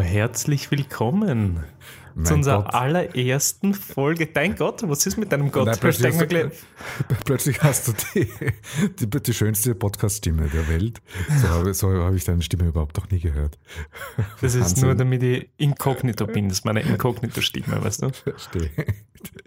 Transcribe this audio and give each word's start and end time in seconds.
Herzlich 0.00 0.70
willkommen 0.70 1.64
Mein 2.14 2.26
zu 2.26 2.34
unserer 2.34 2.62
Gott. 2.62 2.74
allerersten 2.74 3.74
Folge. 3.74 4.26
Dein 4.26 4.56
Gott, 4.56 4.82
was 4.88 5.06
ist 5.06 5.16
mit 5.16 5.30
deinem 5.32 5.50
Gott? 5.50 5.66
Nein, 5.66 5.76
plötzlich, 5.80 6.14
hast 6.14 6.30
du, 6.30 6.50
plötzlich 7.24 7.62
hast 7.62 7.88
du 7.88 7.92
die, 8.14 8.28
die, 8.98 9.22
die 9.22 9.34
schönste 9.34 9.74
Podcast-Stimme 9.74 10.48
der 10.48 10.68
Welt. 10.68 11.00
So 11.40 11.48
habe 11.48 11.74
so 11.74 11.90
habe 11.90 12.16
ich 12.16 12.24
deine 12.24 12.42
Stimme 12.42 12.68
überhaupt 12.68 12.96
noch 12.96 13.10
nie 13.10 13.20
gehört. 13.20 13.58
Das 14.40 14.54
ist 14.54 14.62
Wahnsinn. 14.62 14.84
nur, 14.84 14.94
damit 14.94 15.22
ich 15.22 15.48
inkognito 15.56 16.26
bin. 16.26 16.48
Das 16.48 16.58
ist 16.58 16.64
meine 16.64 16.80
Inkognito-Stimme, 16.80 17.84
weißt 17.84 18.02
du? 18.02 18.10
Verstehe. 18.10 18.70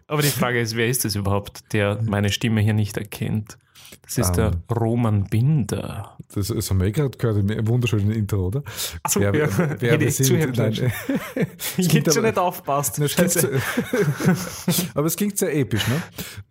Aber 0.07 0.21
die 0.21 0.29
Frage 0.29 0.59
ist, 0.59 0.75
wer 0.75 0.87
ist 0.87 1.05
es 1.05 1.15
überhaupt, 1.15 1.73
der 1.73 2.01
meine 2.03 2.31
Stimme 2.31 2.61
hier 2.61 2.73
nicht 2.73 2.97
erkennt? 2.97 3.57
Das 4.03 4.17
ist 4.17 4.31
der 4.33 4.47
Ähm. 4.47 4.75
Roman 4.75 5.23
Binder. 5.25 6.17
Das, 6.33 6.47
das 6.47 6.69
haben 6.69 6.79
wir 6.79 6.87
eh 6.87 6.91
gerade 6.91 7.17
gehört 7.17 7.37
im 7.51 7.67
wunderschönen 7.67 8.11
Intro, 8.11 8.47
oder? 8.47 8.63
Achso, 9.03 9.19
Wer- 9.19 9.35
ja, 9.35 9.47
wer 9.57 9.81
wer 9.81 9.99
wir 9.99 10.11
sind, 10.11 10.57
nein. 10.57 10.73
klingt 11.75 11.93
Jetzt 11.93 12.13
schon 12.13 12.23
nicht 12.23 12.37
aufpasst. 12.37 12.95
So, 12.95 13.03
aber 14.95 15.07
es 15.07 15.15
klingt 15.15 15.37
sehr 15.37 15.55
episch, 15.55 15.87
ne? 15.87 16.01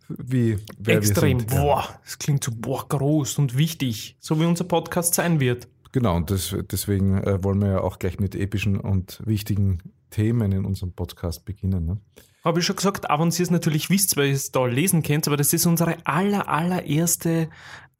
Wie 0.09 0.57
Extrem. 0.85 1.45
Boah, 1.45 1.87
es 2.05 2.17
klingt 2.19 2.43
so 2.43 2.51
boah, 2.53 2.87
groß 2.87 3.37
und 3.39 3.57
wichtig, 3.57 4.15
so 4.19 4.39
wie 4.39 4.45
unser 4.45 4.65
Podcast 4.65 5.13
sein 5.15 5.39
wird. 5.39 5.67
Genau, 5.93 6.15
und 6.15 6.31
das, 6.31 6.55
deswegen 6.71 7.17
äh, 7.17 7.43
wollen 7.43 7.59
wir 7.61 7.67
ja 7.69 7.81
auch 7.81 7.99
gleich 7.99 8.19
mit 8.19 8.35
epischen 8.35 8.79
und 8.79 9.21
wichtigen 9.25 9.79
Themen 10.11 10.51
in 10.51 10.65
unserem 10.65 10.93
Podcast 10.93 11.43
beginnen. 11.45 11.85
Ne? 11.85 11.97
Habe 12.45 12.59
ich 12.59 12.65
schon 12.65 12.75
gesagt, 12.75 13.09
auch 13.09 13.19
wenn 13.19 13.29
ihr 13.29 13.39
es 13.41 13.49
natürlich 13.51 13.89
wisst, 13.89 14.15
weil 14.17 14.27
ihr 14.27 14.33
es 14.33 14.51
da 14.51 14.65
lesen 14.67 15.01
könnt, 15.03 15.27
aber 15.27 15.37
das 15.37 15.53
ist 15.53 15.65
unsere 15.65 15.97
aller, 16.05 16.47
allererste 16.47 17.49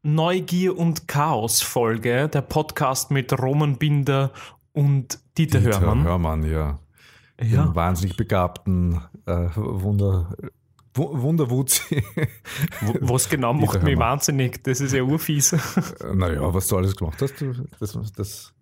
Neugier- 0.04 0.78
und 0.78 1.08
Chaos-Folge, 1.08 2.28
der 2.28 2.42
Podcast 2.42 3.12
mit 3.12 3.34
Roman 3.40 3.78
Binder 3.78 4.32
und 4.74 5.20
Dieter, 5.38 5.62
Hörmann. 5.62 6.04
Hörmann, 6.04 6.44
ja. 6.44 6.80
Ja. 7.42 7.66
Den 7.66 7.76
wahnsinnig 7.76 8.18
begabten 8.18 9.02
äh, 9.26 9.48
Wunder, 9.56 10.36
Wu- 10.94 11.22
Wunderwutzi. 11.22 12.04
Was 13.00 13.30
genau 13.30 13.54
Dieter 13.54 13.66
macht 13.66 13.84
mich 13.84 13.94
Hörmann. 13.94 14.10
wahnsinnig? 14.12 14.64
Das 14.64 14.82
ist 14.82 14.94
ja 14.94 15.02
urfies. 15.04 15.56
naja, 16.14 16.54
was 16.54 16.68
du 16.68 16.78
alles 16.78 16.96
gemacht 16.96 17.22
hast, 17.22 17.34
das, 17.80 18.12
das 18.14 18.54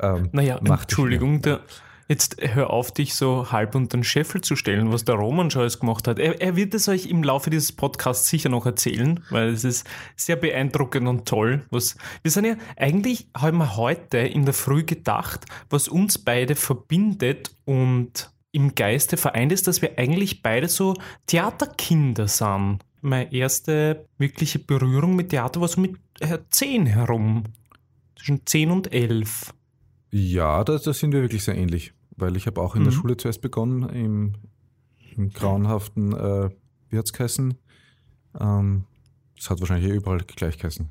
ähm, 0.00 0.28
Naja, 0.32 0.58
Entschuldigung, 0.58 1.42
der, 1.42 1.60
jetzt 2.08 2.36
hör 2.40 2.70
auf, 2.70 2.92
dich 2.92 3.14
so 3.14 3.50
halb 3.50 3.74
unter 3.74 3.98
den 3.98 4.04
Scheffel 4.04 4.40
zu 4.40 4.56
stellen, 4.56 4.92
was 4.92 5.04
der 5.04 5.16
Roman 5.16 5.50
schon 5.50 5.62
alles 5.62 5.80
gemacht 5.80 6.06
hat. 6.06 6.18
Er, 6.18 6.40
er 6.40 6.56
wird 6.56 6.74
es 6.74 6.88
euch 6.88 7.06
im 7.06 7.22
Laufe 7.22 7.50
dieses 7.50 7.72
Podcasts 7.72 8.28
sicher 8.28 8.48
noch 8.48 8.66
erzählen, 8.66 9.20
weil 9.30 9.48
es 9.48 9.64
ist 9.64 9.86
sehr 10.16 10.36
beeindruckend 10.36 11.08
und 11.08 11.26
toll. 11.26 11.64
Was, 11.70 11.96
wir 12.22 12.30
sind 12.30 12.44
ja, 12.44 12.56
eigentlich 12.76 13.28
haben 13.36 13.58
wir 13.58 13.76
heute 13.76 14.18
in 14.18 14.44
der 14.44 14.54
Früh 14.54 14.84
gedacht, 14.84 15.44
was 15.70 15.88
uns 15.88 16.18
beide 16.18 16.54
verbindet 16.54 17.50
und 17.64 18.30
im 18.52 18.74
Geiste 18.74 19.16
vereint 19.16 19.52
ist, 19.52 19.66
dass 19.66 19.82
wir 19.82 19.98
eigentlich 19.98 20.42
beide 20.42 20.68
so 20.68 20.94
Theaterkinder 21.26 22.26
sind. 22.26 22.78
Meine 23.02 23.32
erste 23.32 24.06
wirkliche 24.16 24.58
Berührung 24.58 25.14
mit 25.14 25.28
Theater 25.28 25.60
war 25.60 25.68
so 25.68 25.80
mit 25.80 25.96
äh, 26.20 26.38
10 26.48 26.86
herum. 26.86 27.44
Zwischen 28.16 28.46
10 28.46 28.70
und 28.70 28.92
11. 28.92 29.52
Ja, 30.10 30.64
da 30.64 30.78
sind 30.78 31.12
wir 31.12 31.20
wirklich 31.20 31.44
sehr 31.44 31.56
ähnlich, 31.56 31.92
weil 32.16 32.36
ich 32.36 32.46
habe 32.46 32.60
auch 32.60 32.74
in 32.76 32.84
der 32.84 32.92
Mhm. 32.92 32.96
Schule 32.96 33.16
zuerst 33.16 33.40
begonnen, 33.40 33.88
im, 33.90 34.32
im 35.16 35.30
grauenhaften, 35.30 36.12
äh, 36.12 36.50
wie 36.90 36.98
hat's 36.98 37.12
geheißen? 37.12 37.54
Ähm, 38.40 38.84
das 39.36 39.50
hat 39.50 39.60
wahrscheinlich 39.60 39.90
eh 39.90 39.96
überall 39.96 40.18
gleich 40.26 40.58
geheißen. 40.58 40.88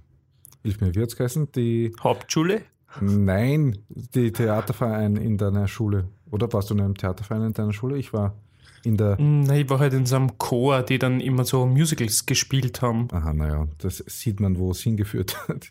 Hilf 0.64 0.82
mir, 0.82 0.94
wie 0.96 1.06
geheißen? 1.06 1.52
Die, 1.54 1.94
Hauptschule? 2.02 2.62
nein, 3.02 3.78
die 3.90 4.32
Theaterverein 4.32 5.18
in 5.18 5.38
deiner 5.38 5.68
Schule. 5.68 6.08
Oder 6.32 6.52
warst 6.54 6.70
du 6.70 6.74
in 6.76 6.82
einem 6.82 6.96
Theaterverein 6.96 7.44
in 7.48 7.54
deiner 7.54 7.74
Schule? 7.74 7.98
Ich 7.98 8.14
war 8.14 8.36
in 8.84 8.98
der, 8.98 9.18
Nein, 9.20 9.62
ich 9.62 9.70
war 9.70 9.80
halt 9.80 9.94
in 9.94 10.06
so 10.06 10.16
einem 10.16 10.38
Chor, 10.38 10.82
die 10.84 10.98
dann 11.00 11.20
immer 11.20 11.44
so 11.44 11.66
Musicals 11.66 12.26
gespielt 12.26 12.82
haben. 12.82 13.08
aha, 13.12 13.34
naja, 13.34 13.68
das 13.80 13.98
sieht 14.08 14.40
man, 14.40 14.58
wo 14.58 14.72
es 14.72 14.80
hingeführt 14.82 15.36
hat. 15.50 15.70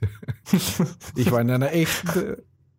ich 1.16 1.30
war 1.32 1.40
in 1.40 1.50
einer 1.50 1.72
echten 1.72 2.36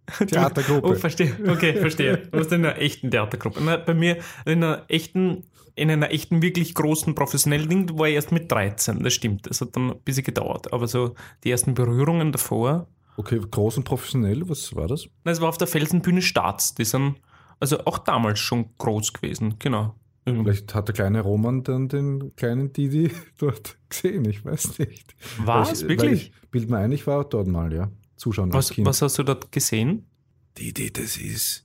Theatergruppe. 0.28 0.88
Oh, 0.88 0.94
verstehe. 0.96 1.36
Okay, 1.48 1.76
verstehe. 1.76 2.18
Du 2.32 2.38
warst 2.38 2.52
in 2.52 2.66
einer 2.66 2.78
echten 2.78 3.12
Theatergruppe. 3.12 3.62
Na, 3.64 3.78
bei 3.78 3.94
mir 3.94 4.18
in 4.46 4.64
einer 4.64 4.84
echten, 4.88 5.44
in 5.76 5.90
einer 5.90 6.12
echten, 6.12 6.42
wirklich 6.42 6.74
großen 6.76 7.16
professionellen 7.16 7.70
Ding 7.70 7.98
war 7.98 8.08
ich 8.08 8.16
erst 8.16 8.32
mit 8.32 8.52
13. 8.52 9.04
Das 9.04 9.14
stimmt. 9.14 9.48
Das 9.48 9.62
hat 9.62 9.76
dann 9.76 9.92
ein 9.92 10.00
bisschen 10.04 10.24
gedauert. 10.24 10.74
Aber 10.74 10.88
so 10.88 11.16
die 11.44 11.52
ersten 11.52 11.74
Berührungen 11.74 12.32
davor. 12.32 12.88
Okay, 13.18 13.40
groß 13.40 13.78
und 13.78 13.84
professionell, 13.84 14.48
was 14.50 14.76
war 14.76 14.88
das? 14.88 15.08
Es 15.24 15.40
war 15.40 15.50
auf 15.50 15.58
der 15.58 15.68
Felsenbühne 15.68 16.22
Staats. 16.22 16.76
Die 16.76 16.86
sind 16.86 17.16
also 17.60 17.80
auch 17.86 17.98
damals 17.98 18.40
schon 18.40 18.76
groß 18.78 19.14
gewesen. 19.14 19.56
Genau. 19.60 19.96
Vielleicht 20.26 20.74
hat 20.74 20.88
der 20.88 20.96
kleine 20.96 21.22
Roman 21.22 21.64
dann 21.64 21.88
den 21.88 22.36
kleinen 22.36 22.74
Didi 22.74 23.12
dort 23.38 23.78
gesehen, 23.90 24.26
ich 24.26 24.44
weiß 24.44 24.80
nicht. 24.80 25.16
Was? 25.38 25.70
Weil 25.70 25.76
ich, 25.76 25.88
Wirklich? 25.88 26.32
Ich, 26.34 26.50
bild 26.50 26.70
mir 26.70 26.78
ein, 26.78 26.92
ich 26.92 27.06
war 27.06 27.26
dort 27.26 27.48
mal, 27.48 27.72
ja. 27.72 27.92
Zuschauen 28.18 28.52
Was, 28.54 28.72
was 28.78 29.02
hast 29.02 29.18
du 29.18 29.24
dort 29.24 29.52
gesehen? 29.52 30.06
Didi, 30.58 30.92
das 30.92 31.18
ist. 31.18 31.64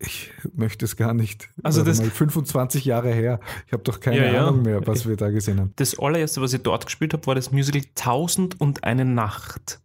Ich 0.00 0.30
möchte 0.54 0.84
es 0.84 0.94
gar 0.96 1.12
nicht. 1.12 1.48
Also 1.64 1.80
Warte 1.80 1.90
das- 1.90 2.00
mal, 2.00 2.10
25 2.10 2.84
Jahre 2.84 3.12
her. 3.12 3.40
Ich 3.66 3.72
habe 3.72 3.82
doch 3.82 3.98
keine 3.98 4.32
Ja. 4.32 4.46
Ahnung 4.46 4.62
mehr, 4.62 4.86
was 4.86 5.08
wir 5.08 5.16
da 5.16 5.30
gesehen 5.30 5.58
haben. 5.58 5.72
Das 5.76 5.98
allererste, 5.98 6.40
was 6.40 6.52
ich 6.52 6.62
dort 6.62 6.86
gespielt 6.86 7.12
habe, 7.14 7.26
war 7.26 7.34
das 7.34 7.50
Musical 7.50 7.82
Tausend 7.96 8.60
und 8.60 8.84
eine 8.84 9.04
Nacht. 9.04 9.80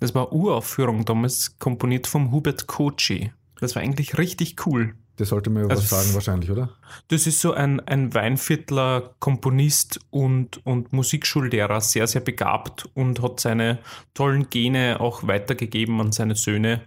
Das 0.00 0.14
war 0.14 0.32
Uraufführung 0.32 1.04
damals, 1.04 1.58
komponiert 1.58 2.06
vom 2.06 2.30
Hubert 2.30 2.66
Kochi. 2.66 3.32
Das 3.60 3.74
war 3.74 3.82
eigentlich 3.82 4.16
richtig 4.16 4.64
cool. 4.66 4.94
Der 5.18 5.26
sollte 5.26 5.50
mir 5.50 5.62
Also 5.68 5.82
was 5.82 5.88
sagen, 5.88 6.14
wahrscheinlich, 6.14 6.50
oder? 6.50 6.70
Das 7.08 7.26
ist 7.26 7.40
so 7.40 7.52
ein, 7.52 7.80
ein 7.80 8.14
Weinviertler 8.14 9.14
Komponist 9.18 10.00
und, 10.10 10.64
und 10.64 10.92
Musikschullehrer, 10.92 11.80
sehr, 11.80 12.06
sehr 12.06 12.20
begabt 12.20 12.88
und 12.94 13.20
hat 13.22 13.40
seine 13.40 13.78
tollen 14.14 14.48
Gene 14.50 15.00
auch 15.00 15.26
weitergegeben 15.26 16.00
an 16.00 16.12
seine 16.12 16.36
Söhne. 16.36 16.82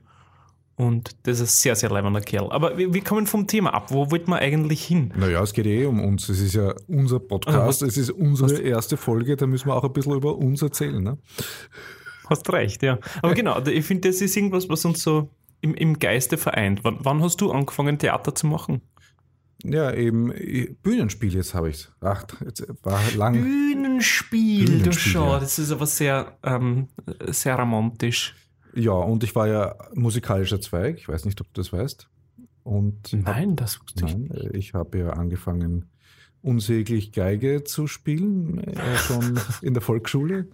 Und 0.78 1.12
das 1.24 1.40
ist 1.40 1.42
ein 1.42 1.48
sehr, 1.48 1.76
sehr 1.76 1.90
leibender 1.90 2.22
Kerl. 2.22 2.52
Aber 2.52 2.78
wir, 2.78 2.94
wir 2.94 3.04
kommen 3.04 3.28
vom 3.28 3.46
Thema 3.46 3.74
ab. 3.74 3.92
Wo 3.92 4.10
wollten 4.10 4.32
wir 4.32 4.40
eigentlich 4.40 4.84
hin? 4.84 5.14
Naja, 5.16 5.44
es 5.44 5.54
geht 5.54 5.68
eh 5.68 5.86
um 5.86 6.04
uns. 6.04 6.28
Es 6.30 6.40
ist 6.40 6.54
ja 6.54 6.74
unser 6.88 7.20
Podcast, 7.20 7.84
es 7.84 7.98
ist 7.98 8.10
unsere 8.10 8.60
erste 8.62 8.98
Folge, 8.98 9.36
da 9.36 9.46
müssen 9.46 9.68
wir 9.68 9.76
auch 9.76 9.84
ein 9.84 9.94
bisschen 9.94 10.14
über 10.14 10.36
uns 10.38 10.62
erzählen. 10.62 11.04
Ne? 11.04 11.18
Hast 12.30 12.52
recht, 12.52 12.82
ja. 12.82 12.98
Aber 13.22 13.34
genau, 13.36 13.62
ich 13.66 13.86
finde, 13.86 14.10
das 14.10 14.22
ist 14.22 14.36
irgendwas, 14.36 14.70
was 14.70 14.86
uns 14.86 15.04
so 15.04 15.30
im, 15.62 15.74
im 15.74 16.00
Geiste 16.00 16.38
vereint. 16.38 16.84
Wann, 16.84 16.98
wann 17.02 17.22
hast 17.22 17.42
du 17.42 17.52
angefangen, 17.52 18.00
Theater 18.00 18.36
zu 18.36 18.48
machen? 18.48 18.82
Ja, 19.64 19.94
eben 19.94 20.32
äh, 20.32 20.76
Bühnenspiel, 20.82 21.36
jetzt 21.36 21.54
habe 21.54 21.70
ich 21.70 21.76
es. 21.76 21.92
Ach, 22.02 22.26
jetzt 22.44 22.66
war 22.84 23.00
lang. 23.16 23.34
Bühnenspiel, 23.34 24.66
du 24.66 24.72
Bühnenspiel, 24.72 25.12
schau, 25.14 25.34
ja. 25.34 25.40
das 25.40 25.60
ist 25.60 25.72
aber 25.72 25.86
sehr, 25.86 26.38
ähm, 26.44 26.88
sehr 27.28 27.56
romantisch. 27.58 28.36
Ja, 28.74 28.94
und 28.94 29.24
ich 29.24 29.36
war 29.36 29.48
ja 29.48 29.76
musikalischer 29.94 30.62
Zweig, 30.62 30.98
ich 30.98 31.08
weiß 31.08 31.26
nicht, 31.26 31.40
ob 31.42 31.54
du 31.54 31.62
das 31.62 31.72
weißt. 31.72 32.10
Und 32.64 33.14
Nein, 33.14 33.56
das 33.56 33.82
wusste 33.82 34.06
ich. 34.06 34.16
nein, 34.16 34.32
äh, 34.32 34.58
ich 34.58 34.74
habe 34.74 35.00
ja 35.00 35.10
angefangen, 35.12 35.90
unsäglich 36.42 37.12
Geige 37.12 37.64
zu 37.64 37.88
spielen, 37.88 38.60
äh, 38.60 38.98
schon 38.98 39.40
in 39.62 39.74
der 39.74 39.82
Volksschule. 39.82 40.48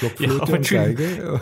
Blockflöte 0.00 0.42
aber 0.42 0.52
und. 0.58 0.68
Geige. 0.68 1.40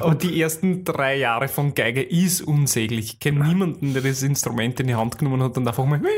Aber 0.00 0.14
die 0.14 0.40
ersten 0.40 0.84
drei 0.84 1.16
Jahre 1.18 1.48
von 1.48 1.74
Geige 1.74 2.02
ist 2.02 2.40
unsäglich. 2.42 3.12
Ich 3.14 3.20
kenne 3.20 3.46
niemanden, 3.46 3.92
der 3.92 4.02
das 4.02 4.22
Instrument 4.22 4.78
in 4.80 4.86
die 4.88 4.94
Hand 4.94 5.18
genommen 5.18 5.42
hat 5.42 5.56
und 5.56 5.66
einfach 5.66 5.84
mal. 5.84 6.00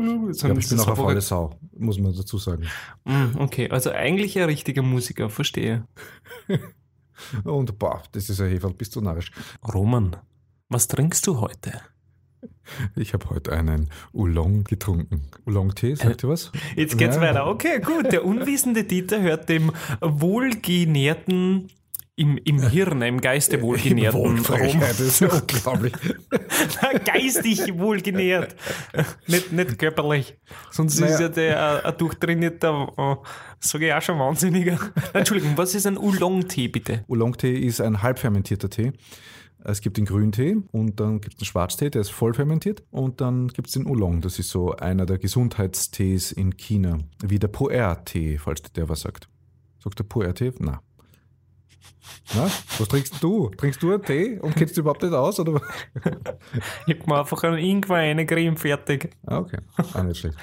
Ja, 0.00 0.54
ich 0.56 0.68
bin 0.68 0.80
auch 0.80 0.86
eine 0.86 0.96
faule 0.96 1.20
Sau, 1.20 1.58
muss 1.76 1.98
man 1.98 2.14
dazu 2.14 2.38
sagen. 2.38 2.64
Mm, 3.04 3.36
Okay, 3.38 3.68
also 3.68 3.90
eigentlich 3.90 4.38
ein 4.38 4.44
richtiger 4.44 4.80
Musiker, 4.82 5.28
verstehe. 5.28 5.84
Und 7.44 7.78
boah, 7.78 8.02
das 8.12 8.30
ist 8.30 8.38
ja 8.40 8.46
Hefe, 8.46 8.70
bist 8.70 8.96
du 8.96 9.00
narrisch. 9.02 9.30
Roman, 9.74 10.16
was 10.68 10.88
trinkst 10.88 11.26
du 11.26 11.40
heute? 11.40 11.80
Ich 12.96 13.12
habe 13.14 13.28
heute 13.30 13.52
einen 13.52 13.90
Oolong 14.12 14.64
getrunken. 14.64 15.22
Oolong-Tee, 15.46 15.94
sagt 15.96 16.24
ihr 16.24 16.28
was? 16.30 16.52
Jetzt 16.76 16.96
geht's 16.98 17.16
Ja. 17.16 17.22
weiter. 17.22 17.46
Okay, 17.48 17.80
gut. 17.80 18.12
Der 18.12 18.24
unwissende 18.24 18.84
Dieter 18.84 19.20
hört 19.20 19.48
dem 19.48 19.72
wohlgenährten 20.00 21.68
im, 22.16 22.38
im 22.44 22.68
Hirn, 22.68 23.00
im 23.02 23.20
Geiste 23.20 23.62
wohlgenährten 23.62 24.20
Rom. 24.20 24.42
Das 24.78 25.00
ist 25.00 25.22
unglaublich. 25.22 25.94
Geistig 27.06 27.78
wohlgenährt. 27.78 28.54
nicht, 29.26 29.52
nicht 29.52 29.78
körperlich. 29.78 30.36
Sonst 30.70 31.00
naja. 31.00 31.14
ist 31.14 31.20
ja 31.20 31.28
der 31.30 31.86
ein 31.86 31.96
durchtrainierter, 31.96 33.22
sage 33.58 33.86
ich 33.86 33.94
auch 33.94 34.02
schon 34.02 34.18
wahnsinniger. 34.18 34.78
Entschuldigung, 35.14 35.56
was 35.56 35.74
ist 35.74 35.86
ein 35.86 35.96
Oolong-Tee 35.96 36.68
bitte? 36.68 37.04
Oolong-Tee 37.08 37.54
ist 37.58 37.80
ein 37.80 38.02
halbfermentierter 38.02 38.68
Tee. 38.68 38.92
Es 39.64 39.80
gibt 39.80 39.96
den 39.96 40.04
Grüntee 40.06 40.56
und 40.72 41.00
dann 41.00 41.20
gibt 41.20 41.34
es 41.34 41.38
den 41.38 41.44
Schwarztee, 41.44 41.90
der 41.90 42.00
ist 42.00 42.10
voll 42.10 42.34
fermentiert. 42.34 42.82
Und 42.90 43.20
dann 43.20 43.48
gibt 43.48 43.68
es 43.68 43.74
den 43.74 43.86
Oolong, 43.86 44.20
das 44.20 44.38
ist 44.38 44.50
so 44.50 44.74
einer 44.76 45.06
der 45.06 45.18
Gesundheitstees 45.18 46.32
in 46.32 46.56
China. 46.56 46.98
Wie 47.22 47.38
der 47.38 47.52
Pu'er-Tee, 47.52 48.38
falls 48.38 48.62
der 48.62 48.88
was 48.88 49.02
sagt. 49.02 49.28
Sagt 49.82 49.98
der 49.98 50.06
Pu'er-Tee? 50.06 50.52
Na. 50.58 50.82
Na, 52.34 52.48
was 52.78 52.88
trinkst 52.88 53.22
du? 53.22 53.48
Trinkst 53.56 53.82
du 53.82 53.92
einen 53.92 54.04
Tee 54.04 54.38
und 54.38 54.54
kennst 54.54 54.76
du 54.76 54.82
überhaupt 54.82 55.02
nicht 55.02 55.12
aus? 55.12 55.40
Oder? 55.40 55.60
ich 56.86 56.98
hab 56.98 57.06
mir 57.06 57.18
einfach 57.18 57.42
einen 57.42 57.58
Ingwer 57.58 57.96
reingerieben, 57.96 58.56
fertig. 58.56 59.10
Ah, 59.26 59.38
okay. 59.38 59.58
Auch 59.76 60.02
nicht 60.04 60.20
schlecht. 60.20 60.36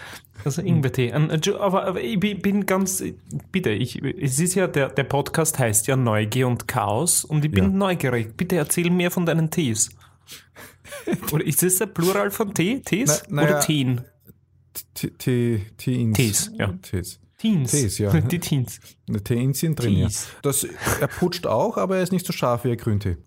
Also 0.44 0.62
Ingwertee. 0.62 1.14
Aber, 1.14 1.86
aber 1.86 2.02
ich 2.02 2.20
bin 2.20 2.66
ganz, 2.66 3.04
bitte, 3.52 3.70
ich, 3.70 4.04
es 4.04 4.40
ist 4.40 4.56
ja, 4.56 4.68
der, 4.68 4.90
der 4.90 5.06
Podcast 5.06 5.58
heißt 5.60 5.88
ja 5.88 5.96
Neugier 5.96 6.48
und 6.48 6.68
Chaos 6.68 7.24
und 7.24 7.46
ich 7.46 7.52
bin 7.52 7.64
ja. 7.66 7.70
neugierig. 7.70 8.36
Bitte 8.36 8.58
erzähl 8.58 8.90
mehr 8.90 9.10
von 9.10 9.26
deinen 9.26 9.50
Tees. 9.50 9.90
Oder 11.32 11.46
ist 11.46 11.64
das 11.64 11.78
der 11.78 11.88
Plural 11.88 12.32
von 12.32 12.54
Tee? 12.54 12.82
Tees? 12.82 13.24
Na, 13.30 13.36
na 13.36 13.44
Oder 13.44 13.52
ja, 13.52 13.60
Teen? 13.60 14.02
Teens. 14.94 16.18
Tees, 16.18 16.52
ja. 16.58 16.74
Tees. 16.82 17.20
Teens. 17.38 17.72
Tees, 17.72 17.98
ja. 18.00 18.12
Die 18.22 18.40
Teens. 18.40 18.80
Teens 19.24 19.60
sind 19.60 19.80
drin, 19.80 19.96
Tees. 19.96 20.26
ja. 20.26 20.40
Das, 20.42 20.64
er 21.00 21.08
putscht 21.08 21.46
auch, 21.46 21.78
aber 21.78 21.98
er 21.98 22.04
ist 22.04 22.12
nicht 22.12 22.26
so 22.26 22.34
scharf 22.34 22.64
wie 22.64 22.72
ein 22.72 22.78
Grüntee. 22.78 23.18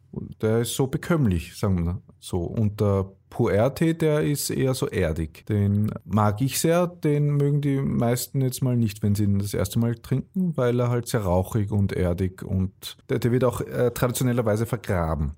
Der 0.41 0.61
ist 0.61 0.75
so 0.75 0.89
bekömmlich, 0.89 1.57
sagen 1.57 1.85
wir 1.85 2.03
so. 2.19 2.43
Und 2.43 2.81
der 2.81 3.13
Puer-Tee, 3.31 3.95
der 3.95 4.23
ist 4.23 4.51
eher 4.51 4.75
so 4.75 4.89
erdig. 4.89 5.47
Den 5.47 5.93
mag 6.05 6.41
ich 6.43 6.59
sehr, 6.59 6.89
den 6.89 7.37
mögen 7.37 7.61
die 7.61 7.81
meisten 7.81 8.41
jetzt 8.41 8.63
mal 8.63 8.77
nicht, 8.77 9.03
wenn 9.03 9.15
sie 9.15 9.25
ihn 9.25 9.39
das 9.39 9.55
erste 9.55 9.79
Mal 9.79 9.95
trinken, 9.95 10.57
weil 10.57 10.81
er 10.81 10.91
halt 10.91 11.07
sehr 11.07 11.21
rauchig 11.23 11.71
und 11.71 11.93
erdig 11.93 12.43
und 12.43 12.97
der, 13.09 13.21
der 13.21 13.31
wird 13.31 13.45
auch 13.45 13.61
äh, 13.61 13.93
traditionellerweise 13.93 14.67
vergraben 14.67 15.37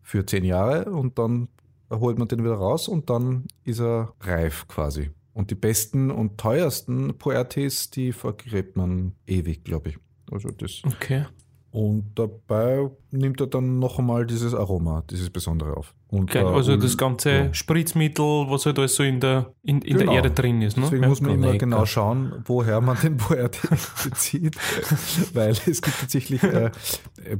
für 0.00 0.24
zehn 0.24 0.44
Jahre 0.44 0.92
und 0.92 1.18
dann 1.18 1.48
holt 1.90 2.18
man 2.18 2.28
den 2.28 2.44
wieder 2.44 2.54
raus 2.54 2.86
und 2.86 3.10
dann 3.10 3.46
ist 3.64 3.80
er 3.80 4.14
reif 4.20 4.68
quasi. 4.68 5.10
Und 5.34 5.50
die 5.50 5.56
besten 5.56 6.10
und 6.10 6.38
teuersten 6.38 7.18
Puertes, 7.18 7.90
die 7.90 8.12
vergräbt 8.12 8.76
man 8.76 9.12
ewig, 9.26 9.64
glaube 9.64 9.90
ich. 9.90 9.98
Also 10.30 10.48
das. 10.50 10.82
Okay. 10.86 11.26
Und 11.74 12.12
dabei 12.14 12.88
nimmt 13.10 13.40
er 13.40 13.48
dann 13.48 13.80
noch 13.80 13.98
einmal 13.98 14.26
dieses 14.26 14.54
Aroma, 14.54 15.02
dieses 15.10 15.28
Besondere 15.28 15.76
auf. 15.76 15.92
Und 16.06 16.30
okay, 16.30 16.44
also 16.44 16.76
das 16.76 16.96
ganze 16.96 17.30
ja. 17.30 17.52
Spritzmittel, 17.52 18.46
was 18.48 18.64
halt 18.64 18.78
alles 18.78 18.94
so 18.94 19.02
in 19.02 19.18
der, 19.18 19.52
in, 19.64 19.82
in 19.82 19.98
genau. 19.98 20.12
der 20.12 20.22
Erde 20.22 20.30
drin 20.30 20.62
ist. 20.62 20.76
Ne? 20.76 20.84
Deswegen 20.84 21.02
ja, 21.02 21.08
muss 21.08 21.20
man 21.20 21.34
immer 21.34 21.58
genau 21.58 21.84
schauen, 21.84 22.44
woher 22.44 22.80
man 22.80 22.96
den 23.02 23.16
Puerte 23.16 23.58
bezieht. 24.04 24.56
Weil 25.34 25.50
es 25.50 25.82
gibt 25.82 25.98
tatsächlich, 25.98 26.44
äh, 26.44 26.70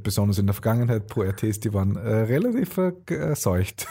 besonders 0.02 0.38
in 0.38 0.46
der 0.46 0.54
Vergangenheit, 0.54 1.06
Puertes, 1.06 1.60
die 1.60 1.72
waren 1.72 1.94
äh, 1.94 2.00
relativ 2.00 2.72
verseucht. 3.06 3.86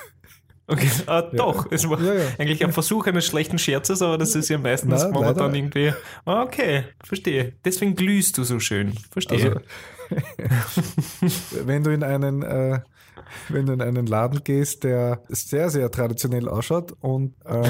Okay, 0.68 0.90
ah, 1.08 1.22
doch. 1.22 1.72
Es 1.72 1.90
war 1.90 2.00
ja, 2.02 2.14
ja. 2.14 2.28
eigentlich 2.38 2.64
ein 2.64 2.72
Versuch 2.72 3.06
eines 3.08 3.26
schlechten 3.26 3.58
Scherzes, 3.58 4.02
aber 4.02 4.18
das 4.18 4.36
ist 4.36 4.50
ja 4.50 4.58
meistens 4.58 5.04
Nein, 5.04 5.12
momentan 5.12 5.54
irgendwie. 5.54 5.94
Ah, 6.26 6.44
okay, 6.44 6.86
verstehe. 7.04 7.54
Deswegen 7.66 7.96
glühst 7.96 8.38
du 8.38 8.44
so 8.44 8.60
schön. 8.60 8.94
Verstehe. 9.12 9.62
Also, 10.10 11.52
wenn 11.66 11.84
du 11.84 11.92
in 11.92 12.04
einen 12.04 12.44
äh, 12.44 12.80
wenn 13.50 13.66
du 13.66 13.74
in 13.74 13.82
einen 13.82 14.06
Laden 14.06 14.44
gehst, 14.44 14.84
der 14.84 15.24
sehr, 15.30 15.70
sehr 15.70 15.90
traditionell 15.92 16.48
ausschaut 16.48 16.94
und 17.00 17.36
ähm, 17.46 17.64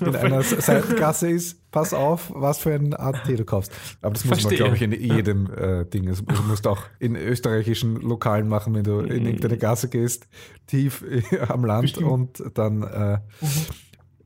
in 0.00 0.16
einer 0.16 0.42
Seitengasse 0.42 1.30
ist, 1.30 1.70
pass 1.70 1.92
auf, 1.92 2.30
was 2.34 2.58
für 2.58 2.72
eine 2.72 2.98
Art 2.98 3.24
Tee 3.24 3.36
du 3.36 3.44
kaufst. 3.44 3.72
Aber 4.00 4.14
das 4.14 4.24
muss 4.24 4.40
Verstehe. 4.40 4.60
man, 4.68 4.76
glaube 4.76 4.94
ich, 4.94 5.00
in 5.00 5.16
jedem 5.16 5.52
äh, 5.52 5.84
Ding. 5.84 6.06
Das 6.06 6.22
musst 6.46 6.66
du 6.66 6.70
auch 6.70 6.82
in 7.00 7.16
österreichischen 7.16 7.96
Lokalen 7.96 8.48
machen, 8.48 8.74
wenn 8.74 8.84
du 8.84 9.00
in 9.00 9.22
mhm. 9.22 9.26
irgendeine 9.26 9.58
Gasse 9.58 9.88
gehst, 9.88 10.28
tief 10.66 11.04
am 11.48 11.64
Land 11.64 11.82
Bestimmt. 11.82 12.06
und 12.06 12.42
dann 12.54 12.82
äh, 12.82 13.18
mhm. 13.40 13.48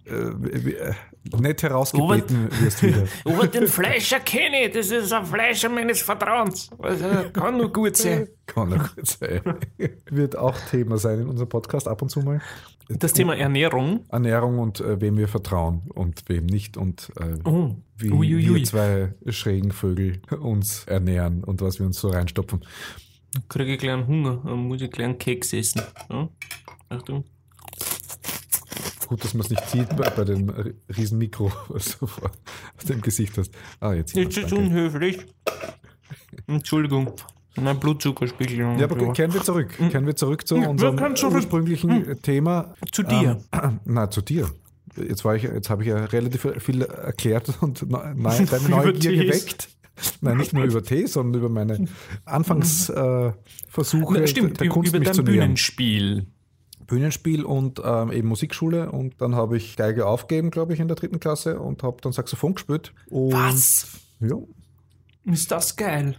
Äh, 0.08 0.70
äh 0.70 0.94
nicht 1.40 1.62
herausgebeten 1.62 2.48
wirst 2.60 2.82
wieder. 2.82 3.06
Aber 3.24 3.46
den 3.46 3.66
Fleischer 3.66 4.20
kenne 4.20 4.66
ich, 4.66 4.72
das 4.72 4.90
ist 4.90 5.12
ein 5.12 5.26
Fleischer 5.26 5.68
meines 5.68 6.02
Vertrauens. 6.02 6.70
Also, 6.78 7.06
kann 7.32 7.56
nur 7.56 7.72
gut 7.72 7.96
sein. 7.96 8.28
kann 8.46 8.70
nur 8.70 8.78
gut 8.78 9.06
sein. 9.06 9.40
Wird 10.10 10.36
auch 10.36 10.56
Thema 10.70 10.98
sein 10.98 11.20
in 11.20 11.28
unserem 11.28 11.48
Podcast 11.48 11.88
ab 11.88 12.02
und 12.02 12.08
zu 12.08 12.20
mal. 12.20 12.40
Das 12.88 13.12
Thema 13.12 13.36
Ernährung. 13.36 14.06
Ernährung 14.08 14.58
und 14.58 14.80
äh, 14.80 14.98
wem 15.00 15.18
wir 15.18 15.28
vertrauen 15.28 15.82
und 15.94 16.22
wem 16.28 16.46
nicht 16.46 16.78
und 16.78 17.12
äh, 17.20 17.36
oh. 17.44 17.76
wie 17.98 18.10
wir 18.10 18.64
zwei 18.64 19.14
schrägen 19.28 19.72
Vögel 19.72 20.22
uns 20.40 20.84
ernähren 20.84 21.44
und 21.44 21.60
was 21.60 21.78
wir 21.78 21.86
uns 21.86 22.00
so 22.00 22.08
reinstopfen. 22.08 22.64
Kriege 23.50 23.74
ich 23.74 23.78
kleinen 23.78 24.06
Hunger, 24.06 24.36
muss 24.56 24.80
ich 24.80 24.90
kleinen 24.90 25.18
Keks 25.18 25.52
essen. 25.52 25.82
Ja? 26.08 26.30
Achtung. 26.88 27.24
Gut, 29.08 29.24
dass 29.24 29.32
man 29.32 29.40
es 29.40 29.50
nicht 29.50 29.66
sieht 29.70 29.88
bei, 29.96 30.10
bei 30.10 30.24
dem 30.24 30.52
riesen 30.94 31.16
Mikro, 31.16 31.50
was 31.68 31.98
du 31.98 32.06
vor 32.06 32.30
dem 32.86 33.00
Gesicht 33.00 33.38
hast. 33.38 33.52
Ah, 33.80 33.94
jetzt. 33.94 34.14
Jetzt 34.14 34.36
ist 34.36 34.52
unhöflich. 34.52 35.24
Entschuldigung. 36.46 37.12
Mein 37.56 37.80
Blutzuckerspiegel. 37.80 38.58
Ja, 38.58 38.84
aber 38.84 39.12
kehren 39.14 39.32
wir 39.32 39.42
zurück. 39.42 39.70
Kehren 39.90 40.04
wir 40.06 40.14
zurück 40.14 40.46
zu 40.46 40.56
unserem 40.56 40.98
ursprünglichen 41.32 42.06
hm. 42.06 42.22
Thema. 42.22 42.74
Zu 42.92 43.02
dir. 43.02 43.40
Ähm, 43.52 43.80
na, 43.86 44.10
zu 44.10 44.20
dir. 44.20 44.50
Jetzt, 44.96 45.24
war 45.24 45.34
ich, 45.36 45.44
jetzt 45.44 45.70
habe 45.70 45.82
ich 45.82 45.88
ja 45.88 46.04
relativ 46.04 46.46
viel 46.58 46.82
erklärt 46.82 47.50
und 47.62 47.88
nein, 47.90 48.46
deine 48.50 48.68
Neugier 48.68 49.16
geweckt. 49.24 49.70
Nein, 50.20 50.36
nicht 50.36 50.52
nur 50.52 50.64
über 50.64 50.82
Tee, 50.82 51.06
sondern 51.06 51.40
über 51.40 51.48
meine 51.48 51.88
Anfangsversuche 52.26 54.22
äh, 54.22 54.26
Stimmt, 54.28 54.60
der 54.60 54.68
Kunst 54.68 54.94
über 54.94 55.04
dein 55.04 55.24
Bühnenspiel. 55.24 56.26
Bühnenspiel 56.88 57.44
und 57.44 57.80
ähm, 57.84 58.10
eben 58.10 58.26
Musikschule 58.26 58.90
und 58.90 59.20
dann 59.20 59.36
habe 59.36 59.56
ich 59.56 59.76
Geige 59.76 60.06
aufgegeben, 60.06 60.50
glaube 60.50 60.74
ich, 60.74 60.80
in 60.80 60.88
der 60.88 60.96
dritten 60.96 61.20
Klasse 61.20 61.60
und 61.60 61.84
habe 61.84 61.98
dann 62.00 62.12
Saxophon 62.12 62.54
gespielt. 62.54 62.92
Und, 63.08 63.32
Was? 63.32 64.00
Ja. 64.20 64.36
Ist 65.24 65.52
das 65.52 65.76
geil? 65.76 66.16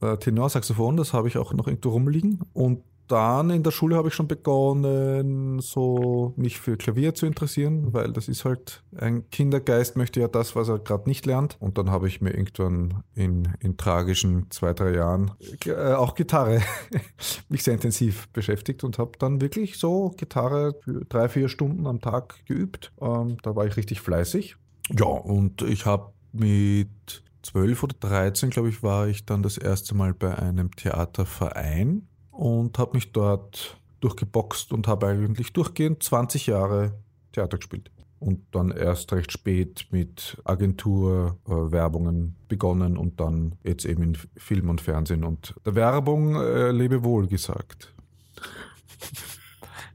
Äh, 0.00 0.16
Tenorsaxophon, 0.16 0.96
das 0.96 1.12
habe 1.12 1.28
ich 1.28 1.36
auch 1.36 1.52
noch 1.52 1.66
irgendwo 1.66 1.90
rumliegen 1.90 2.40
und 2.54 2.82
dann 3.12 3.50
in 3.50 3.62
der 3.62 3.72
Schule 3.72 3.96
habe 3.96 4.08
ich 4.08 4.14
schon 4.14 4.26
begonnen, 4.26 5.60
so 5.60 6.32
mich 6.36 6.58
für 6.58 6.78
Klavier 6.78 7.14
zu 7.14 7.26
interessieren, 7.26 7.92
weil 7.92 8.10
das 8.10 8.26
ist 8.26 8.46
halt, 8.46 8.82
ein 8.96 9.28
Kindergeist 9.28 9.96
möchte 9.96 10.20
ja 10.20 10.28
das, 10.28 10.56
was 10.56 10.70
er 10.70 10.78
gerade 10.78 11.08
nicht 11.08 11.26
lernt. 11.26 11.58
Und 11.60 11.76
dann 11.76 11.90
habe 11.90 12.08
ich 12.08 12.22
mir 12.22 12.30
irgendwann 12.30 13.04
in, 13.14 13.48
in 13.60 13.76
tragischen 13.76 14.50
zwei, 14.50 14.72
drei 14.72 14.94
Jahren 14.94 15.32
äh, 15.66 15.92
auch 15.92 16.14
Gitarre 16.14 16.62
mich 17.50 17.62
sehr 17.62 17.74
intensiv 17.74 18.28
beschäftigt 18.30 18.82
und 18.82 18.98
habe 18.98 19.12
dann 19.18 19.42
wirklich 19.42 19.78
so 19.78 20.14
Gitarre 20.16 20.74
drei, 21.10 21.28
vier 21.28 21.50
Stunden 21.50 21.86
am 21.86 22.00
Tag 22.00 22.46
geübt. 22.46 22.92
Ähm, 23.00 23.36
da 23.42 23.54
war 23.54 23.66
ich 23.66 23.76
richtig 23.76 24.00
fleißig. 24.00 24.56
Ja, 24.90 25.04
und 25.04 25.60
ich 25.60 25.84
habe 25.84 26.12
mit 26.32 27.22
12 27.42 27.82
oder 27.82 27.96
13, 28.00 28.48
glaube 28.48 28.70
ich, 28.70 28.82
war 28.82 29.06
ich 29.06 29.26
dann 29.26 29.42
das 29.42 29.58
erste 29.58 29.94
Mal 29.94 30.14
bei 30.14 30.34
einem 30.38 30.70
Theaterverein 30.74 32.08
und 32.32 32.78
habe 32.78 32.94
mich 32.94 33.12
dort 33.12 33.76
durchgeboxt 34.00 34.72
und 34.72 34.88
habe 34.88 35.06
eigentlich 35.06 35.52
durchgehend 35.52 36.02
20 36.02 36.48
Jahre 36.48 36.92
Theater 37.32 37.58
gespielt. 37.58 37.90
Und 38.18 38.40
dann 38.52 38.70
erst 38.70 39.12
recht 39.12 39.32
spät 39.32 39.86
mit 39.90 40.40
Agenturwerbungen 40.44 42.28
äh, 42.28 42.48
begonnen 42.48 42.96
und 42.96 43.18
dann 43.20 43.56
jetzt 43.64 43.84
eben 43.84 44.02
in 44.02 44.18
Film 44.36 44.70
und 44.70 44.80
Fernsehen 44.80 45.24
und 45.24 45.54
der 45.66 45.74
Werbung 45.74 46.36
äh, 46.36 46.70
lebe 46.70 47.02
wohl 47.02 47.26
gesagt. 47.26 47.92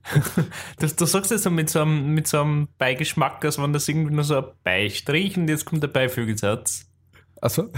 das, 0.79 0.96
du 0.96 1.06
sagst 1.06 1.32
jetzt 1.32 1.44
so 1.44 1.50
mit 1.50 1.70
so, 1.70 1.82
einem, 1.82 2.13
mit 2.13 2.27
so 2.27 2.41
einem 2.41 2.67
Beigeschmack, 2.77 3.44
als 3.46 3.62
wenn 3.62 3.74
das 3.74 3.88
irgendwie 3.88 4.13
nur 4.13 4.24
so 4.24 4.38
ein 4.38 4.46
Beistrich 4.63 5.38
und 5.38 5.48
jetzt 5.48 5.65
kommt 5.65 5.84
der 5.84 5.88
Beifügesatz. 5.88 6.89
Achso. 7.41 7.70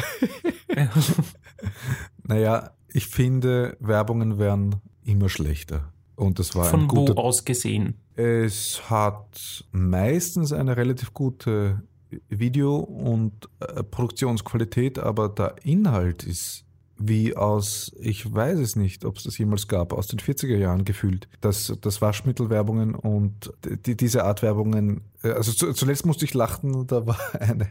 naja, 2.24 2.72
ich 2.94 3.08
finde, 3.08 3.78
Werbungen 3.80 4.38
werden 4.38 4.76
immer 5.04 5.30
schlechter. 5.30 5.92
Und 6.16 6.40
das 6.40 6.56
war 6.56 6.66
Von 6.66 6.82
ein 6.82 6.88
guter, 6.88 7.16
wo 7.16 7.22
aus 7.22 7.46
gesehen? 7.46 7.96
Es 8.16 8.90
hat 8.90 9.64
meistens 9.72 10.52
eine 10.52 10.76
relativ 10.76 11.14
gute 11.14 11.82
Video- 12.28 12.80
und 12.80 13.50
äh, 13.60 13.84
Produktionsqualität, 13.84 15.00
aber 15.00 15.30
der 15.30 15.56
Inhalt 15.64 16.24
ist 16.24 16.66
wie 17.02 17.36
aus, 17.36 17.94
ich 17.98 18.32
weiß 18.32 18.60
es 18.60 18.76
nicht, 18.76 19.06
ob 19.06 19.18
es 19.18 19.24
das 19.24 19.38
jemals 19.38 19.70
gab, 19.70 19.94
aus 19.94 20.08
den 20.08 20.20
40er 20.20 20.58
Jahren 20.58 20.84
gefühlt, 20.84 21.30
dass, 21.40 21.74
dass 21.80 22.02
Waschmittelwerbungen 22.02 22.94
und 22.94 23.54
die, 23.86 23.96
diese 23.96 24.26
Art 24.26 24.42
Werbungen, 24.42 25.02
äh, 25.24 25.30
also 25.30 25.54
zu, 25.54 25.72
zuletzt 25.72 26.06
musste 26.06 26.26
ich 26.26 26.34
lachen, 26.34 26.86
da 26.88 27.08
war 27.08 27.18
eine, 27.40 27.68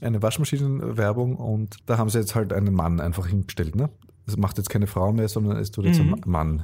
eine 0.00 0.22
Waschmaschinenwerbung 0.22 1.36
und 1.36 1.78
da 1.86 1.98
haben 1.98 2.08
sie 2.08 2.18
jetzt 2.18 2.36
halt 2.36 2.52
einen 2.52 2.72
Mann 2.72 3.00
einfach 3.00 3.26
hingestellt, 3.26 3.74
ne? 3.74 3.90
Das 4.28 4.36
macht 4.36 4.58
jetzt 4.58 4.68
keine 4.68 4.86
Frau 4.86 5.10
mehr, 5.10 5.26
sondern 5.28 5.56
es 5.56 5.70
tut 5.70 5.86
jetzt 5.86 6.00
Mhm. 6.00 6.14
ein 6.14 6.30
Mann 6.30 6.62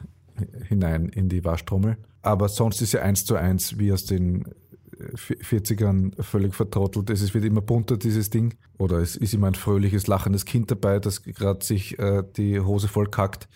hinein 0.69 1.09
in 1.09 1.31
die 1.31 1.43
Waschtrommel. 1.45 1.97
Aber 2.21 2.51
sonst 2.51 2.83
ist 2.83 2.93
ja 2.93 3.01
eins 3.01 3.25
zu 3.25 3.37
eins 3.37 3.79
wie 3.79 3.91
aus 3.91 4.05
den 4.05 4.45
äh, 4.99 5.17
40ern 5.17 6.21
völlig 6.23 6.55
vertrottelt. 6.55 7.09
Es 7.09 7.33
wird 7.33 7.45
immer 7.45 7.63
bunter, 7.63 7.97
dieses 7.97 8.29
Ding. 8.29 8.53
Oder 8.77 8.99
es 8.99 9.17
ist 9.17 9.33
immer 9.33 9.47
ein 9.47 9.55
fröhliches, 9.55 10.07
lachendes 10.09 10.45
Kind 10.45 10.71
dabei, 10.71 10.99
das 10.99 11.23
gerade 11.23 11.65
sich 11.65 11.99
äh, 11.99 12.23
die 12.37 12.61
Hose 12.61 12.89
voll 12.89 13.09
kackt. 13.09 13.49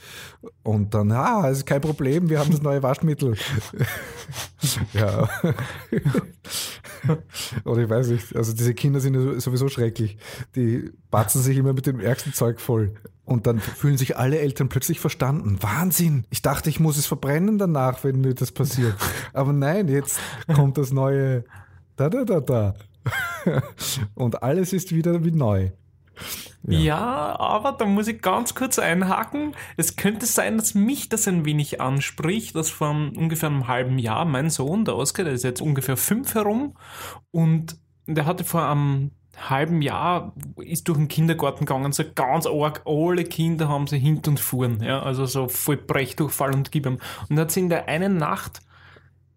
Und 0.63 0.95
dann, 0.95 1.13
ah, 1.13 1.47
es 1.51 1.59
ist 1.59 1.67
kein 1.67 1.83
Problem, 1.83 2.31
wir 2.31 2.39
haben 2.39 2.51
das 2.51 2.63
neue 2.63 2.83
Waschmittel. 2.83 3.35
ja. 4.95 5.29
Oder 7.65 7.83
ich 7.83 7.91
weiß 7.91 8.09
nicht, 8.09 8.35
also 8.37 8.53
diese 8.53 8.75
Kinder 8.75 9.01
sind 9.01 9.41
sowieso 9.41 9.69
schrecklich. 9.69 10.19
Die 10.57 10.91
batzen 11.11 11.43
sich 11.43 11.57
immer 11.59 11.73
mit 11.73 11.87
dem 11.87 12.01
ärgsten 12.01 12.33
Zeug 12.33 12.61
voll. 12.61 12.95
Und 13.29 13.47
dann 13.47 13.61
fühlen 13.61 13.99
sich 13.99 14.17
alle 14.17 14.39
Eltern 14.39 14.71
plötzlich 14.71 15.01
verstanden. 15.01 15.59
Wahnsinn! 15.61 16.25
Ich 16.31 16.41
dachte, 16.41 16.71
ich 16.71 16.81
muss 16.81 16.97
es 16.97 17.07
verbrennen 17.07 17.59
danach, 17.59 18.03
wenn 18.03 18.23
mir 18.23 18.35
das 18.35 18.53
passiert. 18.53 18.95
Aber 19.35 19.53
nein, 19.53 19.89
jetzt 19.89 20.19
kommt 20.55 20.79
das 20.79 20.93
neue 20.93 21.45
da 21.97 22.09
da 22.09 22.25
da 22.25 22.41
da. 22.41 22.75
Und 24.15 24.43
alles 24.43 24.73
ist 24.73 24.95
wieder 24.95 25.25
wie 25.25 25.33
neu. 25.33 25.71
Ja. 26.67 27.39
aber 27.39 27.73
da 27.73 27.85
muss 27.85 28.09
ich 28.09 28.21
ganz 28.21 28.55
kurz 28.55 28.79
einhaken. 28.79 29.55
Es 29.77 29.97
könnte 29.97 30.27
sein, 30.27 30.57
dass 30.57 30.75
mich 30.75 31.09
das 31.09 31.29
ein 31.29 31.45
wenig 31.45 31.81
anspricht, 31.81 32.57
dass 32.57 32.71
vor 32.71 32.91
ungefähr 32.91 33.51
einem 33.51 33.69
halben 33.69 33.99
Jahr 33.99 34.25
mein 34.25 34.51
Sohn, 34.51 34.85
der 34.85 34.97
Oskar, 34.97 35.25
der 35.25 35.35
ist 35.35 35.45
jetzt 35.45 35.63
ungefähr 35.63 35.97
fünf 35.97 36.35
herum 36.35 36.77
und 37.31 37.77
der 38.07 38.27
hatte 38.27 38.43
vor 38.43 38.69
einem 38.69 39.13
halben 39.39 39.83
Jahr, 39.83 40.33
ist 40.57 40.89
durch 40.89 40.99
den 40.99 41.09
Kindergarten 41.09 41.67
gegangen, 41.67 41.93
so 41.93 42.05
ganz 42.15 42.47
arg, 42.47 42.83
alle 42.87 43.25
Kinder 43.25 43.69
haben 43.69 43.87
sie 43.87 43.99
hint 43.99 44.27
und 44.29 44.41
fuhren, 44.41 44.83
ja, 44.83 45.03
also 45.03 45.27
so 45.27 45.49
voll 45.49 45.77
Brechdurchfall 45.77 46.55
und 46.55 46.73
gib 46.73 46.87
ihm. 46.87 46.99
Und 47.29 47.39
hat 47.39 47.51
sie 47.51 47.61
in 47.61 47.69
der 47.69 47.87
einen 47.89 48.17
Nacht, 48.17 48.61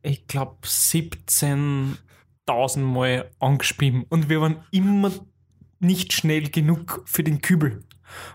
ich 0.01 0.27
glaube, 0.27 0.55
17.000 0.63 2.79
Mal 2.79 3.29
angespielt 3.39 4.05
und 4.10 4.29
wir 4.29 4.41
waren 4.41 4.63
immer 4.72 5.12
nicht 5.79 6.13
schnell 6.13 6.50
genug 6.50 7.03
für 7.05 7.24
den 7.24 7.41
Kübel. 7.41 7.84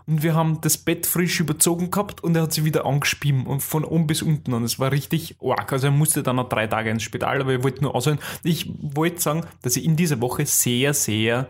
Und 0.06 0.22
wir 0.22 0.34
haben 0.34 0.60
das 0.60 0.78
Bett 0.78 1.06
frisch 1.06 1.40
überzogen 1.40 1.90
gehabt 1.90 2.22
und 2.22 2.36
er 2.36 2.42
hat 2.42 2.52
sie 2.52 2.64
wieder 2.64 2.86
angespielt 2.86 3.46
und 3.46 3.60
von 3.60 3.84
oben 3.84 4.06
bis 4.06 4.22
unten. 4.22 4.52
Und 4.54 4.64
es 4.64 4.78
war 4.78 4.92
richtig 4.92 5.36
arg. 5.42 5.72
Also 5.72 5.88
er 5.88 5.90
musste 5.92 6.22
dann 6.22 6.36
noch 6.36 6.48
drei 6.48 6.66
Tage 6.66 6.90
ins 6.90 7.02
Spital, 7.02 7.40
aber 7.40 7.54
ich 7.54 7.62
wollte 7.62 7.82
nur 7.82 7.94
aushören. 7.94 8.18
Ich 8.42 8.70
wollte 8.80 9.20
sagen, 9.20 9.44
dass 9.62 9.76
ich 9.76 9.84
in 9.84 9.96
dieser 9.96 10.20
Woche 10.20 10.46
sehr, 10.46 10.94
sehr 10.94 11.48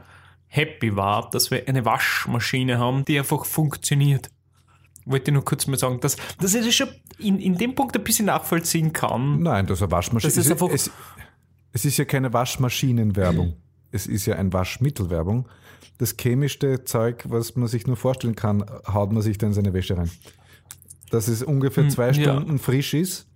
happy 0.49 0.97
war, 0.97 1.29
dass 1.31 1.51
wir 1.51 1.67
eine 1.69 1.85
Waschmaschine 1.85 2.79
haben, 2.79 3.05
die 3.05 3.19
einfach 3.19 3.45
funktioniert. 3.45 4.31
Wollte 5.05 5.31
ich 5.31 5.35
nur 5.35 5.45
kurz 5.45 5.67
mal 5.67 5.79
sagen, 5.79 6.01
dass, 6.01 6.17
dass 6.41 6.55
ich 6.55 6.65
das 6.65 6.75
schon 6.75 6.89
in, 7.19 7.39
in 7.39 7.57
dem 7.57 7.75
Punkt 7.75 7.97
ein 7.97 8.03
bisschen 8.05 8.27
nachvollziehen 8.27 8.93
kann. 8.93 9.43
Nein, 9.43 9.67
das 9.67 9.79
ist 9.79 9.83
eine 9.83 9.93
Waschmaschine. 9.93 10.33
Das 10.35 10.37
ist 10.45 10.51
einfach- 10.51 10.71
es, 10.71 10.91
es 11.73 11.85
ist 11.85 11.97
ja 11.97 12.05
keine 12.05 12.33
Waschmaschinenwerbung. 12.33 13.55
Es 13.93 14.07
ist 14.07 14.27
ja 14.27 14.35
ein 14.37 14.53
Waschmittelwerbung. 14.53 15.49
Das 15.99 16.15
chemischste 16.21 16.85
Zeug, 16.85 17.25
was 17.29 17.57
man 17.57 17.69
sich 17.69 17.87
nur 17.87 17.97
vorstellen 17.97 18.37
kann, 18.37 18.65
haut 18.93 19.13
man 19.13 19.23
sich 19.23 19.39
dann 19.39 19.51
in 19.51 19.55
seine 19.55 19.73
Wäsche 19.73 19.97
rein. 19.97 20.11
Dass 21.11 21.29
es 21.29 21.43
ungefähr 21.43 21.89
zwei 21.89 22.13
Hm, 22.13 22.23
ja. 22.23 22.35
Stunden 22.35 22.59
frisch 22.59 22.95
ist 22.95 23.27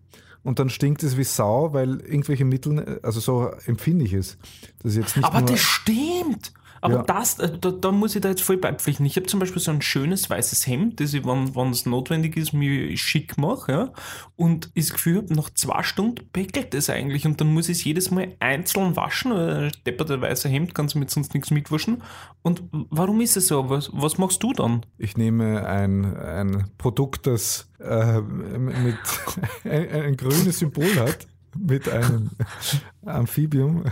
und 0.43 0.59
dann 0.59 0.71
stinkt 0.71 1.03
es 1.03 1.17
wie 1.17 1.25
Sau, 1.25 1.73
weil 1.73 2.01
irgendwelche 2.01 2.45
Mittel, 2.45 3.01
also 3.03 3.21
so 3.21 3.51
empfinde 3.67 4.05
ich 4.05 4.13
es. 4.13 4.39
Das 4.83 4.93
ist 4.93 4.99
jetzt 4.99 5.17
nicht 5.17 5.27
Aber 5.27 5.43
das 5.43 5.61
stimmt. 5.61 6.53
Aber 6.83 6.95
Ja. 6.95 7.03
das, 7.03 7.39
äh, 7.39 7.51
da, 7.61 7.71
da 7.71 7.93
muss 7.93 8.15
ich 8.15 8.23
da 8.23 8.31
jetzt 8.31 8.43
voll 8.43 8.57
beipflichten. 8.57 9.05
Ich 9.05 9.17
habe 9.17 9.27
zum 9.27 9.39
Beispiel 9.41 9.61
so 9.61 9.71
ein 9.71 9.83
schönes 9.83 10.31
weißes 10.31 10.67
Hemd, 10.67 11.01
das 11.01 11.13
ich, 11.15 11.25
wenn 11.25 11.71
es 11.71 11.85
notwendig 11.87 12.37
ist, 12.37 12.53
mir 12.53 12.97
schick 12.97 13.37
mache. 13.39 13.73
Ja? 13.73 13.93
Und 14.37 14.71
ich 14.75 14.87
das 14.87 14.95
Gefühl 14.95 15.19
habe, 15.19 15.35
nach 15.35 15.51
zwei 15.51 15.83
Stunden 15.83 16.27
peckelt 16.33 16.75
es 16.75 16.89
eigentlich. 16.89 17.27
Und 17.27 17.41
dann 17.41 17.53
muss 17.53 17.69
ich 17.69 17.79
es 17.79 17.85
jedes 17.85 18.11
Mal 18.11 18.35
einzeln 18.41 18.97
waschen. 18.97 19.33
Ein 19.33 19.73
depperte 19.87 20.21
weiße 20.21 20.49
Hemd 20.49 20.75
kannst 20.75 20.95
du 20.95 20.99
mit 20.99 21.11
sonst 21.11 21.35
nichts 21.35 21.51
mitwaschen. 21.51 22.03
Und 22.43 22.63
warum 22.73 23.21
ist 23.21 23.37
es 23.37 23.49
so? 23.49 23.69
Was, 23.69 23.91
was 23.93 24.17
machst 24.19 24.43
du 24.43 24.53
dann? 24.53 24.87
Ich 24.97 25.17
nehme 25.17 25.67
ein, 25.67 26.17
ein 26.17 26.71
Produkt, 26.79 27.27
das 27.27 27.69
äh, 27.79 28.21
mit 28.21 28.97
ein, 29.65 29.89
ein 29.91 30.17
grünes 30.17 30.59
Symbol 30.61 30.95
hat, 30.97 31.27
mit 31.59 31.89
einem 31.89 32.31
Amphibium 33.05 33.85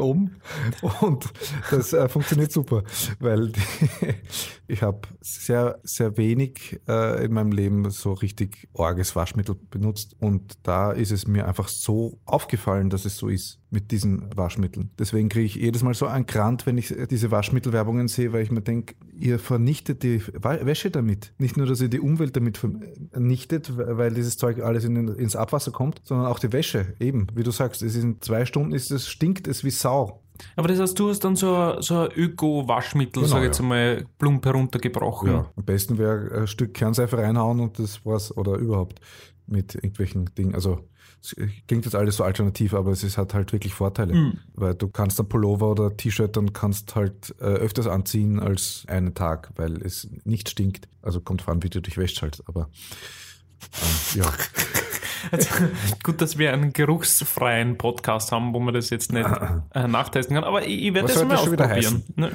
oben. 0.00 0.36
Und 1.00 1.32
das 1.70 1.92
äh, 1.92 2.08
funktioniert 2.08 2.52
super, 2.52 2.82
weil 3.18 3.50
die, 3.50 3.60
ich 4.68 4.82
habe 4.82 5.00
sehr, 5.20 5.78
sehr 5.82 6.16
wenig 6.16 6.80
äh, 6.88 7.24
in 7.24 7.32
meinem 7.32 7.52
Leben 7.52 7.90
so 7.90 8.12
richtig 8.12 8.68
orges 8.72 9.14
Waschmittel 9.16 9.54
benutzt. 9.54 10.16
Und 10.20 10.58
da 10.62 10.92
ist 10.92 11.12
es 11.12 11.26
mir 11.26 11.46
einfach 11.46 11.68
so 11.68 12.18
aufgefallen, 12.24 12.90
dass 12.90 13.04
es 13.04 13.16
so 13.16 13.28
ist 13.28 13.61
mit 13.72 13.90
diesen 13.90 14.28
Waschmitteln. 14.36 14.90
Deswegen 14.98 15.30
kriege 15.30 15.46
ich 15.46 15.54
jedes 15.54 15.82
Mal 15.82 15.94
so 15.94 16.06
einen 16.06 16.26
Grant, 16.26 16.66
wenn 16.66 16.76
ich 16.76 16.94
diese 17.10 17.30
Waschmittelwerbungen 17.30 18.06
sehe, 18.06 18.32
weil 18.32 18.42
ich 18.42 18.50
mir 18.50 18.60
denke, 18.60 18.94
ihr 19.18 19.38
vernichtet 19.38 20.02
die 20.02 20.22
Wäsche 20.26 20.90
damit. 20.90 21.32
Nicht 21.38 21.56
nur, 21.56 21.66
dass 21.66 21.80
ihr 21.80 21.88
die 21.88 22.00
Umwelt 22.00 22.36
damit 22.36 22.58
vernichtet, 22.58 23.72
weil 23.76 24.12
dieses 24.12 24.36
Zeug 24.36 24.62
alles 24.62 24.84
in, 24.84 25.08
ins 25.08 25.36
Abwasser 25.36 25.70
kommt, 25.70 26.02
sondern 26.04 26.26
auch 26.26 26.38
die 26.38 26.52
Wäsche. 26.52 26.94
Eben, 27.00 27.28
wie 27.34 27.42
du 27.42 27.50
sagst, 27.50 27.82
es 27.82 27.94
ist 27.96 28.04
in 28.04 28.20
zwei 28.20 28.44
Stunden 28.44 28.72
ist 28.72 28.90
es, 28.90 29.08
stinkt 29.08 29.48
es 29.48 29.64
wie 29.64 29.70
Sau. 29.70 30.22
Aber 30.56 30.68
das 30.68 30.78
heißt, 30.78 30.98
du 30.98 31.08
hast 31.08 31.20
dann 31.20 31.36
so 31.36 31.54
ein, 31.54 31.80
so 31.80 32.00
ein 32.00 32.10
Öko-Waschmittel, 32.14 33.22
Genau, 33.22 33.26
sag 33.26 33.38
ich 33.38 33.46
jetzt 33.46 33.58
ja. 33.58 33.64
einmal, 33.64 34.04
plump 34.18 34.44
heruntergebrochen. 34.44 35.30
Ja. 35.30 35.50
Am 35.56 35.64
besten 35.64 35.96
wäre 35.96 36.42
ein 36.42 36.46
Stück 36.46 36.74
Kernseife 36.74 37.16
reinhauen 37.16 37.60
und 37.60 37.78
das 37.78 38.04
war's, 38.04 38.36
oder 38.36 38.56
überhaupt 38.56 39.00
mit 39.46 39.74
irgendwelchen 39.74 40.26
Dingen. 40.34 40.54
Also 40.54 40.80
es 41.22 41.36
klingt 41.68 41.84
jetzt 41.84 41.94
alles 41.94 42.16
so 42.16 42.24
alternativ, 42.24 42.74
aber 42.74 42.90
es 42.90 43.04
ist, 43.04 43.16
hat 43.16 43.32
halt 43.32 43.52
wirklich 43.52 43.74
Vorteile. 43.74 44.12
Mhm. 44.12 44.38
Weil 44.54 44.74
du 44.74 44.88
kannst 44.88 45.20
ein 45.20 45.28
Pullover 45.28 45.70
oder 45.70 45.96
T-Shirt 45.96 46.36
dann 46.36 46.52
kannst 46.52 46.96
halt 46.96 47.34
äh, 47.38 47.44
öfters 47.44 47.86
anziehen 47.86 48.40
als 48.40 48.84
einen 48.88 49.14
Tag, 49.14 49.50
weil 49.54 49.82
es 49.82 50.08
nicht 50.24 50.48
stinkt. 50.48 50.88
Also 51.00 51.20
kommt 51.20 51.42
vor 51.42 51.54
an, 51.54 51.62
wie 51.62 51.70
du 51.70 51.80
dich 51.80 51.96
wäschst 51.96 52.22
halt. 52.22 52.42
Aber 52.46 52.68
ähm, 53.60 54.20
ja. 54.20 54.32
Also, 55.30 55.48
gut, 56.02 56.20
dass 56.20 56.36
wir 56.36 56.52
einen 56.52 56.72
geruchsfreien 56.72 57.78
Podcast 57.78 58.32
haben, 58.32 58.52
wo 58.52 58.58
man 58.58 58.74
das 58.74 58.90
jetzt 58.90 59.12
nicht 59.12 59.28
äh, 59.74 59.86
nachtesten 59.86 60.34
kann. 60.34 60.44
Aber 60.44 60.66
ich, 60.66 60.82
ich 60.86 60.94
werde 60.94 61.06
das 61.06 61.22
mal 61.22 61.28
das 61.30 61.40
ausprobieren. 61.42 62.02
Ne? 62.16 62.32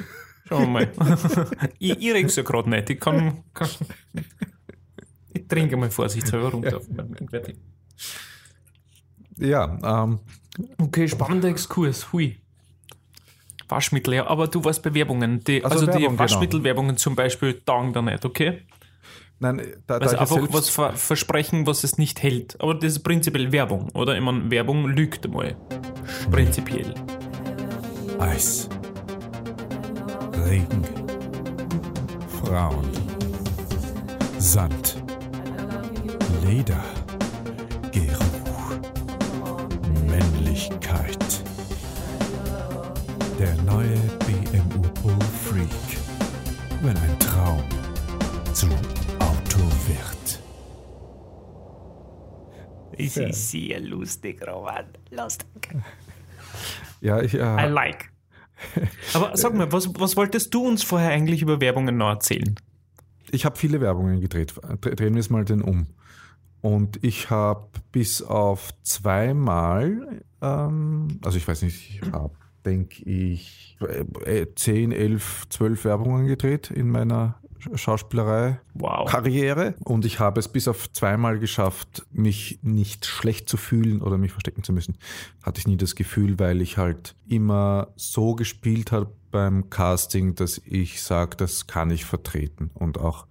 Schauen 0.48 0.62
wir 0.62 0.68
mal. 0.68 0.92
ich 1.80 2.00
ich 2.00 2.14
reg's 2.14 2.38
ja 2.38 2.44
gerade 2.44 2.70
nicht. 2.70 2.90
Ich 2.90 3.00
kann, 3.02 3.44
kann. 3.54 3.68
Ich 5.34 5.46
trinke 5.46 5.76
mal 5.76 5.92
vorsichtshalber 5.92 6.52
runter. 6.52 6.80
Entwertung. 7.20 7.56
Ja, 9.40 10.06
ähm, 10.06 10.20
Okay, 10.80 11.08
spannender 11.08 11.50
Exkurs. 11.50 12.12
Hui. 12.12 12.38
Waschmittel, 13.70 14.14
ja. 14.16 14.28
Aber 14.28 14.48
du 14.48 14.64
warst 14.64 14.82
bei 14.82 14.94
Werbungen. 14.94 15.44
Die, 15.44 15.64
Also 15.64 15.76
also 15.80 15.86
die 15.86 15.92
Werbung, 15.94 16.08
genau. 16.10 16.20
Waschmittelwerbungen 16.20 16.98
zum 16.98 17.16
Beispiel 17.16 17.62
taugen 17.66 17.94
da 17.94 18.02
nicht, 18.02 18.26
okay? 18.26 18.62
nein, 19.40 19.62
da, 19.86 20.00
da 20.00 20.06
Also 20.06 20.16
ich 20.16 20.30
ja 20.30 20.38
einfach 20.38 20.54
was 20.54 20.70
ver 20.70 20.94
versprechen, 20.94 21.68
was 21.68 21.84
es 21.84 21.98
nicht 21.98 22.24
hält. 22.24 22.60
Aber 22.60 22.74
das 22.74 22.94
ist 22.94 23.00
prinzipiell 23.04 23.52
Werbung, 23.52 23.90
oder? 23.94 24.16
Ich 24.16 24.22
meine, 24.22 24.50
Werbung 24.50 24.88
lügt 24.88 25.28
mal. 25.28 25.56
Prinzipiell. 26.32 26.94
Eis, 28.20 28.68
Regen, 30.46 30.82
Frauen, 32.44 32.88
Sand, 34.40 35.04
Leder, 36.44 36.84
Geruch, 37.92 38.37
Männlichkeit. 40.58 41.44
Der 43.38 43.54
neue 43.62 43.96
BMW 44.26 44.88
Pro 44.96 45.10
Freak. 45.44 45.70
Wenn 46.82 46.98
ein 46.98 47.20
Traum 47.20 47.64
zum 48.54 48.72
Auto 49.20 49.60
wird. 49.88 50.42
Es 52.98 53.18
ist 53.18 53.52
sehr 53.52 53.80
lustig, 53.82 54.42
Roman. 54.48 54.86
Lustig. 55.12 55.76
Ja, 57.02 57.22
ich, 57.22 57.36
I 57.36 57.38
äh, 57.38 57.68
like. 57.70 58.12
Aber 59.14 59.38
sag 59.38 59.54
mal, 59.54 59.72
was, 59.72 59.88
was 60.00 60.18
wolltest 60.18 60.52
du 60.56 60.66
uns 60.68 60.82
vorher 60.82 61.12
eigentlich 61.12 61.44
über 61.44 61.62
Werbungen 61.62 61.98
noch 61.98 62.10
erzählen? 62.10 62.56
ich 63.30 63.44
habe 63.46 63.58
viele 63.58 63.82
Werbungen 63.82 64.22
gedreht. 64.22 64.54
Dre- 64.54 64.96
Drehen 64.96 65.14
wir 65.14 65.20
es 65.20 65.30
mal 65.30 65.44
den 65.46 65.62
um. 65.62 65.86
Und 66.68 67.02
ich 67.02 67.30
habe 67.30 67.70
bis 67.94 68.22
auf 68.22 68.74
zweimal, 68.84 70.22
ähm, 70.42 71.08
also 71.24 71.38
ich 71.38 71.48
weiß 71.48 71.62
nicht, 71.62 72.02
ich 72.02 72.12
habe, 72.12 72.36
denke 72.66 73.04
ich, 73.06 73.78
äh, 74.26 74.48
10, 74.54 74.92
11, 74.92 75.48
12 75.50 75.86
Werbungen 75.86 76.28
gedreht 76.28 76.70
in 76.70 76.90
meiner 76.90 77.40
Schauspielerei. 77.74 78.60
Wow. 78.74 79.10
Karriere 79.10 79.76
und 79.86 80.04
ich 80.04 80.20
habe 80.20 80.42
es 80.42 80.50
bis 80.50 80.68
auf 80.68 80.92
zweimal 80.92 81.40
geschafft, 81.40 82.06
mich 82.12 82.60
nicht 82.64 83.06
schlecht 83.06 83.48
zu 83.48 83.56
fühlen 83.56 84.02
oder 84.02 84.18
mich 84.18 84.34
verstecken 84.34 84.64
zu 84.64 84.74
müssen. 84.74 84.98
Hatte 85.44 85.60
ich 85.60 85.68
nie 85.68 85.78
das 85.78 85.96
Gefühl, 85.96 86.38
weil 86.38 86.62
ich 86.62 86.78
halt 86.78 87.16
immer 87.30 87.94
so 87.96 88.36
gespielt 88.36 88.92
habe 88.92 89.14
beim 89.32 89.70
Casting, 89.70 90.36
dass 90.36 90.62
ich 90.66 91.02
sage, 91.02 91.38
das 91.38 91.66
kann 91.66 91.92
ich 91.92 92.04
vertreten 92.04 92.72
und 92.74 92.98
auch 92.98 93.26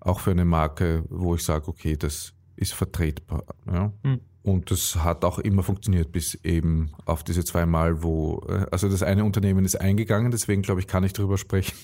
auch 0.00 0.18
für 0.18 0.32
eine 0.32 0.44
Marke, 0.44 1.04
wo 1.10 1.36
ich 1.36 1.44
sage, 1.44 1.68
okay, 1.68 1.96
das 1.96 2.34
ist 2.56 2.74
vertretbar. 2.74 3.44
Ja? 3.66 3.92
Hm. 4.02 4.20
Und 4.44 4.72
das 4.72 4.96
hat 4.96 5.24
auch 5.24 5.38
immer 5.38 5.62
funktioniert, 5.62 6.10
bis 6.10 6.34
eben 6.42 6.90
auf 7.04 7.22
diese 7.22 7.44
zwei 7.44 7.64
Mal, 7.64 8.02
wo, 8.02 8.44
äh, 8.48 8.66
also 8.72 8.88
das 8.88 9.04
eine 9.04 9.24
Unternehmen 9.24 9.64
ist 9.64 9.76
eingegangen, 9.76 10.32
deswegen 10.32 10.62
glaube 10.62 10.80
ich, 10.80 10.88
kann 10.88 11.04
ich 11.04 11.12
darüber 11.12 11.38
sprechen. 11.38 11.76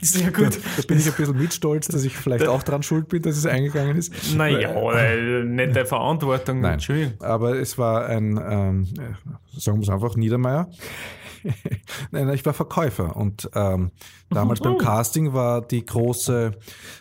Sehr 0.00 0.32
gut. 0.32 0.56
Da, 0.56 0.60
da 0.76 0.82
bin 0.88 0.98
ich 0.98 1.06
ein 1.06 1.14
bisschen 1.16 1.36
mitstolz, 1.36 1.86
dass 1.86 2.02
ich 2.02 2.16
vielleicht 2.16 2.48
auch 2.48 2.64
dran 2.64 2.82
schuld 2.82 3.08
bin, 3.08 3.22
dass 3.22 3.36
es 3.36 3.46
eingegangen 3.46 3.96
ist. 3.96 4.34
Naja, 4.34 4.70
äh, 4.92 5.44
nicht 5.44 5.76
der 5.76 5.86
Verantwortung. 5.86 6.60
Nein, 6.60 6.80
aber 7.20 7.56
es 7.56 7.78
war 7.78 8.06
ein, 8.06 8.36
ähm, 8.36 8.86
sagen 9.56 9.78
wir 9.78 9.82
es 9.82 9.90
einfach, 9.90 10.16
Niedermeier. 10.16 10.68
Nein, 12.10 12.28
ich 12.30 12.44
war 12.44 12.54
Verkäufer 12.54 13.16
und 13.16 13.50
ähm, 13.54 13.90
damals 14.30 14.60
beim 14.60 14.78
Casting 14.78 15.32
war 15.32 15.62
die 15.62 15.84
große 15.84 16.52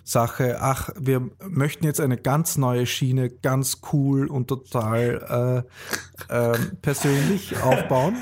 Sache, 0.04 0.58
ach, 0.60 0.90
wir 1.00 1.30
möchten 1.48 1.86
jetzt 1.86 2.00
eine 2.00 2.18
ganz 2.18 2.58
neue 2.58 2.86
Schiene, 2.86 3.30
ganz 3.30 3.82
cool 3.92 4.28
und 4.28 4.48
total 4.48 5.66
äh, 6.30 6.34
äh, 6.34 6.58
persönlich 6.82 7.56
aufbauen. 7.64 8.18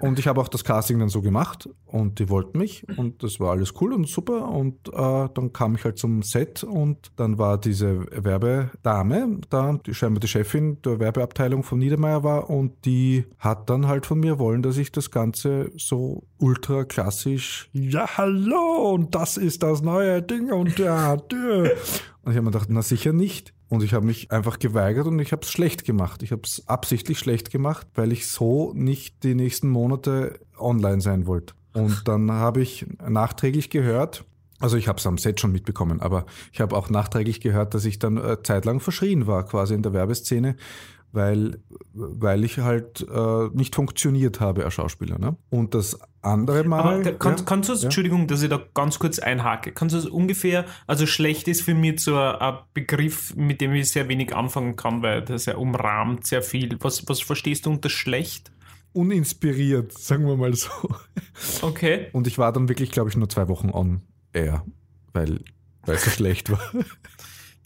und 0.00 0.18
ich 0.18 0.26
habe 0.26 0.40
auch 0.40 0.48
das 0.48 0.64
Casting 0.64 0.98
dann 0.98 1.08
so 1.08 1.22
gemacht 1.22 1.68
und 1.84 2.18
die 2.18 2.28
wollten 2.28 2.58
mich 2.58 2.86
und 2.96 3.22
das 3.22 3.40
war 3.40 3.52
alles 3.52 3.74
cool 3.80 3.92
und 3.92 4.08
super 4.08 4.48
und 4.48 4.88
äh, 4.88 5.28
dann 5.34 5.52
kam 5.52 5.74
ich 5.74 5.84
halt 5.84 5.98
zum 5.98 6.22
Set 6.22 6.64
und 6.64 7.12
dann 7.16 7.38
war 7.38 7.58
diese 7.58 8.06
Werbedame 8.10 9.40
da, 9.50 9.78
die 9.84 9.94
scheinbar 9.94 10.20
die 10.20 10.28
Chefin 10.28 10.80
der 10.82 11.00
Werbeabteilung 11.00 11.62
von 11.62 11.78
Niedermeyer 11.78 12.24
war 12.24 12.50
und 12.50 12.84
die 12.84 13.24
hat 13.38 13.65
dann 13.66 13.86
halt 13.86 14.06
von 14.06 14.20
mir 14.20 14.38
wollen, 14.38 14.62
dass 14.62 14.76
ich 14.76 14.92
das 14.92 15.10
Ganze 15.10 15.70
so 15.76 16.24
ultra 16.38 16.84
klassisch, 16.84 17.68
ja, 17.72 18.06
hallo, 18.16 18.92
und 18.92 19.14
das 19.14 19.36
ist 19.36 19.62
das 19.62 19.82
neue 19.82 20.22
Ding 20.22 20.52
und 20.52 20.78
ja, 20.78 21.12
und 22.26 22.32
ich 22.32 22.38
habe 22.38 22.46
mir 22.46 22.50
gedacht, 22.50 22.68
na 22.70 22.82
sicher 22.82 23.12
nicht. 23.12 23.54
Und 23.68 23.84
ich 23.84 23.94
habe 23.94 24.04
mich 24.04 24.32
einfach 24.32 24.58
geweigert 24.58 25.06
und 25.06 25.18
ich 25.20 25.30
habe 25.30 25.42
es 25.42 25.50
schlecht 25.50 25.84
gemacht. 25.84 26.24
Ich 26.24 26.32
habe 26.32 26.42
es 26.44 26.66
absichtlich 26.66 27.20
schlecht 27.20 27.50
gemacht, 27.50 27.86
weil 27.94 28.10
ich 28.10 28.28
so 28.28 28.72
nicht 28.74 29.22
die 29.22 29.36
nächsten 29.36 29.68
Monate 29.68 30.40
online 30.58 31.00
sein 31.00 31.26
wollte. 31.26 31.54
Und 31.72 32.08
dann 32.08 32.32
habe 32.32 32.62
ich 32.62 32.86
nachträglich 33.08 33.70
gehört, 33.70 34.24
also 34.58 34.76
ich 34.76 34.88
habe 34.88 34.98
es 34.98 35.06
am 35.06 35.18
Set 35.18 35.38
schon 35.38 35.52
mitbekommen, 35.52 36.00
aber 36.00 36.26
ich 36.52 36.60
habe 36.60 36.74
auch 36.74 36.88
nachträglich 36.88 37.40
gehört, 37.40 37.74
dass 37.74 37.84
ich 37.84 37.98
dann 37.98 38.16
äh, 38.16 38.42
zeitlang 38.42 38.80
verschrien 38.80 39.26
war, 39.26 39.44
quasi 39.44 39.74
in 39.74 39.82
der 39.82 39.92
Werbeszene, 39.92 40.56
weil, 41.12 41.58
weil 41.92 42.44
ich 42.44 42.58
halt 42.58 43.06
äh, 43.08 43.48
nicht 43.54 43.74
funktioniert 43.74 44.40
habe 44.40 44.64
als 44.64 44.74
Schauspieler. 44.74 45.18
Ne? 45.18 45.36
Und 45.50 45.74
das 45.74 45.98
andere 46.20 46.64
Mal. 46.64 46.80
Aber 46.80 47.14
kann, 47.14 47.36
ja, 47.36 47.42
kannst 47.44 47.68
du 47.68 47.74
ja? 47.74 47.82
Entschuldigung, 47.84 48.26
dass 48.26 48.42
ich 48.42 48.50
da 48.50 48.60
ganz 48.74 48.98
kurz 48.98 49.18
einhake, 49.18 49.72
kannst 49.72 49.94
du 49.94 49.98
es 49.98 50.06
ungefähr, 50.06 50.66
also 50.86 51.06
schlecht 51.06 51.48
ist 51.48 51.62
für 51.62 51.74
mich 51.74 52.00
so 52.00 52.16
ein, 52.16 52.36
ein, 52.36 52.58
Begriff, 52.74 53.34
mit 53.34 53.60
dem 53.60 53.72
ich 53.72 53.90
sehr 53.90 54.08
wenig 54.08 54.34
anfangen 54.34 54.76
kann, 54.76 55.02
weil 55.02 55.22
das 55.22 55.46
ja 55.46 55.56
umrahmt 55.56 56.26
sehr 56.26 56.42
viel. 56.42 56.76
Was, 56.80 57.08
was 57.08 57.20
verstehst 57.20 57.66
du 57.66 57.70
unter 57.70 57.88
schlecht? 57.88 58.52
Uninspiriert, 58.92 59.92
sagen 59.92 60.26
wir 60.26 60.36
mal 60.36 60.54
so. 60.54 60.70
Okay. 61.62 62.08
Und 62.12 62.26
ich 62.26 62.38
war 62.38 62.52
dann 62.52 62.68
wirklich, 62.68 62.90
glaube 62.90 63.10
ich, 63.10 63.16
nur 63.16 63.28
zwei 63.28 63.48
Wochen 63.48 63.70
on 63.70 64.00
air, 64.32 64.64
weil, 65.12 65.40
weil 65.84 65.96
es 65.96 66.04
so 66.04 66.10
schlecht 66.10 66.50
war. 66.50 66.60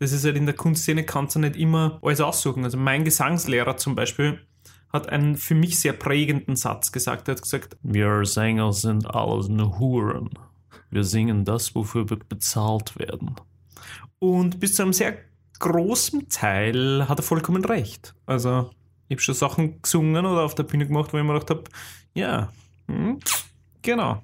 Das 0.00 0.12
ist 0.12 0.24
halt 0.24 0.36
in 0.36 0.46
der 0.46 0.56
Kunstszene, 0.56 1.04
kannst 1.04 1.36
du 1.36 1.40
nicht 1.40 1.56
immer 1.56 1.98
alles 2.02 2.20
aussuchen. 2.20 2.64
Also 2.64 2.78
mein 2.78 3.04
Gesangslehrer 3.04 3.76
zum 3.76 3.94
Beispiel 3.94 4.40
hat 4.88 5.10
einen 5.10 5.36
für 5.36 5.54
mich 5.54 5.78
sehr 5.78 5.92
prägenden 5.92 6.56
Satz 6.56 6.90
gesagt. 6.90 7.28
Er 7.28 7.34
hat 7.36 7.42
gesagt, 7.42 7.76
wir 7.82 8.24
Sänger 8.24 8.72
sind 8.72 9.06
alles 9.06 9.48
nur 9.48 9.78
Huren. 9.78 10.30
Wir 10.90 11.04
singen 11.04 11.44
das, 11.44 11.74
wofür 11.74 12.08
wir 12.08 12.18
bezahlt 12.18 12.98
werden. 12.98 13.36
Und 14.18 14.58
bis 14.58 14.74
zu 14.74 14.82
einem 14.82 14.94
sehr 14.94 15.18
großen 15.58 16.30
Teil 16.30 17.06
hat 17.06 17.18
er 17.18 17.22
vollkommen 17.22 17.64
recht. 17.64 18.14
Also 18.24 18.70
ich 19.08 19.16
habe 19.16 19.22
schon 19.22 19.34
Sachen 19.34 19.82
gesungen 19.82 20.24
oder 20.24 20.42
auf 20.42 20.54
der 20.54 20.62
Bühne 20.62 20.86
gemacht, 20.86 21.12
wo 21.12 21.18
ich 21.18 21.24
mir 21.24 21.34
gedacht 21.34 21.50
habe, 21.50 21.64
ja, 22.14 22.50
hm, 22.88 23.20
genau. 23.82 24.22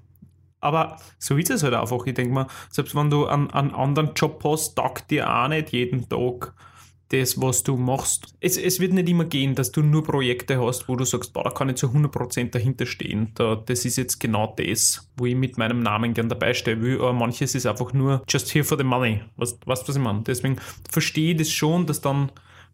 Aber 0.61 0.99
so 1.19 1.37
ist 1.37 1.51
es 1.51 1.63
halt 1.63 1.75
einfach. 1.75 2.05
Ich 2.07 2.15
denke 2.15 2.33
mal, 2.33 2.47
selbst 2.71 2.95
wenn 2.95 3.11
du 3.11 3.27
einen, 3.27 3.51
einen 3.51 3.75
anderen 3.75 4.15
Job 4.15 4.43
hast, 4.45 4.75
taugt 4.75 5.11
dir 5.11 5.31
auch 5.33 5.49
nicht 5.49 5.73
jeden 5.73 6.09
Tag 6.09 6.55
das, 7.11 7.41
was 7.41 7.63
du 7.63 7.77
machst. 7.77 8.35
Es, 8.41 8.57
es 8.57 8.81
wird 8.81 8.93
nicht 8.93 9.09
immer 9.09 9.25
gehen, 9.25 9.55
dass 9.55 9.71
du 9.71 9.83
nur 9.83 10.03
Projekte 10.03 10.61
hast, 10.61 10.89
wo 10.89 10.97
du 10.97 11.05
sagst, 11.05 11.33
boah, 11.33 11.45
da 11.45 11.51
kann 11.51 11.69
ich 11.69 11.77
zu 11.77 11.87
100% 11.87 12.51
dahinter 12.51 12.85
stehen. 12.87 13.31
Da, 13.35 13.55
das 13.55 13.85
ist 13.85 13.97
jetzt 13.97 14.19
genau 14.19 14.55
das, 14.57 15.09
wo 15.17 15.27
ich 15.27 15.37
mit 15.37 15.57
meinem 15.57 15.81
Namen 15.81 16.15
gern 16.15 16.29
dabei 16.29 16.53
stehen 16.55 16.83
will. 16.83 16.97
Aber 16.97 17.13
manches 17.13 17.55
ist 17.55 17.67
einfach 17.67 17.93
nur 17.93 18.23
just 18.29 18.53
here 18.53 18.65
for 18.65 18.77
the 18.77 18.85
money. 18.85 19.21
Weißt 19.37 19.63
du, 19.65 19.67
was 19.67 19.89
ich 19.89 19.99
meine? 19.99 20.23
Deswegen 20.23 20.57
verstehe 20.91 21.33
ich 21.33 21.39
das 21.39 21.51
schon, 21.51 21.87
dass 21.87 22.01
dann 22.01 22.33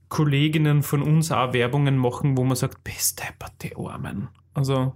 Kolleginnen 0.08 0.82
von 0.82 1.02
uns 1.02 1.30
auch 1.30 1.52
Werbungen 1.52 1.98
machen, 1.98 2.36
wo 2.36 2.44
man 2.44 2.56
sagt, 2.56 2.82
beste 2.84 3.24
die 3.62 3.76
Armen. 3.76 4.28
Also. 4.54 4.94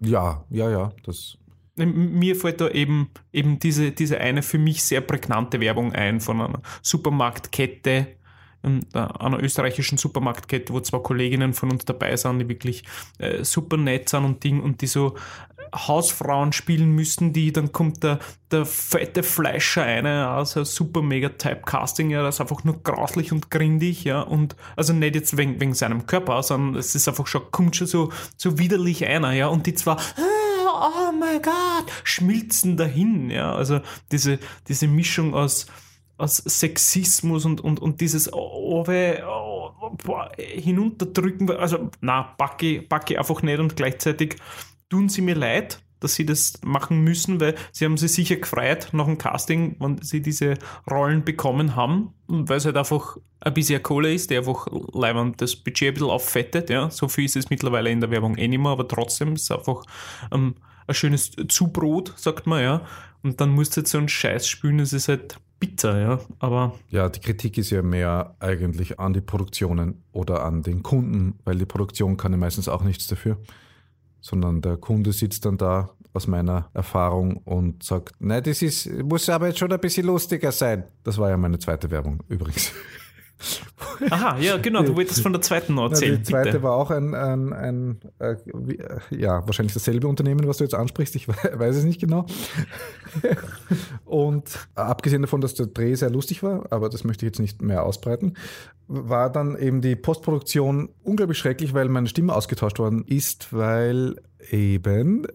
Ja, 0.00 0.44
ja, 0.50 0.68
ja, 0.68 0.92
das 1.04 1.38
mir 1.76 2.36
fällt 2.36 2.60
da 2.60 2.68
eben, 2.68 3.10
eben 3.32 3.58
diese, 3.58 3.92
diese 3.92 4.18
eine 4.18 4.42
für 4.42 4.58
mich 4.58 4.82
sehr 4.82 5.00
prägnante 5.00 5.60
Werbung 5.60 5.92
ein 5.92 6.20
von 6.20 6.40
einer 6.40 6.60
Supermarktkette, 6.82 8.08
ähm, 8.64 8.80
einer 8.92 9.42
österreichischen 9.42 9.98
Supermarktkette, 9.98 10.72
wo 10.72 10.80
zwei 10.80 10.98
Kolleginnen 10.98 11.54
von 11.54 11.72
uns 11.72 11.84
dabei 11.84 12.16
sind, 12.16 12.38
die 12.38 12.48
wirklich 12.48 12.84
äh, 13.18 13.42
super 13.42 13.76
nett 13.76 14.08
sind 14.08 14.24
und 14.24 14.44
Ding 14.44 14.60
und 14.60 14.82
die 14.82 14.86
so 14.86 15.16
Hausfrauen 15.74 16.52
spielen 16.52 16.90
müssen, 16.90 17.32
die, 17.32 17.52
dann 17.52 17.72
kommt 17.72 18.02
der, 18.02 18.18
der 18.50 18.66
fette 18.66 19.22
Fleischer 19.22 19.82
eine, 19.82 20.28
also 20.28 20.64
super 20.64 21.00
mega 21.00 21.30
Typecasting, 21.30 22.10
ja, 22.10 22.22
das 22.22 22.36
ist 22.36 22.40
einfach 22.42 22.62
nur 22.64 22.82
grauslich 22.82 23.32
und 23.32 23.50
grindig, 23.50 24.04
ja, 24.04 24.20
und 24.20 24.54
also 24.76 24.92
nicht 24.92 25.14
jetzt 25.14 25.36
wegen, 25.38 25.60
wegen 25.60 25.74
seinem 25.74 26.06
Körper, 26.06 26.42
sondern 26.42 26.76
es 26.78 26.94
ist 26.94 27.08
einfach 27.08 27.26
schon, 27.26 27.50
kommt 27.50 27.76
schon 27.76 27.86
so, 27.86 28.12
so 28.36 28.58
widerlich 28.58 29.06
einer, 29.06 29.32
ja, 29.32 29.46
und 29.46 29.66
die 29.66 29.74
zwar, 29.74 29.98
oh 30.82 31.12
mein 31.12 31.40
Gott, 31.40 31.90
schmilzen 32.04 32.76
dahin, 32.76 33.30
ja, 33.30 33.54
also 33.54 33.80
diese, 34.10 34.38
diese 34.68 34.88
Mischung 34.88 35.34
aus, 35.34 35.66
aus 36.18 36.36
Sexismus 36.36 37.44
und, 37.44 37.60
und, 37.60 37.80
und 37.80 38.00
dieses 38.00 38.32
oh, 38.32 38.84
oh, 38.86 39.90
boah, 40.04 40.30
hinunterdrücken, 40.36 41.50
also 41.50 41.90
na, 42.00 42.22
packe, 42.22 42.82
packe 42.82 43.18
einfach 43.18 43.42
nicht 43.42 43.58
und 43.58 43.76
gleichzeitig 43.76 44.36
tun 44.88 45.08
sie 45.08 45.22
mir 45.22 45.36
leid, 45.36 45.80
dass 46.00 46.16
sie 46.16 46.26
das 46.26 46.60
machen 46.64 47.02
müssen, 47.02 47.40
weil 47.40 47.54
sie 47.70 47.84
haben 47.84 47.96
sich 47.96 48.12
sicher 48.12 48.36
gefreut 48.36 48.88
nach 48.92 49.06
dem 49.06 49.18
Casting, 49.18 49.76
wenn 49.78 50.02
sie 50.02 50.20
diese 50.20 50.54
Rollen 50.90 51.24
bekommen 51.24 51.76
haben, 51.76 52.12
weil 52.26 52.56
es 52.58 52.64
halt 52.64 52.76
einfach 52.76 53.18
ein 53.40 53.54
bisschen 53.54 53.82
Kohle 53.82 54.12
ist, 54.12 54.30
der 54.30 54.40
einfach 54.40 54.66
leibend 54.92 55.40
das 55.40 55.56
Budget 55.56 55.88
ein 55.88 55.94
bisschen 55.94 56.10
auffettet, 56.10 56.70
ja. 56.70 56.90
So 56.90 57.08
viel 57.08 57.24
ist 57.24 57.36
es 57.36 57.50
mittlerweile 57.50 57.90
in 57.90 58.00
der 58.00 58.10
Werbung 58.10 58.36
eh 58.36 58.48
nicht 58.48 58.60
mehr, 58.60 58.72
aber 58.72 58.86
trotzdem 58.86 59.34
ist 59.34 59.42
es 59.42 59.50
einfach 59.50 59.84
ähm, 60.32 60.56
ein 60.86 60.94
schönes 60.94 61.32
Zubrot, 61.48 62.14
sagt 62.16 62.46
man, 62.46 62.62
ja. 62.62 62.82
Und 63.22 63.40
dann 63.40 63.50
musst 63.50 63.76
du 63.76 63.80
jetzt 63.80 63.90
so 63.90 63.98
einen 63.98 64.08
Scheiß 64.08 64.46
spielen, 64.46 64.78
das 64.78 64.92
ist 64.92 65.08
halt 65.08 65.38
bitter, 65.60 66.00
ja. 66.00 66.20
Aber. 66.40 66.74
Ja, 66.90 67.08
die 67.08 67.20
Kritik 67.20 67.56
ist 67.56 67.70
ja 67.70 67.82
mehr 67.82 68.34
eigentlich 68.40 68.98
an 68.98 69.12
die 69.12 69.20
Produktionen 69.20 70.02
oder 70.12 70.44
an 70.44 70.62
den 70.62 70.82
Kunden, 70.82 71.38
weil 71.44 71.56
die 71.56 71.66
Produktion 71.66 72.16
kann 72.16 72.32
ja 72.32 72.38
meistens 72.38 72.68
auch 72.68 72.82
nichts 72.82 73.06
dafür. 73.06 73.38
Sondern 74.20 74.60
der 74.60 74.76
Kunde 74.76 75.12
sitzt 75.12 75.44
dann 75.44 75.58
da 75.58 75.90
aus 76.14 76.26
meiner 76.26 76.68
Erfahrung 76.74 77.38
und 77.38 77.82
sagt, 77.82 78.14
nein, 78.18 78.42
das 78.42 78.60
ist, 78.62 78.90
muss 79.02 79.28
aber 79.28 79.48
jetzt 79.48 79.58
schon 79.58 79.72
ein 79.72 79.80
bisschen 79.80 80.06
lustiger 80.06 80.52
sein. 80.52 80.84
Das 81.04 81.16
war 81.18 81.30
ja 81.30 81.36
meine 81.36 81.58
zweite 81.58 81.90
Werbung 81.90 82.22
übrigens. 82.28 82.72
Aha, 84.10 84.38
ja, 84.38 84.56
genau, 84.56 84.82
du 84.82 84.96
wolltest 84.96 85.20
von 85.20 85.32
der 85.32 85.42
zweiten 85.42 85.74
noch 85.74 85.90
erzählen. 85.90 86.18
die 86.18 86.22
zweite 86.22 86.52
bitte. 86.52 86.62
war 86.62 86.76
auch 86.76 86.90
ein, 86.90 87.14
ein, 87.14 87.52
ein 87.52 88.00
äh, 88.18 88.36
ja, 89.10 89.46
wahrscheinlich 89.46 89.74
dasselbe 89.74 90.08
Unternehmen, 90.08 90.46
was 90.46 90.58
du 90.58 90.64
jetzt 90.64 90.74
ansprichst, 90.74 91.16
ich 91.16 91.28
weiß 91.28 91.76
es 91.76 91.84
nicht 91.84 92.00
genau. 92.00 92.26
Und 94.04 94.68
abgesehen 94.74 95.22
davon, 95.22 95.40
dass 95.40 95.54
der 95.54 95.66
Dreh 95.66 95.94
sehr 95.94 96.10
lustig 96.10 96.42
war, 96.42 96.66
aber 96.70 96.88
das 96.88 97.04
möchte 97.04 97.24
ich 97.24 97.30
jetzt 97.30 97.40
nicht 97.40 97.62
mehr 97.62 97.84
ausbreiten, 97.84 98.34
war 98.88 99.30
dann 99.30 99.56
eben 99.56 99.80
die 99.80 99.96
Postproduktion 99.96 100.90
unglaublich 101.02 101.38
schrecklich, 101.38 101.74
weil 101.74 101.88
meine 101.88 102.08
Stimme 102.08 102.34
ausgetauscht 102.34 102.78
worden 102.78 103.04
ist, 103.06 103.52
weil 103.52 104.16
eben, 104.50 105.26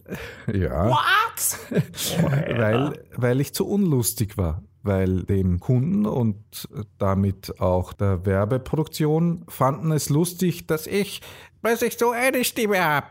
ja, 0.53 0.89
What? 0.89 1.57
weil, 2.57 2.93
weil 3.15 3.41
ich 3.41 3.53
zu 3.53 3.67
unlustig 3.67 4.37
war 4.37 4.63
weil 4.87 5.23
dem 5.23 5.59
Kunden 5.59 6.05
und 6.05 6.67
damit 6.97 7.59
auch 7.59 7.93
der 7.93 8.25
Werbeproduktion 8.25 9.45
fanden 9.47 9.91
es 9.91 10.09
lustig, 10.09 10.67
dass 10.67 10.87
ich, 10.87 11.21
dass 11.61 11.81
ich 11.81 11.97
so 11.97 12.11
eine 12.11 12.43
Stimme 12.43 12.83
habe. 12.83 13.07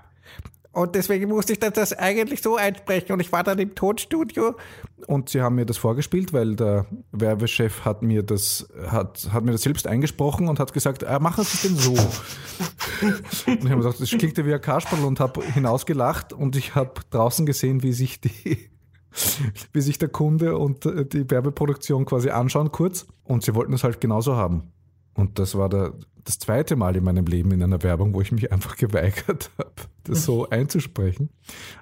Und 0.73 0.95
deswegen 0.95 1.31
musste 1.31 1.55
ich 1.55 1.59
das 1.59 1.95
eigentlich 1.95 2.43
so 2.43 2.57
einsprechen. 2.57 3.12
Und 3.12 3.21
ich 3.21 3.33
war 3.33 3.43
dann 3.43 3.59
im 3.59 3.75
Tonstudio 3.75 4.57
und 5.07 5.31
sie 5.31 5.41
haben 5.41 5.55
mir 5.55 5.65
das 5.65 5.79
vorgespielt, 5.79 6.35
weil 6.35 6.55
der 6.55 6.85
Werbechef 7.12 7.87
hat 7.87 8.03
mir 8.03 8.23
das, 8.23 8.69
hat, 8.87 9.29
hat 9.33 9.45
mir 9.45 9.53
das 9.53 9.62
selbst 9.62 9.87
eingesprochen 9.87 10.49
und 10.49 10.59
hat 10.59 10.75
gesagt, 10.75 11.03
äh, 11.03 11.19
machen 11.19 11.45
Sie 11.45 11.55
es 11.55 11.62
denn 11.62 11.77
so. 11.77 11.93
und 13.51 13.65
ich 13.65 13.71
habe 13.71 13.77
gesagt, 13.77 14.01
das 14.01 14.11
klingt 14.11 14.37
ja 14.37 14.45
wie 14.45 14.53
ein 14.53 14.61
Kasperl 14.61 15.03
und 15.05 15.19
habe 15.19 15.43
hinausgelacht 15.43 16.35
und 16.35 16.57
ich 16.57 16.75
habe 16.75 17.01
draußen 17.09 17.47
gesehen, 17.47 17.83
wie 17.83 17.93
sich 17.93 18.21
die 18.21 18.69
wie 19.73 19.81
sich 19.81 19.99
der 19.99 20.09
Kunde 20.09 20.59
und 20.59 20.87
äh, 20.87 21.07
die 21.07 21.31
Werbeproduktion 21.31 22.05
quasi 22.05 22.31
anschauen 22.31 22.73
kurz. 22.73 23.07
Und 23.25 23.45
sie 23.45 23.55
wollten 23.55 23.73
es 23.73 23.85
halt 23.85 24.01
genauso 24.01 24.37
haben. 24.37 24.73
Und 25.14 25.38
das 25.38 25.57
war 25.57 25.69
der, 25.69 25.95
das 26.25 26.38
zweite 26.38 26.77
Mal 26.77 26.95
in 26.97 27.05
meinem 27.05 27.25
Leben 27.25 27.51
in 27.53 27.62
einer 27.62 27.83
Werbung, 27.83 28.14
wo 28.14 28.21
ich 28.21 28.33
mich 28.33 28.53
einfach 28.53 28.77
geweigert 28.77 29.51
habe, 29.59 29.73
das 30.05 30.25
so 30.25 30.49
einzusprechen. 30.51 31.31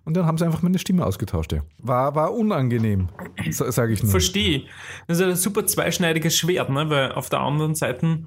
Und 0.05 0.17
dann 0.17 0.27
haben 0.27 0.39
sie 0.39 0.45
einfach 0.45 0.63
meine 0.63 0.79
Stimme 0.79 1.05
ausgetauscht. 1.05 1.53
Ja. 1.53 1.63
War, 1.79 2.15
war 2.15 2.33
unangenehm, 2.33 3.09
sage 3.51 3.93
ich 3.93 4.03
nur. 4.03 4.11
Verstehe. 4.11 4.65
Das 5.09 5.19
ist 5.19 5.25
ein 5.25 5.37
super 5.37 5.67
zweischneidiges 5.67 6.37
Schwert, 6.37 6.71
ne? 6.71 6.89
weil 6.89 7.13
auf 7.13 7.29
der 7.29 7.41
anderen 7.41 7.75
Seite 7.75 8.25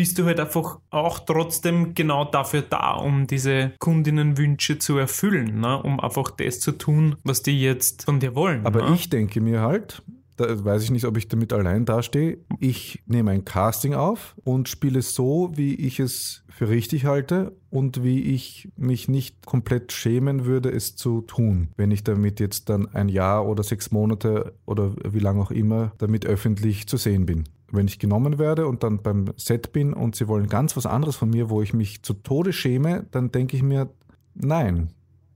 bist 0.00 0.18
du 0.18 0.24
halt 0.24 0.40
einfach 0.40 0.78
auch 0.88 1.18
trotzdem 1.18 1.92
genau 1.92 2.24
dafür 2.24 2.62
da, 2.62 2.94
um 2.94 3.26
diese 3.26 3.72
Kundinnenwünsche 3.80 4.78
zu 4.78 4.96
erfüllen, 4.96 5.60
ne? 5.60 5.82
um 5.82 6.00
einfach 6.00 6.30
das 6.30 6.58
zu 6.58 6.72
tun, 6.72 7.16
was 7.22 7.42
die 7.42 7.60
jetzt 7.60 8.06
von 8.06 8.18
dir 8.18 8.34
wollen. 8.34 8.64
Aber 8.64 8.88
ne? 8.88 8.94
ich 8.94 9.10
denke 9.10 9.42
mir 9.42 9.60
halt, 9.60 10.02
da 10.38 10.64
weiß 10.64 10.84
ich 10.84 10.90
nicht, 10.90 11.04
ob 11.04 11.18
ich 11.18 11.28
damit 11.28 11.52
allein 11.52 11.84
dastehe. 11.84 12.38
Ich 12.58 13.02
nehme 13.04 13.32
ein 13.32 13.44
Casting 13.44 13.92
auf 13.92 14.36
und 14.42 14.70
spiele 14.70 15.02
so, 15.02 15.52
wie 15.54 15.74
ich 15.74 16.00
es 16.00 16.44
für 16.48 16.70
richtig 16.70 17.04
halte 17.04 17.54
und 17.68 18.02
wie 18.02 18.22
ich 18.22 18.70
mich 18.78 19.06
nicht 19.06 19.44
komplett 19.44 19.92
schämen 19.92 20.46
würde, 20.46 20.70
es 20.70 20.96
zu 20.96 21.20
tun, 21.20 21.68
wenn 21.76 21.90
ich 21.90 22.04
damit 22.04 22.40
jetzt 22.40 22.70
dann 22.70 22.88
ein 22.94 23.10
Jahr 23.10 23.46
oder 23.46 23.62
sechs 23.62 23.90
Monate 23.90 24.54
oder 24.64 24.94
wie 25.04 25.18
lange 25.18 25.42
auch 25.42 25.50
immer 25.50 25.92
damit 25.98 26.24
öffentlich 26.24 26.86
zu 26.86 26.96
sehen 26.96 27.26
bin. 27.26 27.44
Wenn 27.72 27.86
ich 27.86 27.98
genommen 27.98 28.38
werde 28.38 28.66
und 28.66 28.82
dann 28.82 29.02
beim 29.02 29.32
Set 29.36 29.72
bin 29.72 29.92
und 29.92 30.16
sie 30.16 30.26
wollen 30.26 30.48
ganz 30.48 30.76
was 30.76 30.86
anderes 30.86 31.16
von 31.16 31.30
mir, 31.30 31.50
wo 31.50 31.62
ich 31.62 31.72
mich 31.72 32.02
zu 32.02 32.14
Tode 32.14 32.52
schäme, 32.52 33.06
dann 33.10 33.30
denke 33.30 33.56
ich 33.56 33.62
mir, 33.62 33.90
nein, 34.34 34.92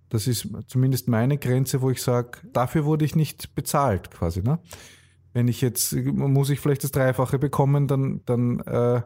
das 0.08 0.26
ist 0.26 0.48
zumindest 0.66 1.08
meine 1.08 1.38
Grenze, 1.38 1.80
wo 1.82 1.90
ich 1.90 2.02
sage, 2.02 2.38
dafür 2.52 2.84
wurde 2.84 3.04
ich 3.04 3.16
nicht 3.16 3.54
bezahlt 3.54 4.10
quasi. 4.10 4.42
Ne? 4.42 4.58
Wenn 5.32 5.48
ich 5.48 5.60
jetzt, 5.60 5.92
muss 5.92 6.50
ich 6.50 6.60
vielleicht 6.60 6.84
das 6.84 6.92
Dreifache 6.92 7.38
bekommen, 7.38 7.88
dann, 7.88 8.20
dann 8.24 8.60
äh, 8.60 9.02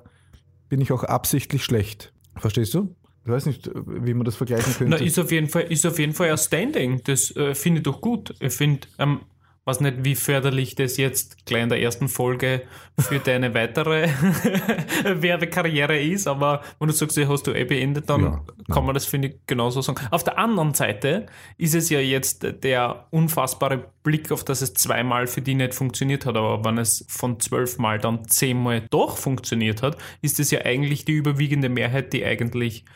bin 0.68 0.80
ich 0.80 0.92
auch 0.92 1.04
absichtlich 1.04 1.64
schlecht. 1.64 2.12
Verstehst 2.36 2.74
du? 2.74 2.94
Ich 3.24 3.30
weiß 3.30 3.46
nicht, 3.46 3.70
wie 3.74 4.14
man 4.14 4.24
das 4.24 4.36
vergleichen 4.36 4.72
könnte. 4.74 4.96
Na, 4.98 5.04
ist 5.04 5.18
auf 5.18 5.32
jeden 5.32 5.48
Fall, 5.48 5.62
ist 5.62 5.84
auf 5.86 5.98
jeden 5.98 6.14
Fall 6.14 6.30
ein 6.30 6.38
Standing. 6.38 7.02
Das 7.04 7.34
äh, 7.36 7.54
finde 7.54 7.78
ich 7.78 7.84
doch 7.84 8.00
gut. 8.00 8.34
Ich 8.40 8.54
finde, 8.54 8.86
ähm, 8.98 9.20
weiß 9.68 9.80
nicht, 9.80 10.02
wie 10.02 10.14
förderlich 10.14 10.74
das 10.76 10.96
jetzt 10.96 11.44
gleich 11.44 11.62
in 11.62 11.68
der 11.68 11.80
ersten 11.80 12.08
Folge 12.08 12.62
für 12.98 13.18
deine 13.18 13.52
weitere 13.52 14.08
Werbekarriere 15.04 16.00
ist, 16.00 16.26
aber 16.26 16.62
wenn 16.78 16.88
du 16.88 16.94
sagst, 16.94 17.18
hast 17.18 17.46
du 17.46 17.52
eh 17.52 17.64
beendet, 17.64 18.08
dann 18.08 18.22
ja, 18.22 18.44
kann 18.70 18.86
man 18.86 18.94
das, 18.94 19.04
finde 19.04 19.28
ich, 19.28 19.34
genauso 19.46 19.82
sagen. 19.82 20.00
Auf 20.10 20.24
der 20.24 20.38
anderen 20.38 20.72
Seite 20.72 21.26
ist 21.58 21.74
es 21.74 21.90
ja 21.90 22.00
jetzt 22.00 22.46
der 22.62 23.08
unfassbare 23.10 23.92
Blick, 24.02 24.32
auf 24.32 24.42
dass 24.42 24.62
es 24.62 24.72
zweimal 24.72 25.26
für 25.26 25.42
die 25.42 25.54
nicht 25.54 25.74
funktioniert 25.74 26.24
hat, 26.24 26.36
aber 26.36 26.64
wenn 26.64 26.78
es 26.78 27.04
von 27.08 27.38
zwölfmal 27.38 27.98
dann 27.98 28.26
zehnmal 28.26 28.86
doch 28.88 29.18
funktioniert 29.18 29.82
hat, 29.82 29.98
ist 30.22 30.40
es 30.40 30.50
ja 30.50 30.64
eigentlich 30.64 31.04
die 31.04 31.12
überwiegende 31.12 31.68
Mehrheit, 31.68 32.14
die 32.14 32.24
eigentlich 32.24 32.86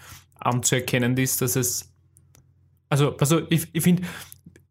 anzuerkennen 0.40 1.18
ist, 1.18 1.42
dass 1.42 1.54
es 1.54 1.92
also, 2.88 3.16
also 3.16 3.40
ich, 3.48 3.68
ich 3.72 3.82
finde, 3.82 4.02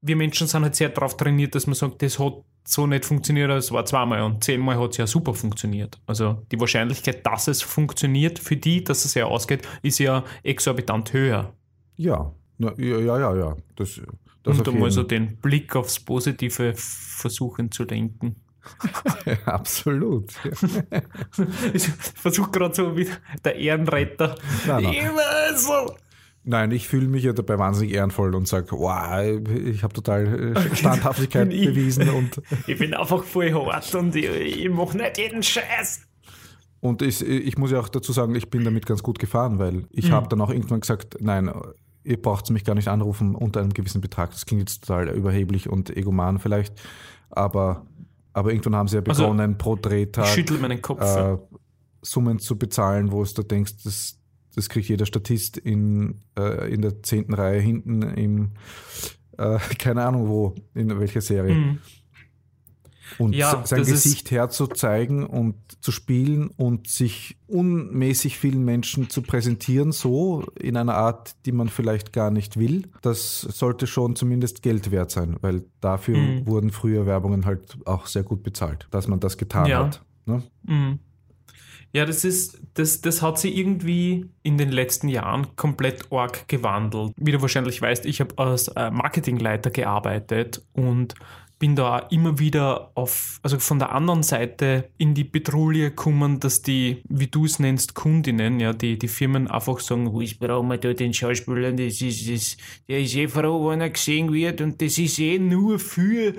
wir 0.02 0.16
Menschen 0.16 0.48
sind 0.48 0.64
halt 0.64 0.76
sehr 0.76 0.90
darauf 0.90 1.16
trainiert, 1.16 1.56
dass 1.56 1.68
man 1.68 1.76
sagt, 1.76 2.02
das 2.02 2.20
hat 2.20 2.34
so 2.64 2.88
nicht 2.88 3.06
funktioniert, 3.06 3.50
es 3.52 3.72
war 3.72 3.86
zweimal 3.86 4.22
und 4.22 4.44
zehnmal 4.44 4.80
hat 4.80 4.92
es 4.92 4.98
ja 4.98 5.08
super 5.08 5.34
funktioniert. 5.34 6.00
Also 6.06 6.46
die 6.52 6.60
Wahrscheinlichkeit, 6.60 7.26
dass 7.26 7.48
es 7.48 7.62
funktioniert 7.62 8.40
für 8.40 8.58
die, 8.58 8.84
dass 8.84 9.06
es 9.06 9.14
ja 9.14 9.26
ausgeht, 9.26 9.68
ist 9.82 10.00
ja 10.00 10.24
exorbitant 10.44 11.14
höher. 11.14 11.54
Ja, 11.98 12.34
ja, 12.58 12.74
ja, 12.78 13.20
ja. 13.20 13.36
ja. 13.36 13.56
Das, 13.76 14.02
das 14.44 14.60
und 14.60 14.80
mal 14.80 14.92
so 14.92 15.04
den 15.04 15.38
Blick 15.38 15.76
aufs 15.76 16.00
Positive 16.00 16.74
versuchen 16.76 17.72
zu 17.72 17.84
lenken. 17.84 18.36
ja, 19.26 19.38
absolut. 19.46 20.32
ich 21.74 21.88
versuche 21.88 22.52
gerade 22.52 22.76
so 22.76 22.96
wie 22.96 23.08
der 23.44 23.56
Ehrenretter. 23.56 24.36
Nein, 24.68 24.84
nein. 24.84 24.94
Immer 24.94 25.58
so 25.58 25.96
Nein, 26.44 26.72
ich 26.72 26.88
fühle 26.88 27.08
mich 27.08 27.24
ja 27.24 27.34
dabei 27.34 27.60
wahnsinnig 27.60 27.94
ehrenvoll 27.94 28.34
und 28.34 28.48
sage, 28.48 28.72
wow, 28.72 29.22
ich 29.48 29.84
habe 29.84 29.94
total 29.94 30.56
äh, 30.56 30.76
Standhaftigkeit 30.76 31.50
bewiesen. 31.50 32.10
Und 32.10 32.42
ich 32.68 32.80
bin 32.80 32.94
einfach 32.94 33.24
voll 33.24 33.54
hart 33.54 33.94
und 33.94 34.16
ich, 34.16 34.28
ich 34.28 34.70
mache 34.70 34.98
nicht 34.98 35.18
jeden 35.18 35.44
Scheiß. 35.44 36.02
Und 36.80 37.04
ich, 37.04 37.22
ich 37.22 37.58
muss 37.60 37.70
ja 37.70 37.80
auch 37.80 37.90
dazu 37.90 38.12
sagen, 38.12 38.34
ich 38.34 38.50
bin 38.50 38.64
damit 38.66 38.88
ganz 38.88 39.04
gut 39.04 39.20
gefahren, 39.20 39.60
weil 39.60 39.86
ich 39.92 40.10
mhm. 40.10 40.14
habe 40.14 40.30
dann 40.30 40.42
auch 40.42 40.50
irgendwann 40.50 40.80
gesagt, 40.80 41.18
nein, 41.20 41.52
ihr 42.04 42.20
braucht 42.20 42.50
mich 42.50 42.66
gar 42.66 42.74
nicht 42.74 42.88
anrufen 42.88 43.36
unter 43.36 43.60
einem 43.60 43.74
gewissen 43.74 44.02
Betrag. 44.02 44.32
Das 44.32 44.48
klingt 44.48 44.62
jetzt 44.62 44.86
total 44.86 45.10
überheblich 45.10 45.70
und 45.70 45.96
egoman 45.96 46.40
vielleicht, 46.40 46.82
aber, 47.30 47.86
aber 48.34 48.52
irgendwann 48.52 48.76
haben 48.76 48.88
sie 48.88 48.98
ja 48.98 49.04
also, 49.08 49.24
begonnen, 49.24 49.52
also, 49.52 49.58
pro 49.60 49.76
Drehtag. 49.76 50.26
Äh, 51.34 51.38
Summen 52.04 52.40
zu 52.40 52.58
bezahlen, 52.58 53.12
wo 53.12 53.22
es 53.22 53.36
du 53.36 53.44
denkst, 53.44 53.84
das, 53.84 54.18
das 54.56 54.70
kriegt 54.70 54.90
jeder 54.90 55.06
Statist 55.06 55.58
in, 55.58 56.22
äh, 56.38 56.74
in 56.74 56.82
der 56.82 57.04
zehnten 57.04 57.34
Reihe 57.34 57.60
hinten 57.60 58.02
im, 58.02 58.52
äh, 59.38 59.60
keine 59.80 60.04
Ahnung 60.06 60.28
wo, 60.28 60.56
in 60.74 61.00
welcher 61.00 61.22
Serie. 61.22 61.56
Mhm. 61.56 61.80
Und 63.18 63.34
ja, 63.34 63.62
sein 63.66 63.84
Gesicht 63.84 64.32
herzuzeigen 64.32 65.26
und 65.26 65.56
zu 65.82 65.92
spielen 65.92 66.48
und 66.48 66.88
sich 66.88 67.38
unmäßig 67.48 68.38
vielen 68.38 68.64
Menschen 68.64 69.10
zu 69.10 69.22
präsentieren, 69.22 69.92
so 69.92 70.46
in 70.58 70.78
einer 70.78 70.96
Art, 70.96 71.36
die 71.46 71.52
man 71.52 71.68
vielleicht 71.68 72.14
gar 72.14 72.32
nicht 72.32 72.58
will, 72.58 72.88
das 73.02 73.42
sollte 73.42 73.88
schon 73.88 74.16
zumindest 74.16 74.62
Geld 74.62 74.92
wert 74.92 75.12
sein, 75.12 75.36
weil 75.42 75.66
dafür 75.82 76.18
mhm. 76.18 76.48
wurden 76.48 76.72
früher 76.72 77.06
Werbungen 77.06 77.46
halt 77.46 77.78
auch 77.86 78.06
sehr 78.06 78.24
gut 78.24 78.44
bezahlt, 78.44 78.88
dass 78.92 79.08
man 79.08 79.20
das 79.20 79.38
getan 79.38 79.66
ja. 79.66 79.86
hat. 79.86 80.02
Ne? 80.26 80.44
Mhm. 80.64 81.00
Ja, 81.94 82.06
das 82.06 82.24
ist, 82.24 82.60
das, 82.76 83.02
das 83.02 83.22
hat 83.22 83.38
sich 83.38 83.58
irgendwie 83.58 84.30
in 84.44 84.58
den 84.58 84.72
letzten 84.72 85.10
Jahren 85.10 85.56
komplett 85.56 86.12
arg 86.12 86.48
gewandelt. 86.48 87.14
Wie 87.18 87.32
du 87.32 87.42
wahrscheinlich 87.42 87.82
weißt, 87.82 88.06
ich 88.06 88.22
habe 88.22 88.38
als 88.38 88.70
äh, 88.70 88.92
Marketingleiter 88.92 89.72
gearbeitet 89.72 90.64
und 90.74 91.16
bin 91.62 91.76
da 91.76 92.00
immer 92.10 92.40
wieder 92.40 92.92
auf, 92.96 93.40
also 93.44 93.60
von 93.60 93.78
der 93.78 93.92
anderen 93.92 94.24
Seite 94.24 94.90
in 94.98 95.14
die 95.14 95.26
Petrouille 95.26 95.92
gekommen, 95.92 96.40
dass 96.40 96.64
die, 96.64 97.04
wie 97.08 97.28
du 97.28 97.46
es 97.46 97.60
nennst, 97.60 97.94
Kundinnen, 97.94 98.60
ja, 98.60 98.74
die, 98.74 98.98
die 98.98 99.08
Firmen 99.08 99.48
einfach 99.48 99.80
sagen, 99.80 100.12
wo 100.12 100.22
ist 100.22 100.40
brauchen 100.40 100.70
wir 100.70 100.80
da 100.80 100.92
den 100.94 101.14
Schauspieler, 101.14 101.72
das 101.72 102.02
ist, 102.02 102.28
das, 102.28 102.58
der 102.90 103.02
ist 103.02 103.16
eh 103.16 103.28
froh, 103.28 103.70
wenn 103.70 103.80
er 103.80 103.92
gesehen 103.92 104.34
wird 104.34 104.60
und 104.60 104.82
das 104.82 104.98
ist 104.98 105.20
eh 105.20 105.38
nur 105.38 105.78
für 105.78 106.34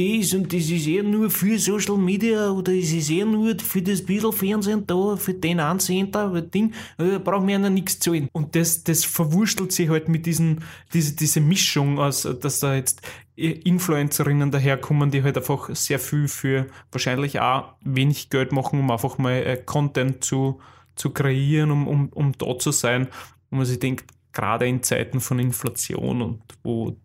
das 0.00 0.34
und 0.34 0.52
das 0.52 0.70
ist 0.70 0.86
eher 0.86 1.02
nur 1.02 1.30
für 1.30 1.58
Social 1.58 1.96
Media 1.96 2.50
oder 2.50 2.72
ist 2.72 2.92
es 2.92 3.10
eher 3.10 3.26
nur 3.26 3.58
für 3.58 3.82
das 3.82 4.02
bisschen 4.02 4.32
Fernsehen 4.32 4.86
da, 4.86 5.16
für 5.16 5.34
den 5.34 5.60
einen 5.60 5.80
Center, 5.80 6.40
Ding, 6.42 6.72
da 6.96 7.18
braucht 7.18 7.46
man 7.46 7.62
ja 7.62 7.70
nichts 7.70 7.98
zahlen. 7.98 8.28
Und 8.32 8.56
das, 8.56 8.84
das 8.84 9.04
verwurstelt 9.04 9.72
sich 9.72 9.88
halt 9.88 10.08
mit 10.08 10.26
diesen, 10.26 10.64
diese, 10.92 11.14
diese 11.14 11.40
Mischung 11.40 11.98
aus, 11.98 12.28
dass 12.40 12.60
da 12.60 12.74
jetzt 12.74 13.02
Influencerinnen 13.36 14.50
daherkommen, 14.50 15.10
die 15.10 15.22
halt 15.22 15.36
einfach 15.36 15.74
sehr 15.74 15.98
viel 15.98 16.28
für 16.28 16.66
wahrscheinlich 16.92 17.40
auch 17.40 17.74
wenig 17.82 18.30
Geld 18.30 18.52
machen, 18.52 18.80
um 18.80 18.90
einfach 18.90 19.18
mal 19.18 19.32
äh, 19.32 19.56
Content 19.56 20.24
zu, 20.24 20.60
zu 20.94 21.10
kreieren, 21.10 21.70
um, 21.70 21.88
um, 21.88 22.08
um 22.10 22.32
da 22.32 22.58
zu 22.58 22.70
sein. 22.70 23.08
Und 23.50 23.58
man 23.58 23.66
sich 23.66 23.78
denkt, 23.78 24.12
gerade 24.32 24.66
in 24.68 24.82
Zeiten 24.82 25.20
von 25.20 25.38
Inflation 25.38 26.22
und 26.22 26.42
wo 26.62 26.96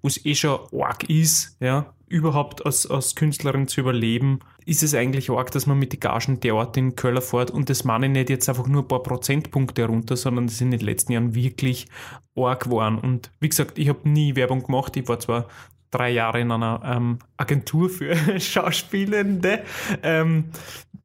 wo 0.00 0.08
es 0.08 0.24
eh 0.24 0.34
schon 0.34 0.60
arg 0.72 1.08
ist, 1.08 1.56
ja, 1.60 1.92
überhaupt 2.12 2.64
als, 2.66 2.88
als 2.88 3.14
Künstlerin 3.14 3.66
zu 3.68 3.80
überleben, 3.80 4.40
ist 4.66 4.82
es 4.82 4.94
eigentlich 4.94 5.30
arg, 5.30 5.50
dass 5.50 5.66
man 5.66 5.78
mit 5.78 5.92
den 5.92 6.00
Gagen 6.00 6.40
derart 6.40 6.76
in 6.76 6.94
Köln 6.94 7.22
fährt. 7.22 7.50
Und 7.50 7.70
das 7.70 7.84
meine 7.84 8.06
ich 8.06 8.12
nicht 8.12 8.30
jetzt 8.30 8.48
einfach 8.48 8.66
nur 8.68 8.82
ein 8.82 8.88
paar 8.88 9.02
Prozentpunkte 9.02 9.82
herunter, 9.82 10.16
sondern 10.16 10.46
das 10.46 10.58
sind 10.58 10.72
in 10.72 10.78
den 10.78 10.86
letzten 10.86 11.12
Jahren 11.12 11.34
wirklich 11.34 11.88
arg 12.36 12.64
geworden. 12.64 12.98
Und 12.98 13.30
wie 13.40 13.48
gesagt, 13.48 13.78
ich 13.78 13.88
habe 13.88 14.08
nie 14.08 14.36
Werbung 14.36 14.62
gemacht, 14.62 14.96
ich 14.96 15.08
war 15.08 15.18
zwar 15.18 15.48
drei 15.90 16.10
Jahre 16.10 16.40
in 16.40 16.50
einer 16.50 16.82
ähm, 16.84 17.18
Agentur 17.38 17.88
für 17.88 18.14
Schauspielende, 18.40 19.62
ähm, 20.02 20.50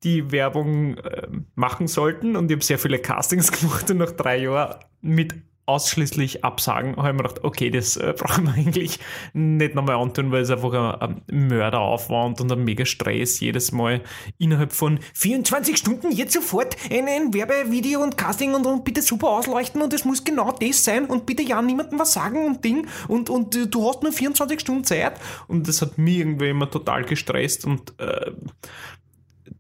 die 0.04 0.32
Werbung 0.32 0.98
äh, 0.98 1.28
machen 1.56 1.88
sollten. 1.88 2.36
Und 2.36 2.52
ich 2.52 2.56
habe 2.56 2.66
sehr 2.66 2.80
viele 2.80 3.00
Castings 3.00 3.52
gemacht 3.60 3.90
und 3.90 3.98
nach 3.98 4.12
drei 4.12 4.42
Jahren 4.42 4.80
mit 5.02 5.36
ausschließlich 5.68 6.46
Absagen, 6.46 6.96
habe 6.96 7.10
ich 7.10 7.14
mir 7.14 7.24
gedacht, 7.24 7.44
okay, 7.44 7.70
das 7.70 7.98
äh, 7.98 8.14
brauchen 8.18 8.46
wir 8.46 8.54
eigentlich 8.54 9.00
nicht 9.34 9.76
nochmal 9.76 9.98
antun, 9.98 10.32
weil 10.32 10.42
es 10.42 10.50
einfach 10.50 11.02
ein, 11.02 11.22
Mörderaufwand 11.28 12.42
und 12.42 12.52
ein 12.52 12.64
mega 12.64 12.86
Stress 12.86 13.40
jedes 13.40 13.72
Mal 13.72 14.02
innerhalb 14.38 14.72
von 14.72 15.00
24 15.14 15.78
Stunden 15.78 16.12
jetzt 16.12 16.34
sofort 16.34 16.78
ein, 16.90 17.08
ein 17.08 17.34
Werbevideo 17.34 18.02
und 18.02 18.18
Casting 18.18 18.54
und, 18.54 18.66
und 18.66 18.86
bitte 18.86 19.02
super 19.02 19.30
ausleuchten 19.30 19.82
und 19.82 19.94
es 19.94 20.06
muss 20.06 20.24
genau 20.24 20.54
das 20.54 20.84
sein 20.84 21.06
und 21.06 21.26
bitte 21.26 21.44
ja 21.44 21.62
niemandem 21.62 22.00
was 22.00 22.14
sagen 22.14 22.46
und 22.46 22.64
Ding 22.64 22.88
und, 23.10 23.30
und 23.30 23.56
äh, 23.56 23.68
du 23.68 23.88
hast 23.88 24.04
nur 24.04 24.14
24 24.14 24.62
Stunden 24.62 24.84
Zeit. 24.86 25.20
Und 25.48 25.68
das 25.68 25.82
hat 25.82 25.98
mich 25.98 26.18
irgendwie 26.18 26.50
immer 26.50 26.72
total 26.72 27.04
gestresst 27.04 27.66
und 27.66 27.94
äh, 28.00 28.32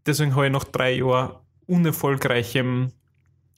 deswegen 0.05 0.35
habe 0.35 0.45
ich 0.45 0.51
nach 0.53 0.63
drei 0.63 0.93
Jahren 0.93 1.35
unerfolgreichem 1.67 2.93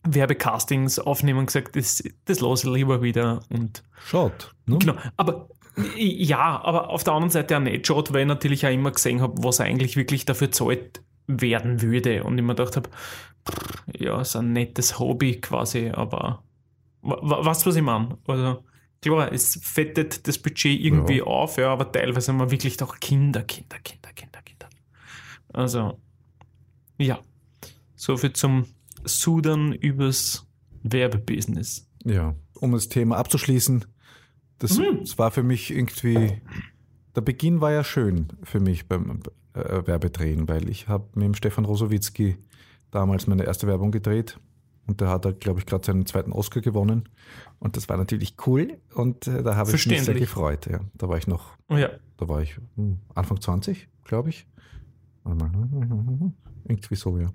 Werbecastings 0.03 0.99
aufnehmen 0.99 1.39
und 1.39 1.45
gesagt, 1.47 1.75
das, 1.75 2.03
das 2.25 2.39
lasse 2.39 2.67
ich 2.67 2.73
lieber 2.73 3.01
wieder. 3.01 3.41
Und 3.49 3.83
Schaut. 4.05 4.55
Ne? 4.65 4.77
Genau, 4.79 4.95
aber 5.17 5.49
ja, 5.95 6.61
aber 6.61 6.89
auf 6.89 7.03
der 7.03 7.13
anderen 7.13 7.31
Seite 7.31 7.57
auch 7.57 7.61
nicht 7.61 7.87
schaut, 7.87 8.11
weil 8.11 8.21
ich 8.21 8.27
natürlich 8.27 8.65
auch 8.65 8.71
immer 8.71 8.91
gesehen 8.91 9.21
habe, 9.21 9.43
was 9.43 9.61
eigentlich 9.61 9.95
wirklich 9.95 10.25
dafür 10.25 10.51
zahlt 10.51 11.01
werden 11.27 11.81
würde. 11.81 12.23
Und 12.23 12.37
ich 12.37 12.43
mir 12.43 12.55
gedacht 12.55 12.75
habe, 12.75 12.89
ja, 13.97 14.19
ist 14.19 14.35
ein 14.35 14.51
nettes 14.51 14.99
Hobby 14.99 15.39
quasi, 15.39 15.89
aber 15.89 16.43
du, 17.01 17.09
was 17.09 17.65
ich 17.65 17.81
meine? 17.81 18.17
Also, 18.27 18.63
klar, 19.01 19.31
es 19.31 19.59
fettet 19.61 20.27
das 20.27 20.37
Budget 20.37 20.79
irgendwie 20.79 21.19
ja. 21.19 21.23
auf, 21.23 21.57
ja, 21.57 21.71
aber 21.71 21.91
teilweise 21.91 22.31
haben 22.31 22.39
wir 22.39 22.51
wirklich 22.51 22.77
doch 22.77 22.99
Kinder, 22.99 23.43
Kinder, 23.43 23.77
Kinder, 23.79 24.09
Kinder, 24.13 24.41
Kinder. 24.41 24.69
Also, 25.53 25.99
ja. 26.97 27.19
Soviel 27.95 28.33
zum 28.33 28.65
Sudern 29.09 29.73
übers 29.73 30.47
Werbebusiness. 30.83 31.87
Ja, 32.05 32.35
um 32.59 32.71
das 32.71 32.89
Thema 32.89 33.17
abzuschließen, 33.17 33.85
das, 34.59 34.77
mhm. 34.77 34.99
das, 35.01 35.17
war 35.17 35.31
für 35.31 35.43
mich 35.43 35.71
irgendwie, 35.71 36.41
der 37.15 37.21
Beginn 37.21 37.61
war 37.61 37.71
ja 37.71 37.83
schön 37.83 38.27
für 38.43 38.59
mich 38.59 38.87
beim 38.87 39.21
äh, 39.53 39.87
Werbedrehen, 39.87 40.47
weil 40.47 40.69
ich 40.69 40.87
habe 40.87 41.07
mit 41.15 41.25
dem 41.25 41.33
Stefan 41.33 41.65
Rosowitzki 41.65 42.37
damals 42.91 43.27
meine 43.27 43.43
erste 43.43 43.67
Werbung 43.67 43.91
gedreht 43.91 44.39
und 44.87 45.01
der 45.01 45.09
hat 45.09 45.25
halt, 45.25 45.39
glaube 45.39 45.59
ich, 45.59 45.65
gerade 45.65 45.85
seinen 45.85 46.05
zweiten 46.05 46.31
Oscar 46.31 46.61
gewonnen 46.61 47.07
und 47.59 47.77
das 47.77 47.87
war 47.89 47.97
natürlich 47.97 48.35
cool 48.45 48.79
und 48.93 49.27
äh, 49.27 49.43
da 49.43 49.55
habe 49.55 49.73
ich 49.73 49.87
mich 49.87 50.03
sehr 50.03 50.15
gefreut. 50.15 50.67
Ja. 50.67 50.81
Da 50.95 51.07
war 51.07 51.17
ich 51.17 51.27
noch, 51.27 51.57
oh 51.69 51.77
ja. 51.77 51.89
da 52.17 52.27
war 52.27 52.41
ich 52.41 52.57
hm, 52.75 52.99
Anfang 53.15 53.39
20, 53.39 53.87
glaube 54.03 54.29
ich. 54.29 54.47
Irgendwie 56.65 56.95
so, 56.95 57.17
ja. 57.17 57.31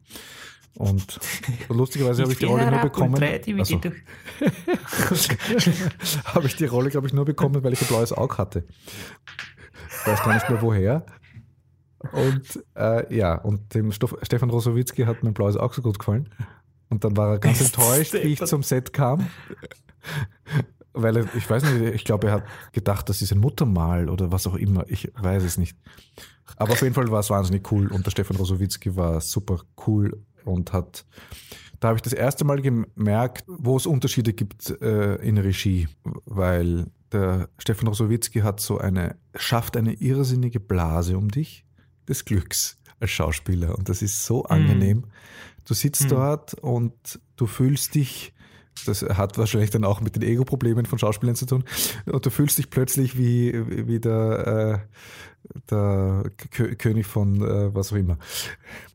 Und 0.77 1.21
lustigerweise 1.69 2.23
habe 2.23 2.33
ich 2.33 2.39
die 2.39 2.47
Rolle 2.47 2.71
nur 2.71 2.81
bekommen. 2.81 3.23
Also, 3.23 3.81
habe 6.25 6.47
ich 6.47 6.57
die 6.57 6.65
Rolle, 6.65 6.91
glaube 6.91 7.07
ich, 7.07 7.13
nur 7.13 7.25
bekommen, 7.25 7.63
weil 7.63 7.73
ich 7.73 7.81
ein 7.81 7.87
blaues 7.87 8.13
Auge 8.13 8.39
hatte. 8.39 8.65
Ich 10.01 10.07
weiß 10.07 10.25
gar 10.25 10.35
nicht 10.35 10.51
mehr 10.51 10.63
woher. 10.63 11.07
Und 12.13 12.65
äh, 12.77 13.15
ja, 13.15 13.37
und 13.37 13.75
dem 13.75 13.93
Stoff, 13.93 14.17
Stefan 14.23 14.51
Rosowitzki 14.51 15.05
hat 15.05 15.23
mein 15.23 15.33
blaues 15.33 15.57
Auge 15.57 15.77
so 15.77 15.83
gut 15.83 15.99
gefallen. 15.99 16.29
Und 16.89 17.05
dann 17.05 17.17
war 17.17 17.35
er 17.35 17.39
ganz 17.39 17.61
enttäuscht, 17.65 18.15
wie 18.15 18.19
ich 18.19 18.45
zum 18.45 18.63
Set 18.63 18.93
kam. 18.93 19.29
Weil 20.93 21.17
er, 21.17 21.35
ich 21.35 21.49
weiß 21.49 21.65
nicht, 21.65 21.95
ich 21.95 22.05
glaube, 22.05 22.29
er 22.29 22.33
hat 22.35 22.45
gedacht, 22.73 23.09
das 23.09 23.23
ist 23.23 23.33
ein 23.33 23.39
Muttermal 23.39 24.11
oder 24.11 24.33
was 24.33 24.47
auch 24.47 24.55
immer. 24.55 24.85
Ich 24.89 25.11
weiß 25.15 25.43
es 25.45 25.57
nicht. 25.57 25.79
Aber 26.57 26.73
auf 26.73 26.83
jeden 26.83 26.95
Fall 26.95 27.11
war 27.11 27.21
es 27.21 27.31
wahnsinnig 27.31 27.71
cool 27.73 27.89
und 27.89 28.07
der 28.07 28.11
Stefan 28.11 28.37
Rosowitzki 28.37 28.97
war 28.97 29.21
super 29.21 29.61
cool 29.87 30.23
und 30.45 30.73
hat, 30.73 31.05
da 31.81 31.89
habe 31.89 31.97
ich 31.97 32.03
das 32.03 32.13
erste 32.13 32.45
Mal 32.45 32.61
gemerkt, 32.63 33.45
wo 33.47 33.77
es 33.77 33.87
Unterschiede 33.87 34.33
gibt 34.33 34.71
äh, 34.81 35.17
in 35.17 35.39
Regie, 35.39 35.89
weil 36.25 36.87
der 37.13 37.49
Stefan 37.59 37.89
Rosowitzki 37.89 38.41
hat 38.41 38.61
so 38.61 38.79
eine, 38.79 39.17
schafft 39.35 39.77
eine 39.77 39.95
irrsinnige 39.95 40.61
Blase 40.61 41.17
um 41.17 41.31
dich 41.31 41.65
des 42.09 42.25
Glücks 42.25 42.79
als 43.01 43.11
Schauspieler 43.11 43.77
und 43.77 43.89
das 43.89 44.03
ist 44.03 44.25
so 44.25 44.45
angenehm. 44.45 44.99
Mm. 44.99 45.05
Du 45.67 45.75
sitzt 45.75 46.07
mm. 46.07 46.09
dort 46.09 46.55
und 46.55 47.21
du 47.37 47.47
fühlst 47.47 47.95
dich 47.95 48.35
das 48.87 49.03
hat 49.03 49.39
wahrscheinlich 49.39 49.71
dann 49.71 49.85
auch 49.85 50.01
mit 50.01 50.17
den 50.17 50.23
Ego-Problemen 50.23 50.87
von 50.87 50.99
Schauspielern 50.99 51.37
zu 51.37 51.47
tun. 51.47 51.65
Und 52.07 52.25
du 52.25 52.31
fühlst 52.31 52.59
dich 52.59 52.71
plötzlich 52.71 53.17
wie, 53.17 53.53
wie 53.87 54.01
der, 54.01 54.83
äh, 54.85 55.59
der 55.71 56.25
König 56.51 57.07
von 57.07 57.37
äh, 57.43 57.75
was 57.75 57.93
auch 57.93 57.97
immer. 57.97 58.19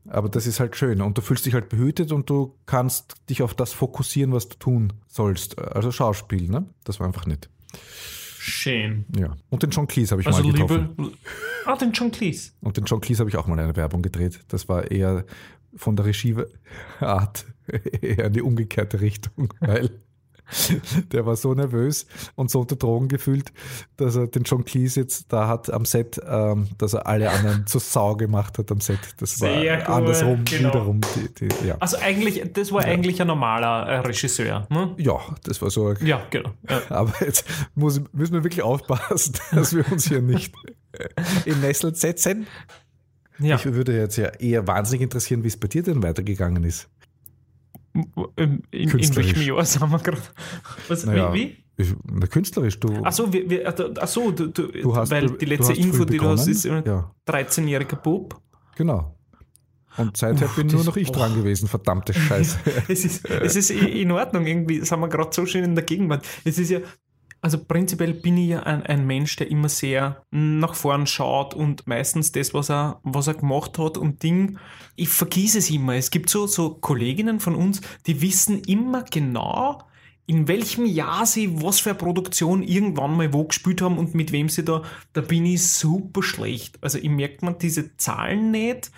Aber 0.08 0.28
das 0.28 0.46
ist 0.46 0.60
halt 0.60 0.76
schön 0.76 1.00
und 1.00 1.16
du 1.16 1.22
fühlst 1.22 1.46
dich 1.46 1.54
halt 1.54 1.68
behütet 1.68 2.12
und 2.12 2.28
du 2.28 2.56
kannst 2.66 3.14
dich 3.28 3.42
auf 3.42 3.54
das 3.54 3.72
fokussieren, 3.72 4.32
was 4.32 4.48
du 4.48 4.56
tun 4.58 4.92
sollst. 5.06 5.58
Also 5.58 5.92
Schauspiel, 5.92 6.48
ne? 6.48 6.66
Das 6.84 7.00
war 7.00 7.06
einfach 7.06 7.26
nett. 7.26 7.48
Schön. 8.42 9.04
Ja. 9.16 9.36
Und 9.50 9.62
den 9.62 9.70
John 9.70 9.86
Cleese 9.86 10.12
habe 10.12 10.22
ich 10.22 10.26
also 10.26 10.42
mal 10.42 10.52
getroffen. 10.52 10.94
Liebe, 10.96 11.12
ah, 11.66 11.76
den 11.76 11.92
John 11.92 12.10
Cleese. 12.10 12.52
Und 12.62 12.76
den 12.76 12.84
John 12.84 13.00
Cleese 13.00 13.20
habe 13.20 13.28
ich 13.28 13.36
auch 13.36 13.46
mal 13.46 13.58
eine 13.58 13.76
Werbung 13.76 14.00
gedreht. 14.02 14.40
Das 14.48 14.68
war 14.68 14.90
eher 14.90 15.24
von 15.76 15.94
der 15.94 16.06
Regieart 16.06 17.44
eher 18.00 18.26
in 18.26 18.32
die 18.32 18.42
umgekehrte 18.42 19.00
Richtung, 19.00 19.52
weil 19.60 19.90
der 21.12 21.26
war 21.26 21.36
so 21.36 21.54
nervös 21.54 22.06
und 22.34 22.50
so 22.50 22.60
unter 22.60 22.76
Drogen 22.76 23.08
gefühlt, 23.08 23.52
dass 23.96 24.16
er 24.16 24.26
den 24.26 24.42
John 24.42 24.64
Cleese 24.64 25.00
jetzt 25.00 25.32
da 25.32 25.48
hat 25.48 25.72
am 25.72 25.84
Set, 25.84 26.20
ähm, 26.26 26.68
dass 26.78 26.94
er 26.94 27.06
alle 27.06 27.30
anderen 27.30 27.66
zur 27.68 27.80
Sau 27.80 28.16
gemacht 28.16 28.58
hat 28.58 28.70
am 28.72 28.80
Set. 28.80 28.98
Das 29.18 29.36
Sehr 29.36 29.48
war 29.50 29.88
cool. 29.88 29.94
andersrum 29.94 30.44
genau. 30.44 30.68
wiederum. 30.70 31.00
Die, 31.14 31.48
die, 31.48 31.66
ja. 31.66 31.76
Also 31.78 31.98
eigentlich, 31.98 32.52
das 32.52 32.72
war 32.72 32.82
ja. 32.82 32.92
eigentlich 32.92 33.20
ein 33.20 33.28
normaler 33.28 33.88
äh, 33.88 33.98
Regisseur. 33.98 34.66
Ne? 34.70 34.94
Ja, 34.98 35.20
das 35.44 35.62
war 35.62 35.70
so. 35.70 35.92
Ja, 35.94 36.22
genau. 36.30 36.50
Ja. 36.68 36.82
Aber 36.88 37.12
jetzt 37.20 37.44
muss, 37.74 38.00
müssen 38.12 38.32
wir 38.32 38.44
wirklich 38.44 38.62
aufpassen, 38.62 39.34
dass 39.52 39.74
wir 39.74 39.90
uns 39.90 40.08
hier 40.08 40.22
nicht 40.22 40.54
in 41.44 41.60
Nessel 41.60 41.94
setzen. 41.94 42.46
Ich 43.38 43.64
würde 43.64 43.96
jetzt 43.96 44.16
ja 44.16 44.28
eher 44.38 44.66
wahnsinnig 44.66 45.02
interessieren, 45.02 45.44
wie 45.44 45.48
es 45.48 45.56
bei 45.56 45.68
dir 45.68 45.82
denn 45.82 46.02
weitergegangen 46.02 46.62
ist. 46.64 46.90
In, 47.92 48.62
in, 48.70 48.92
welchem 49.16 49.42
Jahr 49.42 49.64
sind 49.64 49.90
wir 49.90 49.98
gerade? 49.98 50.22
Was, 50.88 51.04
naja, 51.04 51.32
wie? 51.34 51.56
Ich, 51.76 51.94
künstlerisch, 52.30 52.78
du. 52.78 53.02
Achso, 53.02 53.24
ach 53.24 54.14
du, 54.14 54.32
du, 54.32 54.68
du 54.68 54.94
hast, 54.94 55.10
weil 55.10 55.30
die 55.30 55.46
letzte 55.46 55.72
Info, 55.72 56.04
die 56.04 56.18
du 56.18 56.28
hast, 56.28 56.46
ist 56.46 56.64
ja. 56.64 57.10
13-jähriger 57.26 57.96
Bub. 57.96 58.40
Genau. 58.76 59.16
Und 59.96 60.16
seither 60.16 60.46
Uff, 60.46 60.56
bin 60.56 60.68
nur 60.68 60.84
noch 60.84 60.96
ich 60.96 61.08
oh. 61.08 61.12
dran 61.12 61.34
gewesen, 61.34 61.68
verdammte 61.68 62.14
Scheiße. 62.14 62.58
es, 62.88 63.04
ist, 63.04 63.28
es 63.28 63.56
ist 63.56 63.70
in 63.70 64.10
Ordnung, 64.12 64.46
irgendwie 64.46 64.80
sind 64.84 65.00
wir 65.00 65.08
gerade 65.08 65.30
so 65.32 65.46
schön 65.46 65.64
in 65.64 65.74
der 65.74 65.84
Gegenwart. 65.84 66.24
Es 66.44 66.58
ist 66.58 66.70
ja, 66.70 66.80
also 67.42 67.62
prinzipiell 67.64 68.12
bin 68.12 68.36
ich 68.36 68.50
ja 68.50 68.62
ein, 68.64 68.82
ein, 68.82 69.06
Mensch, 69.06 69.36
der 69.36 69.50
immer 69.50 69.68
sehr 69.68 70.22
nach 70.30 70.74
vorn 70.74 71.06
schaut 71.06 71.54
und 71.54 71.86
meistens 71.86 72.32
das, 72.32 72.52
was 72.52 72.70
er, 72.70 73.00
was 73.02 73.28
er 73.28 73.34
gemacht 73.34 73.78
hat 73.78 73.96
und 73.96 74.22
Ding, 74.22 74.58
ich 74.96 75.08
vergieße 75.08 75.58
es 75.58 75.70
immer. 75.70 75.94
Es 75.94 76.10
gibt 76.10 76.28
so, 76.28 76.46
so 76.46 76.74
Kolleginnen 76.74 77.40
von 77.40 77.54
uns, 77.54 77.80
die 78.06 78.20
wissen 78.20 78.62
immer 78.64 79.04
genau, 79.04 79.82
in 80.26 80.46
welchem 80.48 80.84
Jahr 80.84 81.26
sie 81.26 81.62
was 81.62 81.80
für 81.80 81.90
eine 81.90 81.98
Produktion 81.98 82.62
irgendwann 82.62 83.16
mal 83.16 83.32
wo 83.32 83.44
gespielt 83.44 83.82
haben 83.82 83.98
und 83.98 84.14
mit 84.14 84.32
wem 84.32 84.48
sie 84.48 84.64
da, 84.64 84.82
da 85.12 85.22
bin 85.22 85.46
ich 85.46 85.66
super 85.66 86.22
schlecht. 86.22 86.78
Also 86.82 86.98
ich 86.98 87.08
merke 87.08 87.44
man 87.44 87.58
diese 87.58 87.96
Zahlen 87.96 88.50
nicht, 88.50 88.92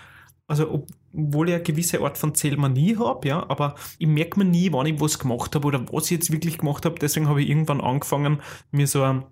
also 0.46 0.87
obwohl 1.14 1.48
ich 1.48 1.55
eine 1.55 1.62
gewisse 1.62 2.01
Art 2.01 2.18
von 2.18 2.35
Zählmanie 2.35 2.96
habe, 2.96 3.29
ja, 3.29 3.44
aber 3.48 3.75
ich 3.98 4.07
merke 4.07 4.38
mir 4.38 4.44
nie, 4.44 4.72
wann 4.72 4.87
ich 4.87 5.01
was 5.01 5.18
gemacht 5.18 5.55
habe 5.55 5.66
oder 5.66 5.85
was 5.92 6.05
ich 6.07 6.12
jetzt 6.12 6.33
wirklich 6.33 6.59
gemacht 6.59 6.85
habe. 6.85 6.98
Deswegen 6.98 7.29
habe 7.29 7.42
ich 7.42 7.48
irgendwann 7.48 7.81
angefangen, 7.81 8.40
mir 8.70 8.87
so 8.87 9.03
eine 9.03 9.25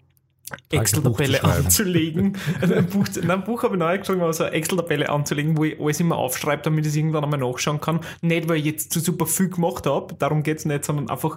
Excel-Tabelle 0.71 1.45
anzulegen. 1.45 2.37
ein 2.61 2.87
Buch, 2.87 3.07
nein, 3.17 3.31
ein 3.31 3.45
Buch 3.45 3.63
habe 3.63 3.77
ich 3.77 3.79
neu 3.79 3.99
geschrieben, 3.99 4.21
aber 4.21 4.33
so 4.33 4.45
eine 4.45 4.53
Excel-Tabelle 4.53 5.09
anzulegen, 5.09 5.57
wo 5.57 5.65
ich 5.65 5.81
alles 5.81 6.01
immer 6.01 6.17
aufschreibe, 6.17 6.63
damit 6.63 6.87
ich 6.87 6.91
es 6.91 6.97
irgendwann 6.97 7.25
einmal 7.25 7.41
nachschauen 7.41 7.81
kann. 7.81 8.01
Nicht, 8.21 8.49
weil 8.49 8.59
ich 8.59 8.65
jetzt 8.65 8.93
so 8.93 9.01
super 9.01 9.27
viel 9.27 9.49
gemacht 9.49 9.87
habe, 9.87 10.15
darum 10.15 10.43
geht 10.43 10.59
es 10.59 10.65
nicht, 10.65 10.85
sondern 10.85 11.09
einfach, 11.09 11.37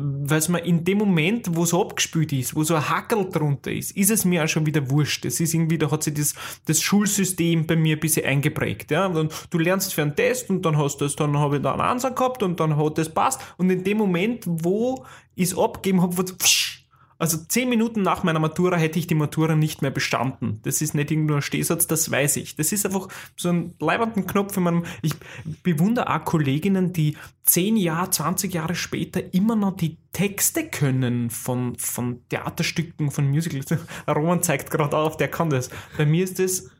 weil 0.00 0.38
es 0.38 0.48
mir 0.48 0.60
in 0.60 0.84
dem 0.84 0.98
Moment, 0.98 1.56
wo 1.56 1.64
es 1.64 1.74
abgespielt 1.74 2.32
ist, 2.32 2.54
wo 2.54 2.62
so 2.62 2.76
ein 2.76 2.88
Hackel 2.88 3.28
drunter 3.28 3.72
ist, 3.72 3.96
ist 3.96 4.10
es 4.10 4.24
mir 4.24 4.44
auch 4.44 4.48
schon 4.48 4.64
wieder 4.64 4.88
wurscht. 4.90 5.24
Es 5.24 5.40
ist 5.40 5.52
irgendwie, 5.52 5.76
da 5.76 5.90
hat 5.90 6.04
sich 6.04 6.14
das, 6.14 6.34
das 6.66 6.80
Schulsystem 6.80 7.66
bei 7.66 7.74
mir 7.74 7.96
ein 7.96 8.00
bisschen 8.00 8.24
eingeprägt. 8.24 8.92
Ja? 8.92 9.06
Und 9.06 9.32
du 9.50 9.58
lernst 9.58 9.92
für 9.92 10.02
einen 10.02 10.14
Test 10.14 10.50
und 10.50 10.64
dann 10.64 10.78
hast 10.78 11.00
du 11.00 11.04
das, 11.04 11.16
dann 11.16 11.36
habe 11.36 11.56
ich 11.56 11.62
da 11.62 11.72
einen 11.72 11.80
Ansatz 11.80 12.14
gehabt 12.14 12.44
und 12.44 12.60
dann 12.60 12.76
hat 12.76 12.96
das 12.96 13.08
passt. 13.08 13.40
Und 13.56 13.70
in 13.70 13.82
dem 13.82 13.98
Moment, 13.98 14.44
wo 14.46 15.04
ich 15.34 15.50
es 15.50 15.58
abgegeben 15.58 16.00
habe, 16.00 16.16
wird 16.16 16.38
also 17.18 17.36
zehn 17.36 17.68
Minuten 17.68 18.02
nach 18.02 18.22
meiner 18.22 18.38
Matura 18.38 18.76
hätte 18.76 18.98
ich 18.98 19.08
die 19.08 19.16
Matura 19.16 19.56
nicht 19.56 19.82
mehr 19.82 19.90
bestanden. 19.90 20.60
Das 20.62 20.80
ist 20.80 20.94
nicht 20.94 21.10
irgendein 21.10 21.42
Stehsatz, 21.42 21.88
das 21.88 22.10
weiß 22.10 22.36
ich. 22.36 22.54
Das 22.54 22.70
ist 22.70 22.86
einfach 22.86 23.08
so 23.36 23.48
ein 23.48 23.74
leibenden 23.80 24.26
Knopf 24.26 24.56
in 24.56 24.62
meinem. 24.62 24.84
Ich 25.02 25.14
bewundere 25.64 26.14
auch 26.14 26.24
Kolleginnen, 26.24 26.92
die 26.92 27.16
zehn 27.42 27.76
Jahre, 27.76 28.10
20 28.10 28.54
Jahre 28.54 28.76
später 28.76 29.34
immer 29.34 29.56
noch 29.56 29.76
die 29.76 29.96
Texte 30.12 30.68
können 30.68 31.30
von, 31.30 31.76
von 31.76 32.22
Theaterstücken, 32.28 33.10
von 33.10 33.28
Musicals. 33.28 33.66
Roman 34.08 34.42
zeigt 34.42 34.70
gerade 34.70 34.96
auf, 34.96 35.16
der 35.16 35.28
kann 35.28 35.50
das. 35.50 35.70
Bei 35.96 36.06
mir 36.06 36.22
ist 36.22 36.38
das 36.38 36.70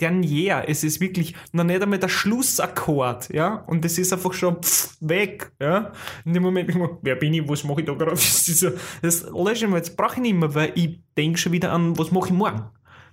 dernier. 0.00 0.64
Es 0.68 0.84
ist 0.84 1.00
wirklich 1.00 1.34
noch 1.52 1.64
nicht 1.64 1.80
einmal 1.80 1.98
der 1.98 2.08
Schlussakkord, 2.08 3.32
ja. 3.32 3.54
Und 3.66 3.84
es 3.84 3.98
ist 3.98 4.12
einfach 4.12 4.32
schon 4.32 4.62
pff, 4.62 4.96
weg, 5.00 5.52
ja. 5.60 5.92
In 6.24 6.34
dem 6.34 6.42
Moment, 6.42 6.68
ich 6.68 6.76
mir, 6.76 6.98
wer 7.02 7.16
bin 7.16 7.34
ich, 7.34 7.48
was 7.48 7.64
mache 7.64 7.80
ich 7.80 7.86
da 7.86 7.94
gerade? 7.94 8.12
Das, 8.44 8.66
das 9.02 9.26
löschen 9.32 9.70
wir 9.70 9.78
jetzt, 9.78 9.96
brauche 9.96 10.14
ich 10.14 10.20
nicht 10.20 10.34
mehr, 10.34 10.54
weil 10.54 10.72
ich 10.74 11.00
denke 11.16 11.38
schon 11.38 11.52
wieder 11.52 11.72
an, 11.72 11.98
was 11.98 12.10
mache 12.10 12.28
ich 12.28 12.34
morgen. 12.34 12.64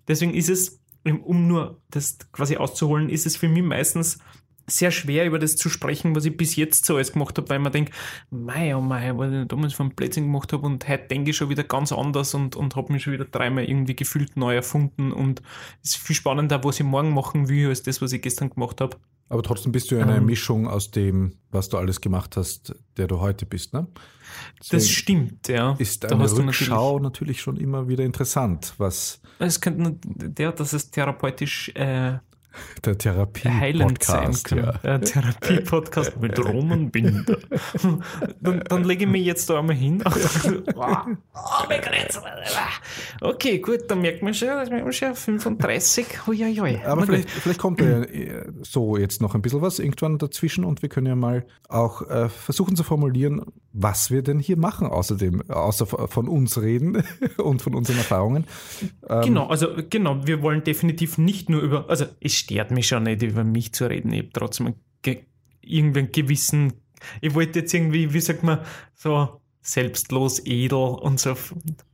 Deswegen 0.08 0.34
ist 0.34 0.50
es, 0.50 0.82
um 1.04 1.48
nur 1.48 1.82
das 1.90 2.18
quasi 2.32 2.58
auszuholen, 2.58 3.10
ist 3.10 3.26
es 3.26 3.38
für 3.38 3.48
mich 3.48 3.64
meistens 3.64 4.20
sehr 4.72 4.92
schwer, 4.92 5.26
über 5.26 5.40
das 5.40 5.56
zu 5.56 5.70
sprechen, 5.70 6.16
was 6.16 6.26
ich 6.26 6.36
bis 6.36 6.56
jetzt 6.56 6.86
so 6.86 6.96
alles 6.96 7.14
gemacht 7.14 7.38
habe, 7.38 7.50
weil 7.50 7.60
man 7.60 7.72
denkt, 7.72 7.94
mei, 8.30 8.76
oh 8.76 8.82
mei, 8.82 9.18
was 9.18 9.32
ich 9.32 9.48
damals 9.48 9.74
von 9.74 9.96
Plätzchen 9.96 10.26
gemacht 10.26 10.54
habe 10.54 10.66
und 10.66 10.88
heute 10.88 11.08
denke 11.08 11.32
ich 11.32 11.38
schon 11.38 11.50
wieder 11.50 11.64
ganz 11.64 11.92
anders 11.92 12.34
und, 12.34 12.56
und 12.56 12.76
habe 12.76 12.94
mich 12.94 13.04
schon 13.04 13.14
wieder 13.14 13.26
dreimal 13.26 13.66
irgendwie 13.66 13.96
gefühlt 13.96 14.38
neu 14.38 14.56
erfunden 14.56 15.12
und 15.12 15.42
es 15.84 15.92
ist 15.92 15.98
viel 15.98 16.16
spannender, 16.16 16.64
was 16.64 16.80
ich 16.80 16.86
morgen 16.86 17.14
machen 17.14 17.50
will, 17.50 17.70
als 17.70 17.84
das, 17.84 18.02
was 18.02 18.14
ich 18.14 18.22
gestern 18.22 18.50
gemacht 18.50 18.82
habe. 18.82 18.98
Aber 19.32 19.44
trotzdem 19.44 19.72
bist 19.72 19.90
du 19.92 19.98
eine 19.98 20.18
ähm, 20.18 20.26
Mischung 20.26 20.68
aus 20.68 20.92
dem, 20.92 21.38
was 21.52 21.70
du 21.70 21.78
alles 21.78 22.02
gemacht 22.02 22.36
hast, 22.36 22.76
der 22.98 23.08
du 23.08 23.22
heute 23.22 23.46
bist, 23.46 23.74
ne? 23.74 23.88
Deswegen 24.60 24.78
das 24.78 24.90
stimmt, 24.90 25.48
ja. 25.48 25.76
Ist 25.80 26.06
eine 26.06 26.30
Rückschau 26.30 27.00
natürlich, 27.00 27.04
natürlich, 27.04 27.42
schon 27.42 27.58
immer 27.58 27.88
wieder 27.88 28.04
interessant, 28.04 28.74
was. 28.78 29.22
Es 29.40 29.62
könnte, 29.62 29.96
ja, 30.38 30.52
das 30.52 30.74
ist 30.74 30.92
therapeutisch 30.92 31.70
äh, 31.76 32.18
der 32.84 32.98
Therapie-Podcast. 32.98 34.52
Ja. 34.52 34.74
Der 34.84 35.02
Therapie-Podcast 35.02 36.20
mit 36.20 36.38
Roman 36.44 36.92
Binder. 36.92 37.38
dann, 38.42 38.64
dann 38.68 38.84
lege 38.84 39.06
ich 39.06 39.10
mich 39.10 39.26
jetzt 39.26 39.50
da 39.50 39.60
einmal 39.60 39.76
hin. 39.76 40.04
okay, 43.22 43.60
gut, 43.60 43.80
dann 43.88 44.02
merkt 44.02 44.24
man 44.24 44.34
schon, 44.34 44.50
dass 44.50 44.70
man 44.70 44.92
schon 44.92 45.16
35. 45.16 46.28
Uiuiui. 46.28 46.82
Aber 46.86 47.06
vielleicht, 47.06 47.30
vielleicht, 47.30 47.60
kommt 47.60 47.80
ja 47.80 48.02
äh, 48.04 48.44
so 48.64 48.98
jetzt 48.98 49.22
noch 49.22 49.36
ein 49.36 49.42
bisschen 49.42 49.62
was 49.62 49.80
irgendwann 49.80 50.18
dazwischen 50.18 50.66
und 50.66 50.82
wir 50.82 50.90
können 50.90 51.08
ja 51.08 51.16
mal 51.16 51.46
auch 51.70 52.02
äh, 52.10 52.28
versuchen 52.30 52.76
zu 52.76 52.84
formulieren, 52.84 53.46
was 53.74 54.12
wir 54.12 54.22
denn 54.22 54.40
hier 54.40 54.58
machen, 54.58 54.88
außerdem, 54.88 55.50
außer 55.50 55.86
von 55.86 56.28
uns 56.28 56.62
reden 56.62 57.04
und 57.38 57.62
von 57.62 57.76
unseren 57.76 57.98
Erfahrungen. 57.98 58.46
Ähm, 59.08 59.22
genau, 59.22 59.48
also 59.48 59.68
genau, 59.90 60.26
wir 60.26 60.42
wollen 60.42 60.64
definitiv 60.64 61.18
nicht 61.18 61.50
nur 61.50 61.62
über, 61.62 61.90
also 61.90 62.06
es 62.20 62.41
stört 62.42 62.72
mich 62.72 62.88
schon 62.88 63.04
nicht, 63.04 63.24
über 63.24 63.44
mich 63.44 63.74
zu 63.74 63.86
reden. 63.90 64.12
Ich 64.14 64.20
habe 64.20 64.34
trotzdem 64.34 64.76
irgendwie 65.62 66.00
einen 66.00 66.12
gewissen, 66.12 66.74
ich 67.22 67.34
wollte 67.34 67.60
jetzt 67.60 67.74
irgendwie, 67.74 68.14
wie 68.14 68.20
sagt 68.20 68.44
man, 68.44 68.60
so 68.94 69.42
selbstlos, 69.64 70.42
edel 70.46 70.78
und 70.78 71.20
so 71.20 71.36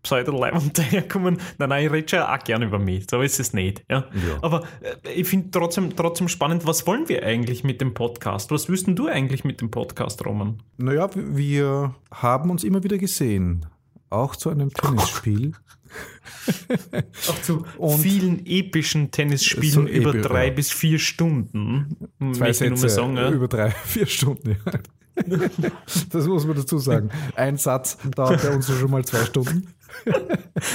pseudo-leibend 0.02 0.78
daherkommen. 0.78 1.38
Nein, 1.58 1.70
nein, 1.70 1.86
ich 1.86 1.92
rede 1.92 2.10
schon 2.10 2.20
auch 2.20 2.40
gerne 2.40 2.66
über 2.66 2.80
mich. 2.80 3.08
So 3.10 3.22
ist 3.22 3.40
es 3.40 3.54
nicht. 3.54 3.84
Ja? 3.90 4.06
ja. 4.14 4.38
Aber 4.42 4.64
äh, 4.82 5.12
ich 5.12 5.28
finde 5.28 5.52
trotzdem, 5.52 5.96
trotzdem 5.96 6.30
spannend, 6.30 6.66
was 6.66 6.88
wollen 6.88 7.10
wir 7.10 7.24
eigentlich 7.24 7.64
mit 7.64 7.82
dem 7.82 7.94
Podcast? 7.94 8.52
Was 8.52 8.70
wüssten 8.70 8.96
du 8.96 9.08
eigentlich 9.08 9.44
mit 9.44 9.60
dem 9.60 9.70
Podcast, 9.70 10.26
Roman? 10.26 10.64
Naja, 10.78 11.10
wir 11.14 11.96
haben 12.12 12.50
uns 12.50 12.64
immer 12.64 12.84
wieder 12.84 12.98
gesehen. 12.98 13.66
Auch 14.10 14.38
zu 14.38 14.50
einem 14.50 14.74
Tennisspiel. 14.74 15.52
Auch 17.28 17.42
zu 17.42 17.66
und 17.78 18.00
vielen 18.00 18.46
epischen 18.46 19.12
Tennisspielen 19.12 19.72
so 19.72 19.88
über 19.88 20.14
drei 20.14 20.48
ja. 20.48 20.54
bis 20.54 20.72
vier 20.72 21.00
Stunden. 21.00 21.98
Zwei 22.34 22.54
Sätze 22.54 22.90
sagen, 22.90 23.18
ja. 23.18 23.32
über 23.32 23.48
drei, 23.48 23.72
vier 23.86 24.06
Stunden. 24.06 24.58
Ja. 24.66 24.74
Das 26.12 26.28
muss 26.28 26.46
man 26.46 26.56
dazu 26.56 26.78
sagen. 26.78 27.10
Ein 27.36 27.58
Satz 27.58 27.98
dauert 28.16 28.40
bei 28.44 28.54
uns 28.54 28.68
schon 28.68 28.92
mal 28.92 29.04
zwei 29.04 29.26
Stunden. 29.26 29.68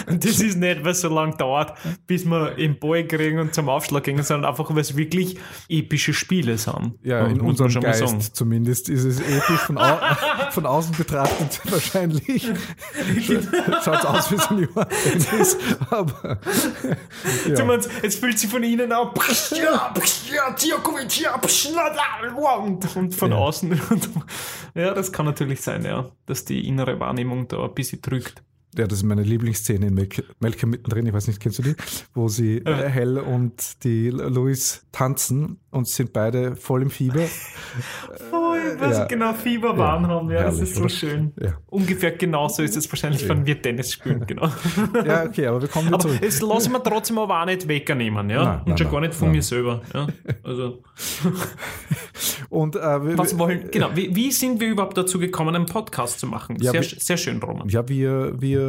Und 0.06 0.24
das 0.24 0.40
ist 0.40 0.56
nicht, 0.56 0.84
was 0.84 1.00
so 1.00 1.08
lange 1.08 1.36
dauert, 1.36 1.76
bis 2.06 2.24
wir 2.24 2.58
im 2.58 2.78
Ball 2.78 3.06
kriegen 3.06 3.38
und 3.38 3.54
zum 3.54 3.68
Aufschlag 3.68 4.04
gehen, 4.04 4.22
sondern 4.22 4.50
einfach, 4.50 4.70
weil 4.70 4.80
es 4.80 4.96
wirklich 4.96 5.38
epische 5.68 6.12
Spiele 6.12 6.58
sind. 6.58 6.94
Ja, 7.02 7.26
in 7.26 7.40
unserem 7.40 7.72
Geist 7.80 8.36
zumindest 8.36 8.88
ist 8.88 9.04
es 9.04 9.20
episch. 9.20 9.60
Von, 9.62 9.78
au 9.78 9.98
von 10.50 10.66
außen 10.66 10.94
betrachtet 10.96 11.60
wahrscheinlich 11.70 12.48
schaut 13.84 13.98
es 13.98 14.04
aus 14.04 14.32
wie 14.32 14.36
so 14.36 14.54
ein 14.54 14.68
Tennis. 15.20 15.56
Aber 15.90 16.38
ja. 17.48 17.78
es 18.02 18.16
fühlt 18.16 18.38
sich 18.38 18.50
von 18.50 18.62
innen 18.62 18.92
an 18.92 19.08
und, 22.64 22.96
und 22.96 23.14
von 23.14 23.30
ja. 23.30 23.36
außen. 23.36 23.80
ja, 24.74 24.94
das 24.94 25.12
kann 25.12 25.26
natürlich 25.26 25.60
sein, 25.60 25.84
ja, 25.84 26.10
dass 26.26 26.44
die 26.44 26.66
innere 26.66 26.98
Wahrnehmung 27.00 27.48
da 27.48 27.64
ein 27.64 27.74
bisschen 27.74 28.00
drückt 28.02 28.42
ja, 28.76 28.86
das 28.86 28.98
ist 28.98 29.04
meine 29.04 29.22
Lieblingsszene 29.22 29.86
in 29.86 30.08
Malcolm 30.40 30.70
mittendrin, 30.70 31.06
ich 31.06 31.12
weiß 31.12 31.26
nicht, 31.28 31.40
kennst 31.40 31.58
du 31.58 31.62
die? 31.62 31.74
Wo 32.14 32.28
sie 32.28 32.58
äh, 32.58 32.88
Hell 32.88 33.18
und 33.18 33.84
die 33.84 34.08
Louis 34.08 34.86
tanzen 34.92 35.58
und 35.70 35.88
sind 35.88 36.12
beide 36.12 36.56
voll 36.56 36.82
im 36.82 36.90
Fieber. 36.90 37.22
Voll, 38.30 38.76
was 38.78 38.98
ja. 38.98 39.04
genau 39.06 39.32
Fieberwahn 39.32 40.02
ja, 40.02 40.08
haben, 40.08 40.30
ja, 40.30 40.40
herrlich, 40.40 40.60
das 40.60 40.68
ist 40.68 40.74
so 40.74 40.82
oder? 40.82 40.88
schön. 40.90 41.32
Ja. 41.40 41.54
Ungefähr 41.66 42.12
genauso 42.12 42.62
ist 42.62 42.76
es 42.76 42.90
wahrscheinlich, 42.90 43.26
wenn 43.28 43.46
wir 43.46 43.60
Tennis 43.60 43.92
spielen, 43.92 44.24
genau. 44.26 44.48
Ja, 45.04 45.24
okay, 45.24 45.46
aber 45.46 45.62
wir 45.62 45.68
kommen 45.68 45.88
wieder 45.88 45.98
zurück. 45.98 46.18
Das 46.20 46.40
lassen 46.40 46.72
wir 46.72 46.82
trotzdem 46.82 47.18
aber 47.18 47.40
auch 47.40 47.46
nicht 47.46 47.66
wegnehmen, 47.66 48.28
ja? 48.28 48.44
Nein, 48.44 48.58
und 48.60 48.68
nein, 48.68 48.78
schon 48.78 48.86
nein, 48.86 48.92
gar 48.92 49.00
nicht 49.00 49.14
von 49.14 49.30
mir 49.30 49.42
selber, 49.42 49.80
ja? 49.94 50.06
Also. 50.42 50.82
und, 52.50 52.76
äh, 52.76 53.18
was 53.18 53.38
wollen, 53.38 53.70
genau, 53.70 53.90
wie, 53.94 54.14
wie, 54.14 54.30
sind 54.30 54.60
wir 54.60 54.68
überhaupt 54.68 54.96
dazu 54.96 55.18
gekommen, 55.18 55.54
einen 55.54 55.66
Podcast 55.66 56.20
zu 56.20 56.26
machen? 56.26 56.58
sehr, 56.58 56.74
wir, 56.74 56.82
sehr 56.82 57.16
schön, 57.16 57.38
Roman. 57.42 57.68
Ja, 57.68 57.88
wir, 57.88 58.40
wir 58.40 58.61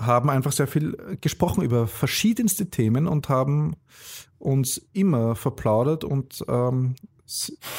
haben 0.00 0.30
einfach 0.30 0.52
sehr 0.52 0.66
viel 0.66 0.96
gesprochen 1.20 1.62
über 1.62 1.86
verschiedenste 1.86 2.70
Themen 2.70 3.06
und 3.06 3.28
haben 3.28 3.76
uns 4.38 4.80
immer 4.92 5.36
verplaudert 5.36 6.04
und 6.04 6.44
ähm, 6.48 6.94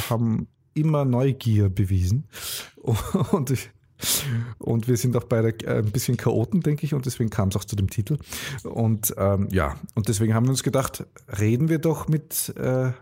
haben 0.10 0.48
immer 0.74 1.06
Neugier 1.06 1.70
bewiesen. 1.70 2.28
Und, 3.32 3.54
und 4.58 4.88
wir 4.88 4.98
sind 4.98 5.16
auch 5.16 5.26
beide 5.26 5.50
äh, 5.64 5.78
ein 5.78 5.92
bisschen 5.92 6.18
Chaoten, 6.18 6.62
denke 6.62 6.88
ich, 6.88 6.96
und 6.96 7.06
deswegen 7.06 7.30
kam 7.30 7.50
es 7.50 7.56
auch 7.56 7.66
zu 7.66 7.76
dem 7.76 7.88
Titel. 7.88 8.18
Und 8.64 9.14
ähm, 9.16 9.48
ja, 9.52 9.76
und 9.94 10.08
deswegen 10.08 10.34
haben 10.34 10.48
wir 10.48 10.50
uns 10.50 10.64
gedacht, 10.64 11.06
reden 11.40 11.70
wir 11.70 11.78
doch 11.78 12.08
mit 12.08 12.52
äh, 12.58 12.94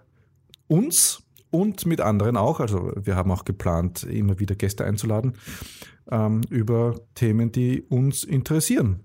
uns 0.67 1.23
und 1.51 1.85
mit 1.85 2.01
anderen 2.01 2.37
auch. 2.37 2.59
Also 2.59 2.91
wir 2.95 3.15
haben 3.15 3.31
auch 3.31 3.45
geplant, 3.45 4.03
immer 4.03 4.39
wieder 4.39 4.55
Gäste 4.55 4.85
einzuladen 4.85 5.33
ähm, 6.11 6.41
über 6.49 6.99
Themen, 7.15 7.51
die 7.51 7.81
uns 7.81 8.23
interessieren. 8.23 9.01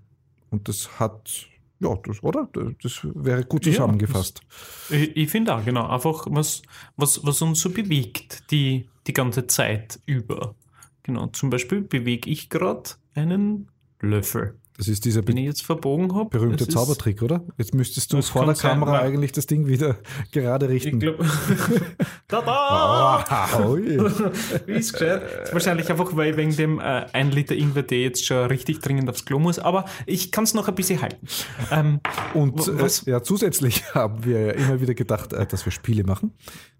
Und 0.49 0.67
das 0.67 0.99
hat 0.99 1.47
ja, 1.79 1.93
das, 2.03 2.23
oder? 2.23 2.49
Das 2.81 3.01
wäre 3.13 3.43
gut 3.43 3.65
zusammengefasst. 3.65 4.41
Ja, 4.89 4.97
ich, 4.97 5.17
ich 5.17 5.29
finde 5.29 5.55
auch, 5.55 5.65
genau. 5.65 5.87
Einfach 5.87 6.25
was, 6.29 6.61
was, 6.95 7.25
was 7.25 7.41
uns 7.41 7.59
so 7.59 7.69
bewegt, 7.69 8.49
die, 8.51 8.87
die 9.07 9.13
ganze 9.13 9.47
Zeit 9.47 9.99
über. 10.05 10.55
Genau, 11.03 11.27
zum 11.27 11.49
Beispiel 11.49 11.81
bewege 11.81 12.29
ich 12.29 12.49
gerade 12.49 12.91
einen 13.13 13.69
Löffel. 13.99 14.57
Das 14.77 14.89
ist 14.89 15.05
dieser 15.05 15.25
Wenn 15.25 15.37
ich 15.37 15.45
jetzt 15.45 15.61
verbogen 15.63 16.13
habe. 16.13 16.29
Berühmte 16.29 16.67
Zaubertrick, 16.67 17.21
oder? 17.21 17.45
Jetzt 17.57 17.73
müsstest 17.73 18.11
du 18.11 18.21
vor 18.21 18.45
der 18.45 18.55
Kamera 18.55 18.99
sein, 18.99 19.07
eigentlich 19.07 19.31
das 19.31 19.47
Ding 19.47 19.67
wieder 19.67 19.97
gerade 20.31 20.67
richten. 20.67 20.95
Ich 20.95 20.99
glaube. 20.99 21.25
Tada! 22.27 23.59
Oh, 23.59 23.77
Wie 24.65 24.73
ist 24.73 24.93
gescheit? 24.93 25.53
Wahrscheinlich 25.53 25.89
einfach, 25.89 26.15
weil 26.15 26.31
ich 26.31 26.37
wegen 26.37 26.55
dem 26.55 26.79
äh, 26.79 27.05
1 27.13 27.33
Liter 27.33 27.55
Ingwer-Tee 27.55 28.03
jetzt 28.03 28.25
schon 28.25 28.47
richtig 28.47 28.79
dringend 28.79 29.09
aufs 29.09 29.23
Klo 29.25 29.39
muss. 29.39 29.59
Aber 29.59 29.85
ich 30.05 30.31
kann 30.31 30.43
es 30.43 30.53
noch 30.53 30.67
ein 30.67 30.75
bisschen 30.75 31.01
halten. 31.01 31.25
Ähm, 31.71 32.01
Und 32.33 32.67
äh, 32.67 32.87
ja, 33.09 33.23
zusätzlich 33.23 33.93
haben 33.93 34.25
wir 34.25 34.39
ja 34.41 34.51
immer 34.51 34.81
wieder 34.81 34.93
gedacht, 34.93 35.31
äh, 35.31 35.45
dass 35.45 35.65
wir 35.65 35.71
Spiele 35.71 36.03
machen. 36.03 36.33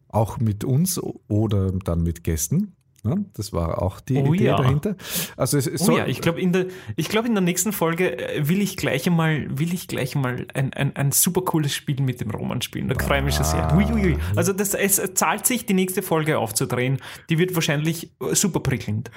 Auch 0.09 0.37
mit 0.39 0.63
uns 0.63 0.99
oder 1.27 1.71
dann 1.71 2.03
mit 2.03 2.23
Gästen. 2.23 2.75
Ne? 3.05 3.25
Das 3.33 3.53
war 3.53 3.81
auch 3.81 3.99
die 3.99 4.17
oh, 4.17 4.33
Idee 4.33 4.45
ja. 4.45 4.57
dahinter. 4.57 4.95
Also 5.37 5.57
es, 5.57 5.67
es 5.67 5.87
oh 5.89 5.97
ja, 5.97 6.07
ich 6.07 6.21
glaube 6.21 6.41
in 6.41 6.53
der 6.53 6.67
ich 6.95 7.09
glaube 7.09 7.27
in 7.27 7.33
der 7.33 7.41
nächsten 7.41 7.71
Folge 7.73 8.17
äh, 8.17 8.47
will 8.47 8.61
ich 8.61 8.77
gleich 8.77 9.07
einmal 9.07 9.45
will 9.49 9.73
ich 9.73 9.87
gleich 9.87 10.15
mal 10.15 10.47
ein, 10.53 10.73
ein, 10.73 10.95
ein 10.95 11.11
super 11.11 11.41
cooles 11.41 11.73
Spiel 11.73 12.01
mit 12.01 12.21
dem 12.21 12.31
Roman 12.31 12.61
spielen. 12.61 12.87
Da 12.87 12.95
freue 13.03 13.19
ich 13.19 13.25
mich 13.25 13.35
schon 13.35 13.45
sehr. 13.45 13.75
Ui, 13.75 13.85
ui, 13.85 14.05
ui. 14.05 14.17
Also 14.35 14.53
das 14.53 14.73
es 14.73 15.01
zahlt 15.15 15.45
sich 15.45 15.65
die 15.65 15.73
nächste 15.73 16.01
Folge 16.01 16.37
aufzudrehen. 16.37 16.97
Die 17.29 17.37
wird 17.37 17.55
wahrscheinlich 17.55 18.11
äh, 18.21 18.35
super 18.35 18.59
prickelnd. 18.59 19.11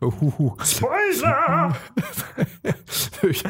Uh. 0.00 0.54
Spoiler! 0.64 1.76
ich 3.28 3.42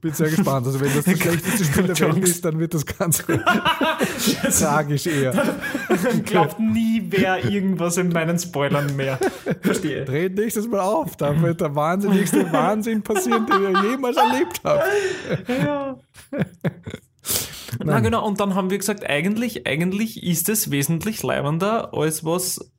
bin 0.00 0.12
sehr 0.12 0.30
gespannt. 0.30 0.66
Also 0.66 0.80
wenn 0.80 0.94
das 0.94 1.04
das 1.04 1.18
schlechteste 1.20 1.64
Spiel 1.64 1.82
der 1.84 2.00
Welt 2.00 2.18
ist, 2.24 2.44
dann 2.44 2.58
wird 2.58 2.74
das 2.74 2.86
ganz 2.86 3.18
tragisch 4.58 5.06
eher. 5.06 5.32
Glaubt 6.24 6.58
nie 6.58 7.02
wer 7.08 7.44
irgendwas 7.44 7.96
in 7.96 8.08
meinen 8.10 8.38
Spoilern 8.38 8.94
mehr. 8.96 9.18
Verstehe. 9.62 10.04
Dreht 10.04 10.34
nächstes 10.36 10.66
Mal 10.68 10.80
auf, 10.80 11.16
da 11.16 11.40
wird 11.40 11.60
der 11.60 11.74
wahnsinnigste 11.74 12.52
Wahnsinn 12.52 13.02
passieren, 13.02 13.46
den 13.46 13.62
ihr 13.62 13.90
jemals 13.90 14.16
erlebt 14.16 14.60
habt. 14.64 14.84
Ja. 15.48 15.98
Na 17.84 18.00
genau, 18.00 18.26
und 18.26 18.40
dann 18.40 18.54
haben 18.54 18.70
wir 18.70 18.78
gesagt, 18.78 19.08
eigentlich, 19.08 19.66
eigentlich 19.66 20.22
ist 20.22 20.48
es 20.48 20.70
wesentlich 20.70 21.22
leibender 21.22 21.94
als 21.94 22.24
was, 22.24 22.72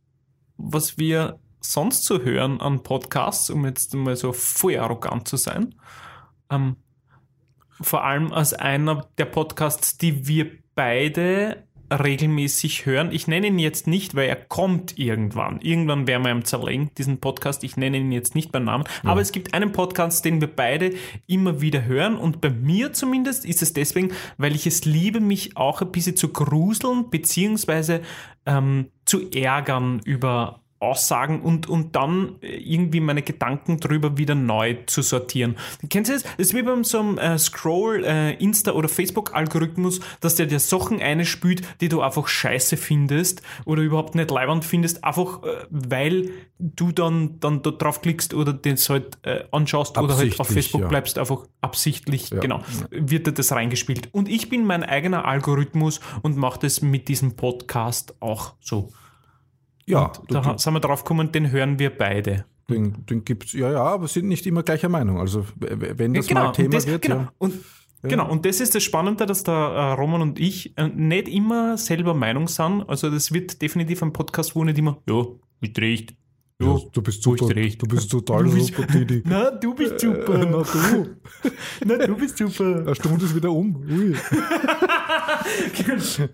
was 0.58 0.98
wir 0.98 1.40
sonst 1.60 2.06
so 2.06 2.22
hören 2.22 2.60
an 2.60 2.84
Podcasts, 2.84 3.50
um 3.50 3.66
jetzt 3.66 3.94
mal 3.94 4.16
so 4.16 4.34
voll 4.34 4.78
arrogant 4.78 5.28
zu 5.28 5.38
sein. 5.38 5.76
Ähm, 6.50 6.76
vor 7.80 8.04
allem 8.04 8.32
als 8.32 8.54
einer 8.54 9.08
der 9.18 9.26
Podcasts, 9.26 9.98
die 9.98 10.28
wir 10.28 10.52
beide 10.76 11.68
regelmäßig 11.92 12.86
hören. 12.86 13.12
Ich 13.12 13.28
nenne 13.28 13.48
ihn 13.48 13.60
jetzt 13.60 13.86
nicht, 13.86 14.16
weil 14.16 14.30
er 14.30 14.38
kommt 14.38 14.98
irgendwann. 14.98 15.60
Irgendwann 15.62 16.08
werden 16.08 16.24
wir 16.24 16.32
ihm 16.32 16.46
zerlegen, 16.46 16.90
diesen 16.98 17.20
Podcast. 17.20 17.64
Ich 17.64 17.76
nenne 17.76 17.98
ihn 17.98 18.12
jetzt 18.12 18.34
nicht 18.34 18.52
beim 18.52 18.64
Namen. 18.64 18.86
Ja. 19.04 19.12
Aber 19.12 19.22
es 19.22 19.32
gibt 19.32 19.54
einen 19.54 19.74
Podcast, 19.74 20.24
den 20.24 20.40
wir 20.40 20.48
beide 20.48 20.94
immer 21.28 21.62
wieder 21.62 21.86
hören. 21.86 22.16
Und 22.16 22.40
bei 22.40 22.50
mir 22.50 22.94
zumindest 22.94 23.46
ist 23.46 23.62
es 23.62 23.74
deswegen, 23.74 24.12
weil 24.38 24.56
ich 24.56 24.66
es 24.66 24.86
liebe, 24.86 25.20
mich 25.20 25.58
auch 25.58 25.82
ein 25.82 25.92
bisschen 25.92 26.16
zu 26.16 26.30
gruseln, 26.30 27.10
beziehungsweise 27.10 28.02
ähm, 28.46 28.88
zu 29.06 29.30
ärgern 29.32 30.02
über 30.06 30.61
Aussagen 30.82 31.42
und, 31.42 31.70
und 31.70 31.96
dann 31.96 32.36
irgendwie 32.42 33.00
meine 33.00 33.22
Gedanken 33.22 33.80
drüber 33.80 34.18
wieder 34.18 34.36
neu 34.36 34.78
zu 34.88 35.02
sortieren. 35.02 35.56
Kennst 35.90 36.10
du 36.10 36.16
das? 36.16 36.24
Das 36.24 36.34
ist 36.38 36.54
wie 36.56 36.64
beim 36.64 36.84
so 36.84 37.00
einem 37.00 37.18
äh, 37.18 37.38
Scroll, 37.38 38.04
äh, 38.04 38.34
Insta- 38.44 38.72
oder 38.72 38.90
Facebook-Algorithmus, 38.90 40.00
dass 40.22 40.36
der 40.36 40.48
dir 40.48 40.60
Sachen 40.60 41.02
einspült, 41.02 41.62
die 41.82 41.90
du 41.90 42.02
einfach 42.02 42.28
scheiße 42.28 42.78
findest 42.78 43.42
oder 43.66 43.84
überhaupt 43.84 44.16
nicht 44.16 44.32
leibend 44.32 44.66
findest, 44.66 45.04
einfach 45.04 45.44
äh, 45.44 45.66
weil 45.70 46.32
du 46.58 46.92
dann, 46.92 47.40
dann 47.40 47.62
da 47.62 47.72
drauf 47.72 48.02
klickst 48.02 48.34
oder 48.34 48.54
den 48.54 48.78
halt 48.78 49.18
äh, 49.24 49.44
anschaust 49.52 49.98
oder 49.98 50.18
halt 50.18 50.40
auf 50.40 50.48
Facebook 50.48 50.82
ja. 50.82 50.88
bleibst, 50.88 51.18
einfach 51.18 51.46
absichtlich, 51.62 52.30
Ja. 52.32 52.40
genau, 52.40 52.62
wird 52.90 53.28
dir 53.28 53.34
das 53.34 53.52
reingespielt. 53.52 54.10
Und 54.12 54.30
ich 54.30 54.50
bin 54.50 54.66
mein 54.66 54.84
eigener 54.84 55.26
Algorithmus 55.26 56.00
und 56.22 56.38
mache 56.38 56.60
das 56.62 56.82
mit 56.82 57.08
diesem 57.08 57.36
Podcast 57.36 58.16
auch 58.20 58.54
so. 58.60 58.90
Ja, 59.88 60.12
Und 60.20 60.32
da 60.34 60.58
sind 60.58 60.74
wir 60.74 60.80
drauf 60.80 61.04
gekommen, 61.04 61.32
den 61.32 61.52
hören 61.52 61.80
wir 61.80 61.90
beide. 61.90 62.46
den, 62.70 63.06
den 63.08 63.26
gibt's, 63.26 63.54
ja, 63.54 63.72
ja, 63.72 63.84
aber 63.84 64.08
sind 64.08 64.28
nicht 64.28 64.46
immer 64.46 64.64
gleicher 64.64 64.90
Meinung. 64.90 65.20
Also 65.20 65.46
wenn 65.58 66.14
das 66.14 66.30
mal 66.30 66.48
und 66.48 66.56
Thema 66.56 66.70
das, 66.70 66.88
wird, 66.88 67.02
genau. 67.02 67.16
ja. 67.18 67.32
Und, 67.40 67.54
genau, 68.04 68.30
und 68.32 68.46
das 68.46 68.62
ist 68.62 68.74
das 68.76 68.84
Spannende, 68.84 69.26
dass 69.26 69.44
der 69.44 69.54
äh, 69.54 69.92
Roman 69.94 70.22
und 70.22 70.40
ich 70.40 70.78
äh, 70.78 70.88
nicht 70.88 71.28
immer 71.28 71.78
selber 71.78 72.14
Meinung 72.14 72.48
sind. 72.48 72.88
Also 72.88 73.10
das 73.10 73.34
wird 73.34 73.62
definitiv 73.62 74.02
ein 74.04 74.14
Podcast, 74.14 74.56
wo 74.56 74.64
nicht 74.64 74.78
immer, 74.78 74.98
ja, 75.10 75.26
ist 75.62 75.78
recht. 75.80 76.16
Ja, 76.62 76.68
Ja, 76.76 76.80
du 76.94 77.02
bist 77.02 77.24
super, 77.24 77.50
recht. 77.56 77.82
du 77.82 77.88
bist 77.88 78.10
total 78.12 78.44
Du 78.46 78.54
bist- 78.54 78.68
super, 78.76 78.86
Didi. 78.86 79.24
Na, 79.26 79.50
du 79.52 79.74
bist 79.74 79.94
Äh, 79.94 80.00
super. 80.00 80.38
na 80.38 80.46
du, 80.62 81.08
Na, 81.86 82.06
du 82.08 82.16
bist 82.16 82.38
super. 82.38 82.84
eine 82.86 82.96
Stunde 82.96 83.26
ist 83.26 83.36
wieder 83.36 83.52
um. 83.52 83.76
Ui. 83.90 84.16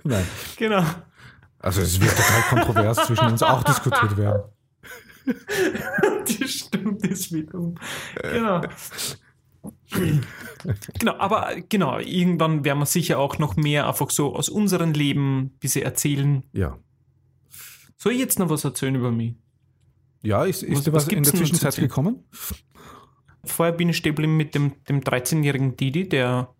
Nein. 0.04 0.26
genau. 0.58 0.84
Also 1.68 1.82
es 1.82 2.00
wird 2.00 2.16
total 2.16 2.42
kontrovers 2.44 3.08
zwischen 3.08 3.26
uns 3.26 3.44
auch 3.44 3.62
diskutiert 3.64 4.16
werden. 4.16 4.44
Die 6.28 6.48
Stunde 6.48 7.08
ist 7.10 7.34
wieder 7.34 7.56
um. 7.56 7.76
Genau. 8.22 8.62
genau, 10.98 11.18
aber 11.18 11.56
genau, 11.68 12.00
irgendwann 12.00 12.64
werden 12.64 12.80
wir 12.80 12.86
sicher 12.86 13.20
auch 13.20 13.38
noch 13.38 13.58
mehr 13.58 13.86
einfach 13.86 14.10
so 14.12 14.34
aus 14.34 14.48
unserem 14.48 14.94
Leben 14.94 15.40
ein 15.40 15.50
bisschen 15.60 15.84
erzählen. 15.84 16.44
Ja. 16.54 16.78
Soll 17.98 18.14
ich 18.14 18.20
jetzt 18.20 18.40
noch 18.40 18.50
was 18.50 18.64
erzählen 18.64 18.96
über 18.96 19.12
mich? 19.12 19.36
Ja, 20.22 20.46
ist, 20.46 20.64
ist 20.64 20.78
Was- 20.78 20.84
dir 20.86 20.94
was 20.94 21.06
was 21.08 21.14
in 21.14 21.24
der 21.24 21.34
Zwischenzeit 21.34 21.76
gekommen? 21.76 22.24
Vorher 23.44 23.74
bin 23.74 23.90
ich 23.90 23.98
stehen 23.98 24.38
mit 24.38 24.56
dem, 24.56 24.82
dem 24.86 25.02
13-jährigen 25.02 25.76
Didi, 25.76 26.08
der, 26.08 26.54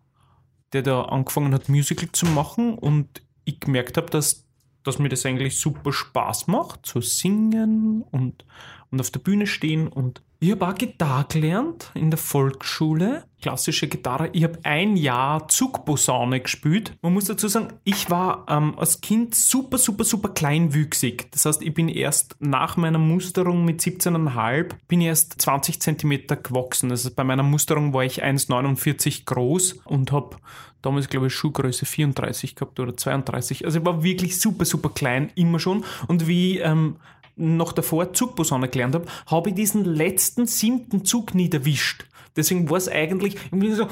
der 0.74 0.82
da 0.82 1.02
angefangen 1.02 1.54
hat, 1.54 1.70
Musical 1.70 2.10
zu 2.12 2.26
machen 2.26 2.76
und 2.76 3.22
ich 3.44 3.60
gemerkt 3.60 3.96
habe, 3.96 4.10
dass, 4.10 4.47
dass 4.88 4.98
mir 4.98 5.08
das 5.08 5.26
eigentlich 5.26 5.60
super 5.60 5.92
Spaß 5.92 6.46
macht, 6.46 6.86
zu 6.86 7.00
singen 7.00 8.02
und, 8.10 8.44
und 8.90 9.00
auf 9.00 9.10
der 9.10 9.20
Bühne 9.20 9.46
stehen 9.46 9.86
und 9.86 10.22
ich 10.40 10.52
habe 10.52 10.68
auch 10.68 10.74
Gitarre 10.74 11.26
gelernt 11.28 11.90
in 11.94 12.10
der 12.10 12.18
Volksschule, 12.18 13.24
klassische 13.42 13.88
Gitarre. 13.88 14.30
Ich 14.32 14.44
habe 14.44 14.58
ein 14.62 14.96
Jahr 14.96 15.48
Zugposaune 15.48 16.40
gespielt. 16.40 16.92
Man 17.02 17.12
muss 17.12 17.24
dazu 17.24 17.48
sagen, 17.48 17.72
ich 17.82 18.08
war 18.08 18.46
ähm, 18.48 18.78
als 18.78 19.00
Kind 19.00 19.34
super, 19.34 19.78
super, 19.78 20.04
super 20.04 20.28
kleinwüchsig. 20.28 21.32
Das 21.32 21.44
heißt, 21.44 21.62
ich 21.62 21.74
bin 21.74 21.88
erst 21.88 22.36
nach 22.38 22.76
meiner 22.76 22.98
Musterung 22.98 23.64
mit 23.64 23.80
17,5 23.80 24.70
bin 24.86 25.00
erst 25.00 25.40
20 25.42 25.80
Zentimeter 25.80 26.36
gewachsen. 26.36 26.92
Also 26.92 27.10
bei 27.14 27.24
meiner 27.24 27.42
Musterung 27.42 27.92
war 27.92 28.04
ich 28.04 28.22
1,49 28.22 29.24
groß 29.24 29.80
und 29.86 30.12
habe 30.12 30.36
damals, 30.82 31.08
glaube 31.08 31.26
ich, 31.26 31.34
Schuhgröße 31.34 31.84
34 31.84 32.54
gehabt 32.54 32.78
oder 32.78 32.96
32. 32.96 33.64
Also 33.64 33.80
ich 33.80 33.84
war 33.84 34.04
wirklich 34.04 34.38
super, 34.38 34.64
super 34.64 34.90
klein, 34.90 35.32
immer 35.34 35.58
schon. 35.58 35.84
Und 36.06 36.28
wie 36.28 36.58
ähm, 36.58 36.96
noch 37.38 37.72
davor 37.72 38.12
Zugposaune 38.12 38.68
gelernt 38.68 38.94
habe, 38.94 39.06
habe 39.26 39.50
ich 39.50 39.54
diesen 39.54 39.84
letzten 39.84 40.46
siebten 40.46 41.04
Zug 41.04 41.34
nie 41.34 41.50
erwischt. 41.50 42.06
Deswegen 42.36 42.68
war 42.70 42.76
es 42.76 42.88
eigentlich 42.88 43.36
irgendwie 43.50 43.72
so, 43.72 43.88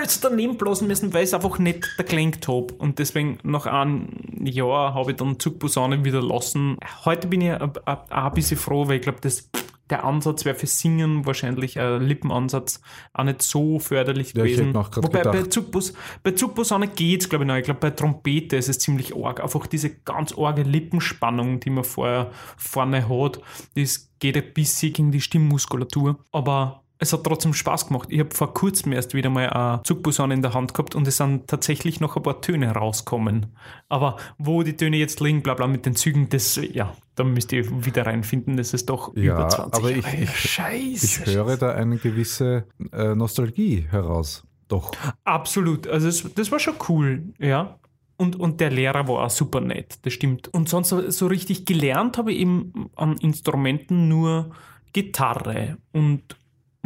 jetzt 0.00 0.24
daneben 0.24 0.56
blasen 0.56 0.88
müssen, 0.88 1.12
weil 1.12 1.24
ich 1.24 1.30
es 1.30 1.34
einfach 1.34 1.58
nicht 1.58 1.86
gelenkt 1.98 2.48
habe. 2.48 2.72
Und 2.74 2.98
deswegen 2.98 3.38
nach 3.42 3.66
einem 3.66 4.08
Jahr 4.40 4.94
habe 4.94 5.12
ich 5.12 5.16
dann 5.16 5.38
Zugposaune 5.38 6.04
wieder 6.04 6.22
lassen. 6.22 6.76
Heute 7.04 7.28
bin 7.28 7.40
ich 7.40 7.52
auch 7.52 7.70
ein 8.10 8.32
bisschen 8.32 8.56
froh, 8.56 8.88
weil 8.88 8.96
ich 8.96 9.02
glaube, 9.02 9.20
dass 9.20 9.48
der 9.90 10.04
Ansatz 10.04 10.44
wäre 10.44 10.54
für 10.54 10.66
Singen 10.66 11.26
wahrscheinlich 11.26 11.78
ein 11.78 12.02
Lippenansatz 12.02 12.80
auch 13.12 13.24
nicht 13.24 13.42
so 13.42 13.78
förderlich 13.78 14.34
Ja, 14.34 14.42
gewesen. 14.42 14.74
Wobei 14.74 15.22
bei. 15.22 15.42
Zugpos 15.44 15.92
bei 16.22 16.32
Zugposaune 16.32 16.88
geht 16.88 17.22
es, 17.22 17.28
glaube 17.28 17.44
ich, 17.44 17.48
noch. 17.48 17.56
Ich 17.56 17.64
glaube, 17.64 17.80
bei 17.80 17.90
Trompete 17.90 18.56
ist 18.56 18.68
es 18.68 18.78
ziemlich 18.78 19.16
arg. 19.16 19.40
Einfach 19.40 19.66
diese 19.66 19.90
ganz 19.90 20.36
arge 20.36 20.62
Lippenspannung, 20.62 21.60
die 21.60 21.70
man 21.70 21.84
vorher 21.84 22.30
vorne 22.56 23.08
hat, 23.08 23.40
das 23.74 24.10
geht 24.18 24.36
ein 24.36 24.52
bisschen 24.52 24.92
gegen 24.92 25.12
die 25.12 25.20
Stimmmuskulatur. 25.20 26.18
Aber 26.32 26.84
es 26.98 27.12
hat 27.12 27.22
trotzdem 27.24 27.54
Spaß 27.54 27.88
gemacht. 27.88 28.08
Ich 28.10 28.18
habe 28.20 28.34
vor 28.34 28.52
kurzem 28.54 28.92
erst 28.92 29.14
wieder 29.14 29.30
mal 29.30 29.48
eine 29.50 29.82
Zugposaune 29.84 30.34
in 30.34 30.42
der 30.42 30.52
Hand 30.54 30.74
gehabt 30.74 30.94
und 30.96 31.06
es 31.06 31.16
sind 31.18 31.46
tatsächlich 31.46 32.00
noch 32.00 32.16
ein 32.16 32.22
paar 32.22 32.40
Töne 32.40 32.70
rauskommen. 32.72 33.46
Aber 33.88 34.16
wo 34.38 34.62
die 34.64 34.76
Töne 34.76 34.96
jetzt 34.96 35.20
liegen, 35.20 35.42
bla 35.42 35.54
bla 35.54 35.66
mit 35.68 35.86
den 35.86 35.94
Zügen, 35.94 36.28
das, 36.28 36.56
ja, 36.72 36.92
da 37.14 37.24
müsst 37.24 37.52
ihr 37.52 37.84
wieder 37.84 38.04
reinfinden, 38.06 38.56
das 38.56 38.74
ist 38.74 38.90
doch 38.90 39.14
Ja, 39.16 39.34
über 39.34 39.48
20 39.48 39.78
aber 39.78 39.90
ich- 39.90 40.04
Jahre. 40.04 40.16
ich- 40.22 40.30
Scheiße. 40.50 41.22
Ich 41.30 41.34
höre 41.36 41.56
da 41.56 41.70
eine 41.72 41.98
gewisse 41.98 42.64
äh, 42.92 43.14
Nostalgie 43.14 43.86
heraus. 43.90 44.44
Doch. 44.66 44.90
Absolut. 45.24 45.86
Also 45.86 46.08
es, 46.08 46.26
das 46.34 46.50
war 46.52 46.58
schon 46.58 46.74
cool, 46.88 47.22
ja. 47.38 47.78
Und, 48.16 48.34
und 48.34 48.60
der 48.60 48.70
Lehrer 48.70 49.06
war 49.06 49.24
auch 49.26 49.30
super 49.30 49.60
nett, 49.60 50.00
das 50.02 50.12
stimmt. 50.12 50.48
Und 50.48 50.68
sonst 50.68 50.88
so, 50.88 51.08
so 51.10 51.28
richtig 51.28 51.64
gelernt 51.64 52.18
habe 52.18 52.32
ich 52.32 52.40
eben 52.40 52.90
an 52.96 53.16
Instrumenten 53.18 54.08
nur 54.08 54.50
Gitarre 54.92 55.76
und, 55.92 56.36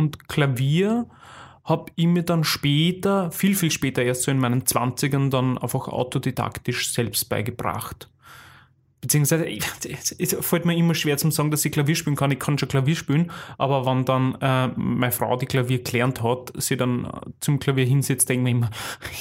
und 0.03 0.29
Klavier 0.29 1.07
habe 1.65 1.93
ich 1.95 2.07
mir 2.07 2.25
dann 2.25 2.45
später, 2.45 3.31
viel, 3.31 3.55
viel 3.55 3.71
später, 3.71 4.03
erst 4.03 4.23
so 4.23 4.31
in 4.31 4.39
meinen 4.39 4.65
20ern, 4.65 5.31
dann 5.31 5.59
einfach 5.59 5.89
autodidaktisch 5.89 6.93
selbst 6.93 7.29
beigebracht. 7.29 8.09
Beziehungsweise, 9.01 9.47
es 10.19 10.37
fällt 10.41 10.65
mir 10.65 10.77
immer 10.77 10.95
schwer 10.95 11.17
zum 11.17 11.33
sagen, 11.33 11.51
dass 11.51 11.65
ich 11.65 11.73
Klavier 11.73 11.97
spielen 11.97 12.15
kann. 12.15 12.31
Ich 12.31 12.39
kann 12.39 12.57
schon 12.57 12.69
Klavier 12.69 12.95
spielen, 12.95 13.33
aber 13.59 13.85
wenn 13.85 14.05
dann 14.05 14.37
äh, 14.41 14.69
meine 14.77 15.11
Frau, 15.11 15.37
die 15.37 15.47
Klavier 15.47 15.83
gelernt 15.83 16.23
hat, 16.23 16.53
sie 16.57 16.77
dann 16.77 17.07
äh, 17.07 17.11
zum 17.41 17.59
Klavier 17.59 17.85
hinsetzt, 17.85 18.29
denke 18.29 18.49
ich 18.49 18.55
mir 18.55 18.61
immer, 18.61 18.71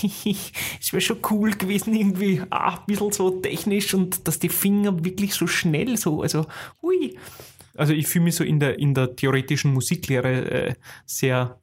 es 0.79 0.93
wäre 0.93 1.01
schon 1.01 1.17
cool 1.31 1.51
gewesen, 1.51 1.95
irgendwie 1.95 2.43
auch 2.51 2.77
ein 2.77 2.85
bisschen 2.85 3.11
so 3.11 3.31
technisch 3.31 3.95
und 3.95 4.27
dass 4.27 4.37
die 4.37 4.49
Finger 4.49 5.03
wirklich 5.03 5.33
so 5.33 5.47
schnell 5.47 5.97
so, 5.97 6.21
also, 6.21 6.45
hui. 6.83 7.17
Also 7.81 7.93
ich 7.93 8.07
fühle 8.07 8.25
mich 8.25 8.35
so 8.35 8.43
in 8.43 8.59
der, 8.59 8.77
in 8.77 8.93
der 8.93 9.15
theoretischen 9.15 9.73
Musiklehre 9.73 10.51
äh, 10.51 10.73
sehr 11.07 11.57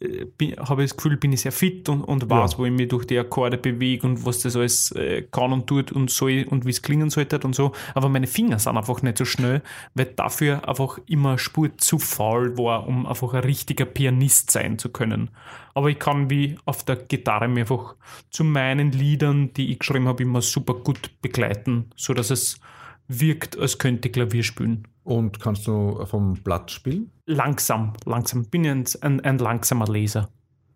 äh, 0.00 0.26
habe 0.58 0.84
ich 0.84 0.90
das 0.90 0.96
Gefühl, 0.96 1.16
bin 1.16 1.32
ich 1.32 1.40
sehr 1.40 1.50
fit 1.52 1.88
und, 1.88 2.02
und 2.04 2.30
weiß, 2.30 2.52
Ja. 2.52 2.58
wo 2.58 2.64
ich 2.66 2.72
mich 2.72 2.86
durch 2.88 3.04
die 3.04 3.18
Akkorde 3.18 3.58
bewege 3.58 4.06
und 4.06 4.24
was 4.24 4.38
das 4.38 4.54
alles 4.56 4.92
äh, 4.92 5.22
kann 5.30 5.52
und 5.52 5.66
tut 5.66 5.90
und 5.92 6.08
soll 6.10 6.44
und 6.48 6.64
wie 6.66 6.70
es 6.70 6.82
klingen 6.82 7.10
sollte 7.10 7.40
und 7.40 7.54
so. 7.54 7.72
Aber 7.94 8.08
meine 8.08 8.28
Finger 8.28 8.58
sind 8.60 8.76
einfach 8.76 9.02
nicht 9.02 9.18
so 9.18 9.24
schnell, 9.24 9.60
weil 9.94 10.06
dafür 10.06 10.68
einfach 10.68 10.98
immer 11.06 11.36
Spur 11.36 11.76
zu 11.78 11.98
faul 11.98 12.56
war, 12.56 12.86
um 12.86 13.06
einfach 13.06 13.34
ein 13.34 13.42
richtiger 13.42 13.86
Pianist 13.86 14.52
sein 14.52 14.78
zu 14.78 14.88
können. 14.90 15.30
Aber 15.74 15.90
ich 15.90 15.98
kann 15.98 16.30
wie 16.30 16.56
auf 16.64 16.84
der 16.84 16.94
Gitarre 16.96 17.48
mir 17.48 17.62
einfach 17.62 17.96
zu 18.30 18.44
meinen 18.44 18.92
Liedern, 18.92 19.52
die 19.54 19.72
ich 19.72 19.80
geschrieben 19.80 20.06
habe, 20.06 20.22
immer 20.22 20.42
super 20.42 20.74
gut 20.74 21.10
begleiten, 21.22 21.90
so 21.96 22.14
dass 22.14 22.30
es 22.30 22.60
wirkt, 23.08 23.58
als 23.58 23.78
könnte 23.78 24.08
ich 24.08 24.14
Klavier 24.14 24.44
spielen. 24.44 24.86
Und 25.10 25.40
kannst 25.40 25.66
du 25.66 26.06
vom 26.06 26.34
Blatt 26.34 26.70
spielen? 26.70 27.10
Langsam, 27.26 27.94
langsam. 28.04 28.44
Bin 28.44 28.64
ich 28.64 28.70
ein, 28.70 28.84
ein, 29.00 29.20
ein 29.20 29.38
langsamer 29.38 29.88
Leser. 29.88 30.28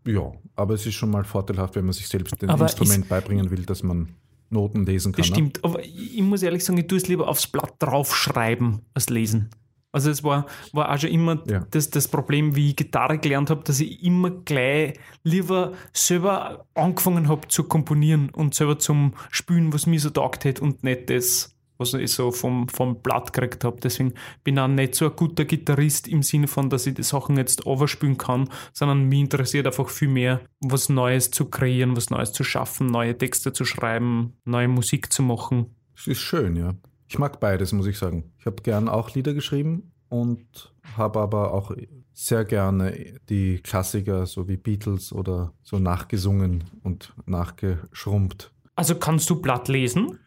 Ja, 0.04 0.32
aber 0.56 0.74
es 0.74 0.84
ist 0.84 0.94
schon 0.94 1.10
mal 1.10 1.22
vorteilhaft, 1.22 1.76
wenn 1.76 1.84
man 1.84 1.92
sich 1.92 2.08
selbst 2.08 2.42
ein 2.42 2.50
Aber 2.50 2.64
Instrument 2.64 3.08
beibringen 3.08 3.48
will, 3.52 3.64
dass 3.64 3.84
man 3.84 4.08
Noten 4.50 4.84
lesen 4.86 5.12
kann. 5.12 5.22
Das 5.22 5.30
ne? 5.30 5.36
stimmt, 5.36 5.64
aber 5.64 5.84
ich 5.84 6.20
muss 6.20 6.42
ehrlich 6.42 6.64
sagen, 6.64 6.78
ich 6.78 6.88
tue 6.88 6.98
es 6.98 7.06
lieber 7.06 7.28
aufs 7.28 7.46
Blatt 7.46 7.74
draufschreiben 7.78 8.80
als 8.92 9.08
lesen. 9.08 9.50
Also 9.92 10.10
es 10.10 10.24
war, 10.24 10.46
war 10.72 10.92
auch 10.92 10.98
schon 10.98 11.10
immer 11.10 11.40
Ja. 11.48 11.64
das, 11.70 11.88
das 11.88 12.08
Problem, 12.08 12.56
wie 12.56 12.70
ich 12.70 12.76
Gitarre 12.76 13.18
gelernt 13.18 13.50
habe, 13.50 13.62
dass 13.62 13.78
ich 13.78 14.02
immer 14.02 14.30
gleich 14.32 14.98
lieber 15.22 15.74
selber 15.92 16.66
angefangen 16.74 17.28
habe 17.28 17.46
zu 17.46 17.62
komponieren 17.62 18.30
und 18.30 18.54
selber 18.56 18.80
zum 18.80 19.14
Spielen, 19.30 19.72
was 19.72 19.86
mir 19.86 20.00
so 20.00 20.10
taugt 20.10 20.44
hat 20.44 20.58
und 20.58 20.82
nicht 20.82 21.08
das, 21.10 21.53
was 21.92 22.00
ich 22.00 22.12
so 22.12 22.30
vom, 22.30 22.68
vom 22.68 23.00
Blatt 23.02 23.32
gekriegt 23.32 23.64
habe. 23.64 23.80
Deswegen 23.82 24.14
bin 24.42 24.56
ich 24.56 24.60
auch 24.60 24.68
nicht 24.68 24.94
so 24.94 25.06
ein 25.06 25.16
guter 25.16 25.44
Gitarrist 25.44 26.08
im 26.08 26.22
Sinne 26.22 26.48
von, 26.48 26.70
dass 26.70 26.86
ich 26.86 26.94
die 26.94 27.02
Sachen 27.02 27.36
jetzt 27.36 27.66
overspielen 27.66 28.18
kann, 28.18 28.48
sondern 28.72 29.08
mich 29.08 29.20
interessiert 29.20 29.66
einfach 29.66 29.88
viel 29.88 30.08
mehr, 30.08 30.40
was 30.60 30.88
Neues 30.88 31.30
zu 31.30 31.46
kreieren, 31.46 31.96
was 31.96 32.10
Neues 32.10 32.32
zu 32.32 32.44
schaffen, 32.44 32.86
neue 32.86 33.16
Texte 33.16 33.52
zu 33.52 33.64
schreiben, 33.64 34.34
neue 34.44 34.68
Musik 34.68 35.12
zu 35.12 35.22
machen. 35.22 35.74
Es 35.96 36.06
ist 36.06 36.20
schön, 36.20 36.56
ja. 36.56 36.74
Ich 37.06 37.18
mag 37.18 37.38
beides, 37.40 37.72
muss 37.72 37.86
ich 37.86 37.98
sagen. 37.98 38.32
Ich 38.38 38.46
habe 38.46 38.62
gern 38.62 38.88
auch 38.88 39.14
Lieder 39.14 39.34
geschrieben 39.34 39.92
und 40.08 40.72
habe 40.96 41.20
aber 41.20 41.52
auch 41.52 41.72
sehr 42.12 42.44
gerne 42.44 43.18
die 43.28 43.58
Klassiker, 43.58 44.26
so 44.26 44.48
wie 44.48 44.56
Beatles 44.56 45.12
oder 45.12 45.52
so 45.62 45.78
nachgesungen 45.78 46.64
und 46.82 47.12
nachgeschrumpft. 47.26 48.52
Also 48.76 48.94
kannst 48.94 49.28
du 49.30 49.40
Blatt 49.40 49.68
lesen? 49.68 50.18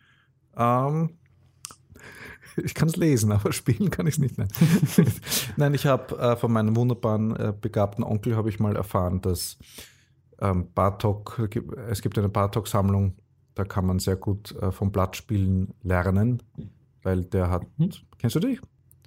Ähm, 0.55 1.16
Ich 2.63 2.73
kann 2.73 2.87
es 2.87 2.95
lesen, 2.95 3.31
aber 3.31 3.51
spielen 3.53 3.89
kann 3.89 4.07
ich 4.07 4.15
es 4.15 4.19
nicht. 4.19 4.37
Nein, 4.37 4.47
Nein 5.57 5.73
ich 5.73 5.85
habe 5.85 6.17
äh, 6.17 6.35
von 6.35 6.51
meinem 6.51 6.75
wunderbaren, 6.75 7.35
äh, 7.35 7.53
begabten 7.59 8.03
Onkel 8.03 8.35
habe 8.35 8.49
ich 8.49 8.59
mal 8.59 8.75
erfahren, 8.75 9.21
dass 9.21 9.57
ähm, 10.39 10.67
Bartok, 10.73 11.49
es 11.89 12.01
gibt 12.01 12.17
eine 12.17 12.29
Bartok-Sammlung, 12.29 13.15
da 13.55 13.63
kann 13.63 13.85
man 13.85 13.99
sehr 13.99 14.15
gut 14.15 14.55
äh, 14.61 14.71
vom 14.71 14.91
Blattspielen 14.91 15.73
lernen, 15.83 16.43
weil 17.03 17.23
der 17.23 17.49
hat, 17.49 17.63
hm? 17.77 17.89
kennst 18.17 18.35
du 18.35 18.39
dich? 18.39 18.59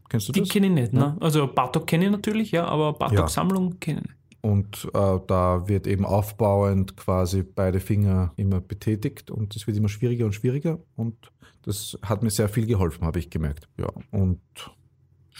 Kennst 0.09 0.29
du 0.29 0.33
die 0.33 0.43
kenne 0.43 0.67
ich 0.67 0.73
nicht, 0.73 0.93
ne? 0.93 1.17
Also 1.21 1.47
Bartok 1.47 1.87
kenne 1.87 2.07
ich 2.07 2.11
natürlich, 2.11 2.51
ja, 2.51 2.65
aber 2.67 2.93
Bartok-Sammlung 2.95 3.71
ja. 3.71 3.77
kenne 3.79 4.01
ich 4.01 4.09
nicht. 4.09 4.20
Und 4.43 4.89
äh, 4.95 5.19
da 5.27 5.69
wird 5.69 5.87
eben 5.87 6.05
aufbauend 6.05 6.97
quasi 6.97 7.43
beide 7.43 7.81
Finger 7.81 8.33
immer 8.37 8.61
betätigt 8.61 9.31
und 9.31 9.55
es 9.55 9.67
wird 9.67 9.77
immer 9.77 9.89
schwieriger 9.89 10.25
und 10.25 10.35
schwieriger. 10.35 10.79
Und 10.97 11.31
das 11.63 11.99
hat 12.03 12.23
mir 12.23 12.31
sehr 12.31 12.49
viel 12.49 12.67
geholfen, 12.67 13.05
habe 13.05 13.19
ich 13.19 13.29
gemerkt. 13.29 13.69
Ja, 13.79 13.91
und 14.11 14.41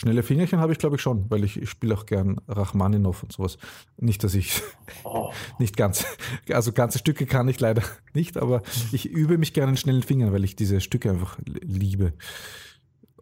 schnelle 0.01 0.23
Fingerchen 0.23 0.61
habe 0.61 0.73
ich, 0.73 0.79
glaube 0.79 0.97
ich, 0.97 1.03
schon, 1.03 1.31
weil 1.31 1.45
ich, 1.45 1.61
ich 1.61 1.69
spiele 1.69 1.95
auch 1.95 2.07
gern 2.07 2.41
Rachmaninov 2.49 3.23
und 3.23 3.33
sowas. 3.33 3.59
Nicht, 3.97 4.25
dass 4.25 4.35
ich 4.35 4.63
oh. 5.05 5.33
nicht 5.59 5.77
ganz, 5.77 6.05
also 6.51 6.73
ganze 6.73 6.99
Stücke 6.99 7.27
kann 7.27 7.49
ich 7.49 7.61
leider 7.61 7.83
nicht, 8.15 8.37
aber 8.37 8.63
ich 8.93 9.07
übe 9.07 9.39
mich 9.39 9.53
gerne 9.53 9.73
in 9.73 9.77
schnellen 9.77 10.03
Fingern, 10.03 10.33
weil 10.33 10.45
ich 10.45 10.57
diese 10.57 10.81
Stücke 10.81 11.11
einfach 11.11 11.39
liebe. 11.45 12.13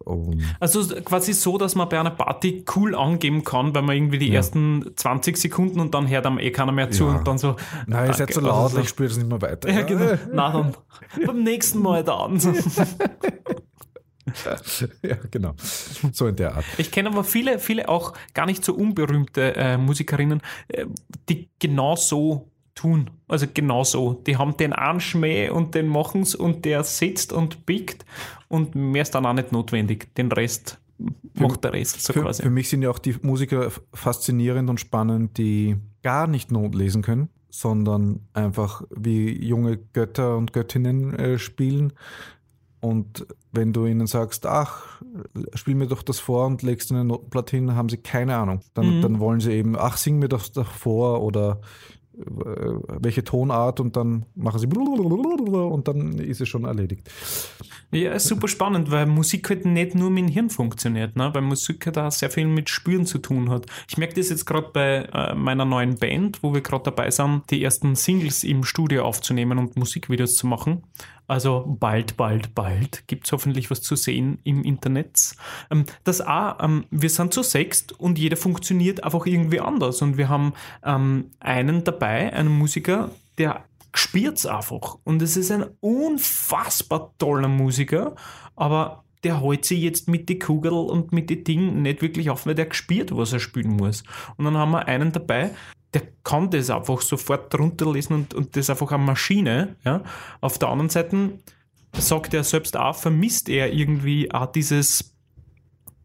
Um 0.05 0.41
also 0.61 0.87
quasi 1.05 1.33
so, 1.33 1.59
dass 1.59 1.75
man 1.75 1.89
bei 1.89 1.99
einer 1.99 2.11
Party 2.11 2.65
cool 2.77 2.95
angeben 2.95 3.45
kann, 3.45 3.75
weil 3.75 3.83
man 3.83 3.97
irgendwie 3.97 4.19
die 4.19 4.29
ja. 4.29 4.35
ersten 4.35 4.93
20 4.97 5.37
Sekunden 5.37 5.81
und 5.81 5.95
dann 5.95 6.09
hört 6.09 6.27
einem 6.27 6.39
eh 6.39 6.51
keiner 6.51 6.73
mehr 6.73 6.91
zu 6.91 7.05
ja. 7.05 7.17
und 7.17 7.27
dann 7.29 7.39
so. 7.39 7.57
Nein, 7.87 8.09
ihr 8.09 8.15
seid 8.15 8.33
so 8.33 8.41
laut, 8.41 8.65
also 8.65 8.77
so. 8.77 8.83
ich 8.83 8.89
spüre 8.89 9.11
es 9.11 9.17
nicht 9.17 9.29
mehr 9.29 9.43
weiter. 9.43 9.71
Ja, 9.71 9.83
genau. 9.83 10.15
Na 10.33 10.53
dann 10.53 10.77
beim 11.27 11.43
nächsten 11.43 11.81
Mal 11.81 12.05
dann. 12.05 12.39
ja, 15.03 15.17
genau. 15.31 15.55
So 16.13 16.27
in 16.27 16.37
der 16.37 16.57
Art. 16.57 16.65
Ich 16.77 16.91
kenne 16.91 17.11
aber 17.11 17.25
viele, 17.25 17.59
viele 17.59 17.89
auch 17.89 18.15
gar 18.35 18.47
nicht 18.47 18.65
so 18.65 18.75
unberühmte 18.75 19.57
äh, 19.57 19.77
Musikerinnen, 19.79 20.43
äh, 20.69 20.87
die 21.29 21.49
genau 21.59 21.97
so 21.97 22.51
tun. 22.75 23.11
Also 23.27 23.47
genau 23.53 23.85
so. 23.85 24.15
Die 24.15 24.37
haben 24.37 24.57
den 24.57 24.73
einen 24.73 25.01
Schmäh 25.01 25.51
und 25.51 25.75
den 25.75 25.89
machen 25.89 26.23
es 26.23 26.35
und 26.35 26.65
der 26.65 26.85
sitzt 26.85 27.33
und 27.33 27.67
biegt 27.67 28.05
und 28.49 28.75
mehr 28.75 29.03
ist 29.03 29.15
dann 29.15 29.27
auch 29.27 29.33
nicht 29.33 29.53
notwendig. 29.53 30.15
Den 30.15 30.33
Rest 30.33 30.79
macht 31.35 31.65
der 31.65 31.73
Rest 31.73 32.03
so 32.03 32.13
für, 32.13 32.23
quasi. 32.23 32.43
Für 32.43 32.51
mich 32.51 32.69
sind 32.69 32.83
ja 32.83 32.91
auch 32.91 32.99
die 32.99 33.15
Musiker 33.23 33.71
faszinierend 33.93 34.69
und 34.69 34.81
spannend, 34.81 35.39
die 35.39 35.77
gar 36.03 36.27
nicht 36.27 36.51
Not 36.51 36.75
lesen 36.75 37.03
können, 37.03 37.29
sondern 37.51 38.21
einfach 38.33 38.83
wie 38.91 39.45
junge 39.45 39.77
Götter 39.77 40.37
und 40.37 40.53
Göttinnen 40.53 41.15
äh, 41.15 41.39
spielen. 41.39 41.93
Und 42.81 43.27
wenn 43.53 43.73
du 43.73 43.87
ihnen 43.87 44.07
sagst, 44.07 44.47
ach, 44.47 45.03
spiel 45.55 45.75
mir 45.75 45.89
doch 45.89 46.03
das 46.03 46.21
vor 46.21 46.47
und 46.47 46.63
legst 46.63 46.93
eine 46.93 47.05
Notenblatt 47.05 47.51
hin, 47.51 47.75
haben 47.75 47.89
sie 47.89 47.97
keine 47.97 48.37
Ahnung. 48.37 48.61
Dann, 48.75 48.99
mhm. 48.99 49.03
dann 49.03 49.21
wollen 49.21 49.41
sie 49.41 49.53
eben, 49.53 49.77
ach, 49.77 49.97
sing 49.97 50.19
mir 50.19 50.29
doch, 50.29 50.47
doch 50.49 50.71
vor 50.71 51.23
oder 51.23 51.61
welche 52.19 53.25
Tonart 53.25 53.81
und 53.81 53.97
dann 53.97 54.27
machen 54.35 54.59
sie 54.59 54.67
und 54.67 55.89
dann 55.89 56.19
ist 56.19 56.41
es 56.41 56.49
schon 56.49 56.65
erledigt. 56.65 57.09
Ja, 57.91 58.13
ist 58.13 58.27
super 58.27 58.49
spannend, 58.49 58.91
weil 58.91 59.07
Musik 59.07 59.49
halt 59.49 59.65
nicht 59.65 59.95
nur 59.95 60.11
mit 60.11 60.25
dem 60.25 60.29
Hirn 60.29 60.51
funktioniert, 60.51 61.17
ne? 61.17 61.31
weil 61.33 61.43
Musik 61.43 61.87
halt 61.87 61.97
auch 61.99 62.11
sehr 62.11 62.31
viel 62.31 62.47
mit 62.47 62.69
Spüren 62.69 63.07
zu 63.07 63.19
tun 63.19 63.49
hat. 63.51 63.67
Ich 63.89 63.97
merke 63.97 64.15
das 64.15 64.29
jetzt 64.29 64.45
gerade 64.45 64.69
bei 64.73 65.09
äh, 65.13 65.35
meiner 65.35 65.65
neuen 65.65 65.97
Band, 65.97 66.43
wo 66.43 66.53
wir 66.53 66.61
gerade 66.61 66.85
dabei 66.85 67.11
sind, 67.11 67.51
die 67.51 67.63
ersten 67.63 67.95
Singles 67.95 68.45
im 68.45 68.65
Studio 68.65 69.05
aufzunehmen 69.05 69.59
und 69.59 69.77
Musikvideos 69.77 70.35
zu 70.35 70.47
machen. 70.47 70.83
Also 71.29 71.77
bald, 71.79 72.17
bald, 72.17 72.55
bald 72.55 73.07
gibt 73.07 73.27
es 73.27 73.33
hoffentlich 73.33 73.71
was 73.71 73.83
zu 73.83 73.97
sehen 73.97 74.39
im 74.45 74.65
Internet. 74.65 75.37
Ähm, 75.71 75.85
das 76.03 76.23
auch, 76.23 76.57
ähm, 76.61 76.87
wir 76.91 77.11
sind 77.11 77.35
zu 77.35 77.43
sechst 77.43 77.93
und 78.01 78.19
jeder 78.19 78.39
funktioniert 78.39 79.05
einfach 79.05 79.27
irgendwie 79.27 79.61
anders. 79.61 80.01
Und 80.01 80.17
wir 80.17 80.31
haben 80.31 80.55
ähm, 80.83 81.31
einen 81.39 81.85
dabei, 81.85 82.33
einen 82.33 82.59
Musiker, 82.59 83.11
der 83.37 83.65
spielt 83.95 84.39
es 84.39 84.47
einfach. 84.47 84.97
Und 85.05 85.21
es 85.21 85.37
ist 85.37 85.51
ein 85.51 85.67
unfassbar 85.81 87.13
toller 87.19 87.49
Musiker, 87.49 88.17
aber 88.57 89.05
der 89.23 89.43
hält 89.43 89.67
sich 89.67 89.81
jetzt 89.81 90.09
mit 90.09 90.29
die 90.31 90.39
Kugel 90.39 90.73
und 90.73 91.13
mit 91.13 91.29
den 91.29 91.45
Dingen 91.45 91.83
nicht 91.83 92.01
wirklich 92.01 92.31
auf, 92.31 92.47
weil 92.47 92.55
der 92.55 92.67
gespielt, 92.67 93.15
was 93.15 93.33
er 93.33 93.41
spielen 93.41 93.77
muss. 93.77 94.03
Und 94.37 94.47
dann 94.47 94.57
haben 94.57 94.71
wir 94.71 94.87
einen 94.87 95.13
dabei, 95.13 95.51
der 95.95 96.03
kann 96.23 96.51
das 96.51 96.71
einfach 96.71 97.01
sofort 97.01 97.53
drunter 97.53 97.91
lesen 97.91 98.15
und, 98.15 98.35
und 98.35 98.57
das 98.57 98.71
einfach 98.71 98.93
eine 98.93 99.05
Maschine. 99.05 99.77
Ja. 99.85 100.03
Auf 100.41 100.59
der 100.59 100.69
anderen 100.69 100.91
Seite 100.91 101.39
sagt 101.93 102.35
er 102.35 102.45
selbst 102.45 102.77
auch, 102.77 102.95
vermisst 102.95 103.49
er 103.49 103.73
irgendwie 103.73 104.31
auch 104.31 104.47
dieses, 104.47 105.15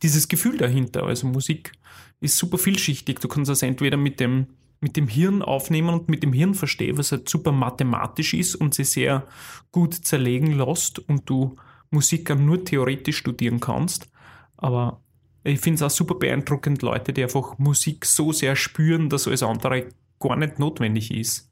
dieses 0.02 0.28
Gefühl 0.28 0.58
dahinter. 0.58 1.04
Also 1.04 1.28
Musik 1.28 1.74
ist 2.22 2.38
super 2.38 2.58
vielschichtig. 2.58 3.20
Du 3.20 3.28
kannst 3.28 3.52
es 3.52 3.62
entweder 3.62 3.98
mit 3.98 4.22
dem, 4.22 4.48
mit 4.80 4.96
dem 4.96 5.08
Hirn 5.08 5.42
aufnehmen 5.42 5.90
und 5.90 6.08
mit 6.10 6.24
dem 6.24 6.32
Hirn 6.32 6.56
verstehen, 6.56 6.98
was 6.98 7.12
halt 7.12 7.28
super 7.28 7.52
mathematisch 7.52 8.34
ist 8.34 8.56
und 8.56 8.74
sie 8.74 8.86
sehr 8.86 9.28
gut 9.72 9.94
zerlegen 9.94 10.54
lässt 10.54 11.00
und 11.00 11.30
du 11.30 11.58
Musik 11.92 12.34
nur 12.36 12.64
theoretisch 12.64 13.18
studieren 13.18 13.60
kannst. 13.60 14.10
Aber 14.56 15.02
ich 15.44 15.60
finde 15.60 15.76
es 15.76 15.82
auch 15.82 15.96
super 15.96 16.16
beeindruckend, 16.16 16.82
Leute, 16.82 17.14
die 17.14 17.24
einfach 17.24 17.58
Musik 17.58 18.06
so 18.06 18.32
sehr 18.32 18.56
spüren, 18.56 19.10
dass 19.10 19.28
alles 19.28 19.44
andere 19.44 19.90
gar 20.20 20.38
nicht 20.38 20.60
notwendig 20.60 21.12
ist. 21.12 21.52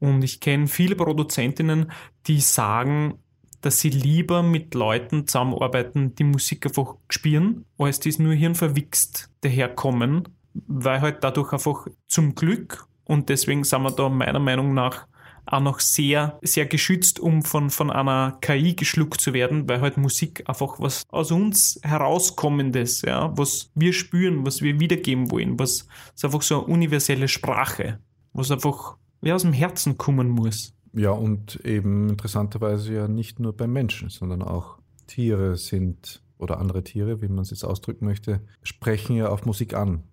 Und 0.00 0.22
ich 0.24 0.40
kenne 0.40 0.66
viele 0.66 0.96
Produzentinnen, 0.96 1.92
die 2.26 2.40
sagen, 2.40 3.14
dass 3.60 3.80
sie 3.80 3.90
lieber 3.90 4.42
mit 4.42 4.74
Leuten 4.74 5.26
zusammenarbeiten, 5.26 6.14
die 6.14 6.24
Musik 6.24 6.66
einfach 6.66 6.96
spüren, 7.08 7.66
als 7.78 8.00
die 8.00 8.14
nur 8.20 8.32
hirnverwichst 8.32 9.30
daherkommen, 9.42 10.28
weil 10.54 11.00
halt 11.02 11.22
dadurch 11.22 11.52
einfach 11.52 11.86
zum 12.08 12.34
Glück 12.34 12.86
und 13.04 13.28
deswegen 13.28 13.64
sind 13.64 13.82
wir 13.82 13.90
da 13.90 14.08
meiner 14.08 14.38
Meinung 14.38 14.72
nach 14.72 15.06
auch 15.50 15.60
noch 15.60 15.80
sehr, 15.80 16.38
sehr 16.42 16.66
geschützt, 16.66 17.20
um 17.20 17.42
von, 17.42 17.70
von 17.70 17.90
einer 17.90 18.38
KI 18.40 18.74
geschluckt 18.74 19.20
zu 19.20 19.32
werden, 19.32 19.68
weil 19.68 19.80
halt 19.80 19.96
Musik 19.96 20.44
einfach 20.46 20.80
was 20.80 21.02
aus 21.08 21.30
uns 21.30 21.80
herauskommendes, 21.82 23.02
ja, 23.02 23.36
was 23.36 23.70
wir 23.74 23.92
spüren, 23.92 24.46
was 24.46 24.62
wir 24.62 24.78
wiedergeben 24.80 25.30
wollen, 25.30 25.58
was 25.58 25.86
ist 26.14 26.24
einfach 26.24 26.42
so 26.42 26.64
eine 26.64 26.72
universelle 26.72 27.28
Sprache, 27.28 27.98
was 28.32 28.50
einfach 28.50 28.96
ja, 29.22 29.34
aus 29.34 29.42
dem 29.42 29.52
Herzen 29.52 29.98
kommen 29.98 30.28
muss. 30.28 30.74
Ja, 30.92 31.10
und 31.10 31.64
eben 31.64 32.08
interessanterweise 32.08 32.94
ja 32.94 33.08
nicht 33.08 33.38
nur 33.38 33.56
beim 33.56 33.72
Menschen, 33.72 34.08
sondern 34.08 34.42
auch 34.42 34.78
Tiere 35.06 35.56
sind 35.56 36.22
oder 36.38 36.58
andere 36.58 36.82
Tiere, 36.82 37.22
wie 37.22 37.28
man 37.28 37.40
es 37.40 37.50
jetzt 37.50 37.64
ausdrücken 37.64 38.06
möchte, 38.06 38.40
sprechen 38.62 39.14
ja 39.16 39.28
auf 39.28 39.44
Musik 39.44 39.74
an. 39.74 40.04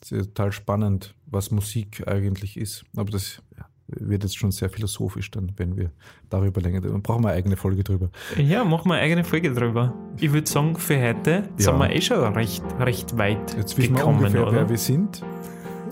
Das 0.00 0.12
ist 0.12 0.26
total 0.34 0.52
spannend, 0.52 1.14
was 1.26 1.50
Musik 1.50 2.06
eigentlich 2.06 2.56
ist. 2.56 2.84
Aber 2.94 3.10
das 3.10 3.42
ja, 3.56 3.66
wird 3.86 4.22
jetzt 4.22 4.38
schon 4.38 4.50
sehr 4.50 4.70
philosophisch 4.70 5.30
dann, 5.30 5.52
wenn 5.56 5.76
wir 5.76 5.90
darüber 6.30 6.60
länger. 6.60 6.80
Dann 6.80 7.02
brauchen 7.02 7.22
wir 7.22 7.28
eine 7.28 7.38
eigene 7.38 7.56
Folge 7.56 7.84
drüber. 7.84 8.10
Ja, 8.36 8.64
machen 8.64 8.88
wir 8.88 8.94
eine 8.94 9.02
eigene 9.02 9.24
Folge 9.24 9.52
drüber. 9.52 9.92
Ich 10.18 10.32
würde 10.32 10.50
sagen, 10.50 10.76
für 10.76 11.00
heute 11.00 11.30
ja. 11.30 11.44
sind 11.58 11.78
wir 11.78 11.90
eh 11.90 12.00
schon 12.00 12.32
recht, 12.34 12.64
recht 12.80 13.16
weit 13.18 13.56
Jetzt 13.56 13.76
wissen 13.76 13.94
gekommen, 13.94 14.20
wir 14.20 14.26
ungefähr, 14.26 14.46
oder? 14.46 14.56
wer 14.56 14.68
wir 14.68 14.78
sind. 14.78 15.22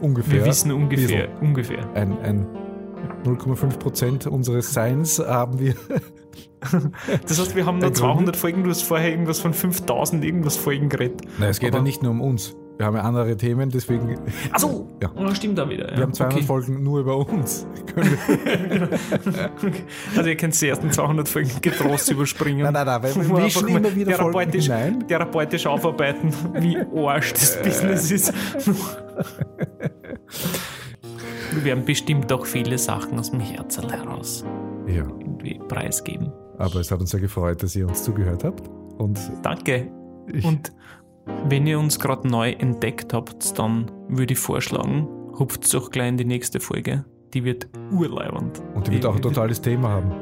Ungefähr. 0.01 0.33
Wir 0.33 0.45
wissen 0.47 0.73
ungefähr. 0.73 1.29
ungefähr. 1.41 1.95
Ein, 1.95 2.19
ein 2.21 2.47
0,5 3.25 3.79
Prozent 3.79 4.27
unseres 4.27 4.73
Seins 4.73 5.19
haben 5.19 5.61
wir. 5.61 5.75
das 7.27 7.39
heißt, 7.39 7.55
wir 7.55 7.67
haben 7.67 7.79
nur 7.79 7.93
200 7.93 8.37
Folgen. 8.37 8.65
Du 8.65 8.71
hast 8.71 8.83
vorher 8.83 9.11
irgendwas 9.11 9.39
von 9.39 9.53
5000 9.53 10.25
irgendwas 10.25 10.57
Folgen 10.57 10.89
geredet. 10.89 11.21
Nein, 11.39 11.51
es 11.51 11.61
geht 11.61 11.71
Aber 11.71 11.79
ja 11.79 11.83
nicht 11.83 12.03
nur 12.03 12.13
um 12.13 12.21
uns. 12.21 12.57
Wir 12.79 12.87
haben 12.87 12.97
ja 12.97 13.03
andere 13.03 13.37
Themen, 13.37 13.71
deswegen. 13.71 14.19
Achso, 14.51 14.89
ja. 15.01 15.11
Oh, 15.15 15.33
stimmt 15.35 15.59
da 15.59 15.69
wieder. 15.69 15.91
Ja. 15.91 15.97
Wir 15.97 16.03
haben 16.03 16.15
200 16.15 16.37
okay. 16.37 16.47
Folgen 16.47 16.83
nur 16.83 17.01
über 17.01 17.17
uns. 17.17 17.67
also, 20.17 20.29
ihr 20.29 20.37
könnt 20.37 20.61
die 20.61 20.69
ersten 20.69 20.91
200 20.91 21.29
Folgen 21.29 21.51
getrost 21.61 22.11
überspringen. 22.11 22.63
Nein, 22.63 22.73
nein, 22.73 22.87
nein, 22.87 23.03
weil 23.03 23.15
wir 23.15 23.39
mischen 23.45 23.69
immer 23.69 23.95
wieder 23.95 24.13
therapeutisch, 24.17 24.69
Folgen 24.69 25.07
therapeutisch 25.07 25.67
aufarbeiten, 25.67 26.33
wie 26.55 26.79
Arsch 26.79 27.33
das 27.35 27.63
Business 27.63 28.11
ist. 28.11 28.33
wir 31.53 31.65
werden 31.65 31.85
bestimmt 31.85 32.33
auch 32.33 32.47
viele 32.47 32.79
Sachen 32.79 33.19
aus 33.19 33.31
dem 33.31 33.41
Herzen 33.41 33.91
heraus 33.91 34.45
ja. 34.87 35.07
irgendwie 35.19 35.61
preisgeben. 35.69 36.33
Aber 36.59 36.77
es 36.77 36.91
hat 36.91 37.01
uns 37.01 37.11
sehr 37.11 37.21
gefreut, 37.21 37.63
dass 37.63 37.77
ihr 37.77 37.87
uns 37.87 38.03
zugehört 38.03 38.45
habt. 38.45 38.69
Und 38.99 39.19
Danke. 39.43 39.91
Und 40.43 40.73
wenn 41.49 41.67
ihr 41.67 41.79
uns 41.79 41.99
gerade 41.99 42.29
neu 42.29 42.51
entdeckt 42.51 43.13
habt, 43.13 43.59
dann 43.59 43.91
würde 44.09 44.33
ich 44.33 44.39
vorschlagen, 44.39 45.09
hupft 45.39 45.73
doch 45.73 45.91
gleich 45.91 46.09
in 46.09 46.17
die 46.17 46.25
nächste 46.25 46.61
Folge. 46.61 47.05
Die 47.35 47.45
wird 47.45 47.69
urleibend. 47.91 48.63
Und 48.75 48.87
die 48.87 48.93
wird 48.93 49.07
auch 49.07 49.17
ein 49.17 49.23
totales 49.23 49.61
Thema 49.61 49.89
haben. 49.89 50.13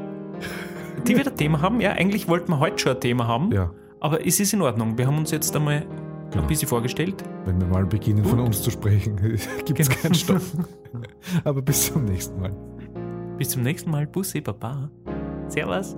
Die 1.07 1.15
wird 1.15 1.27
ein 1.27 1.35
Thema 1.37 1.61
haben, 1.61 1.81
ja. 1.81 1.91
Eigentlich 1.91 2.27
wollten 2.27 2.51
wir 2.51 2.59
heute 2.59 2.79
schon 2.79 2.93
ein 2.93 3.01
Thema 3.01 3.27
haben. 3.27 3.51
Ja. 3.51 3.71
Aber 3.99 4.25
es 4.25 4.39
ist 4.39 4.53
in 4.53 4.61
Ordnung. 4.61 4.97
Wir 4.97 5.07
haben 5.07 5.17
uns 5.17 5.31
jetzt 5.31 5.55
einmal 5.55 5.85
genau. 6.29 6.43
ein 6.43 6.47
bisschen 6.47 6.67
vorgestellt. 6.67 7.23
Wenn 7.45 7.59
wir 7.59 7.67
mal 7.67 7.85
beginnen, 7.85 8.23
von 8.23 8.39
uns 8.39 8.61
zu 8.61 8.71
sprechen, 8.71 9.15
gibt 9.65 9.79
es 9.79 9.89
genau. 9.89 10.01
keinen 10.01 10.15
Stopp. 10.15 10.41
Aber 11.43 11.61
bis 11.61 11.91
zum 11.91 12.05
nächsten 12.05 12.39
Mal. 12.39 12.53
Bis 13.37 13.49
zum 13.49 13.63
nächsten 13.63 13.91
Mal. 13.91 14.07
Bussi, 14.07 14.41
Baba. 14.41 14.89
Servus. 15.47 15.95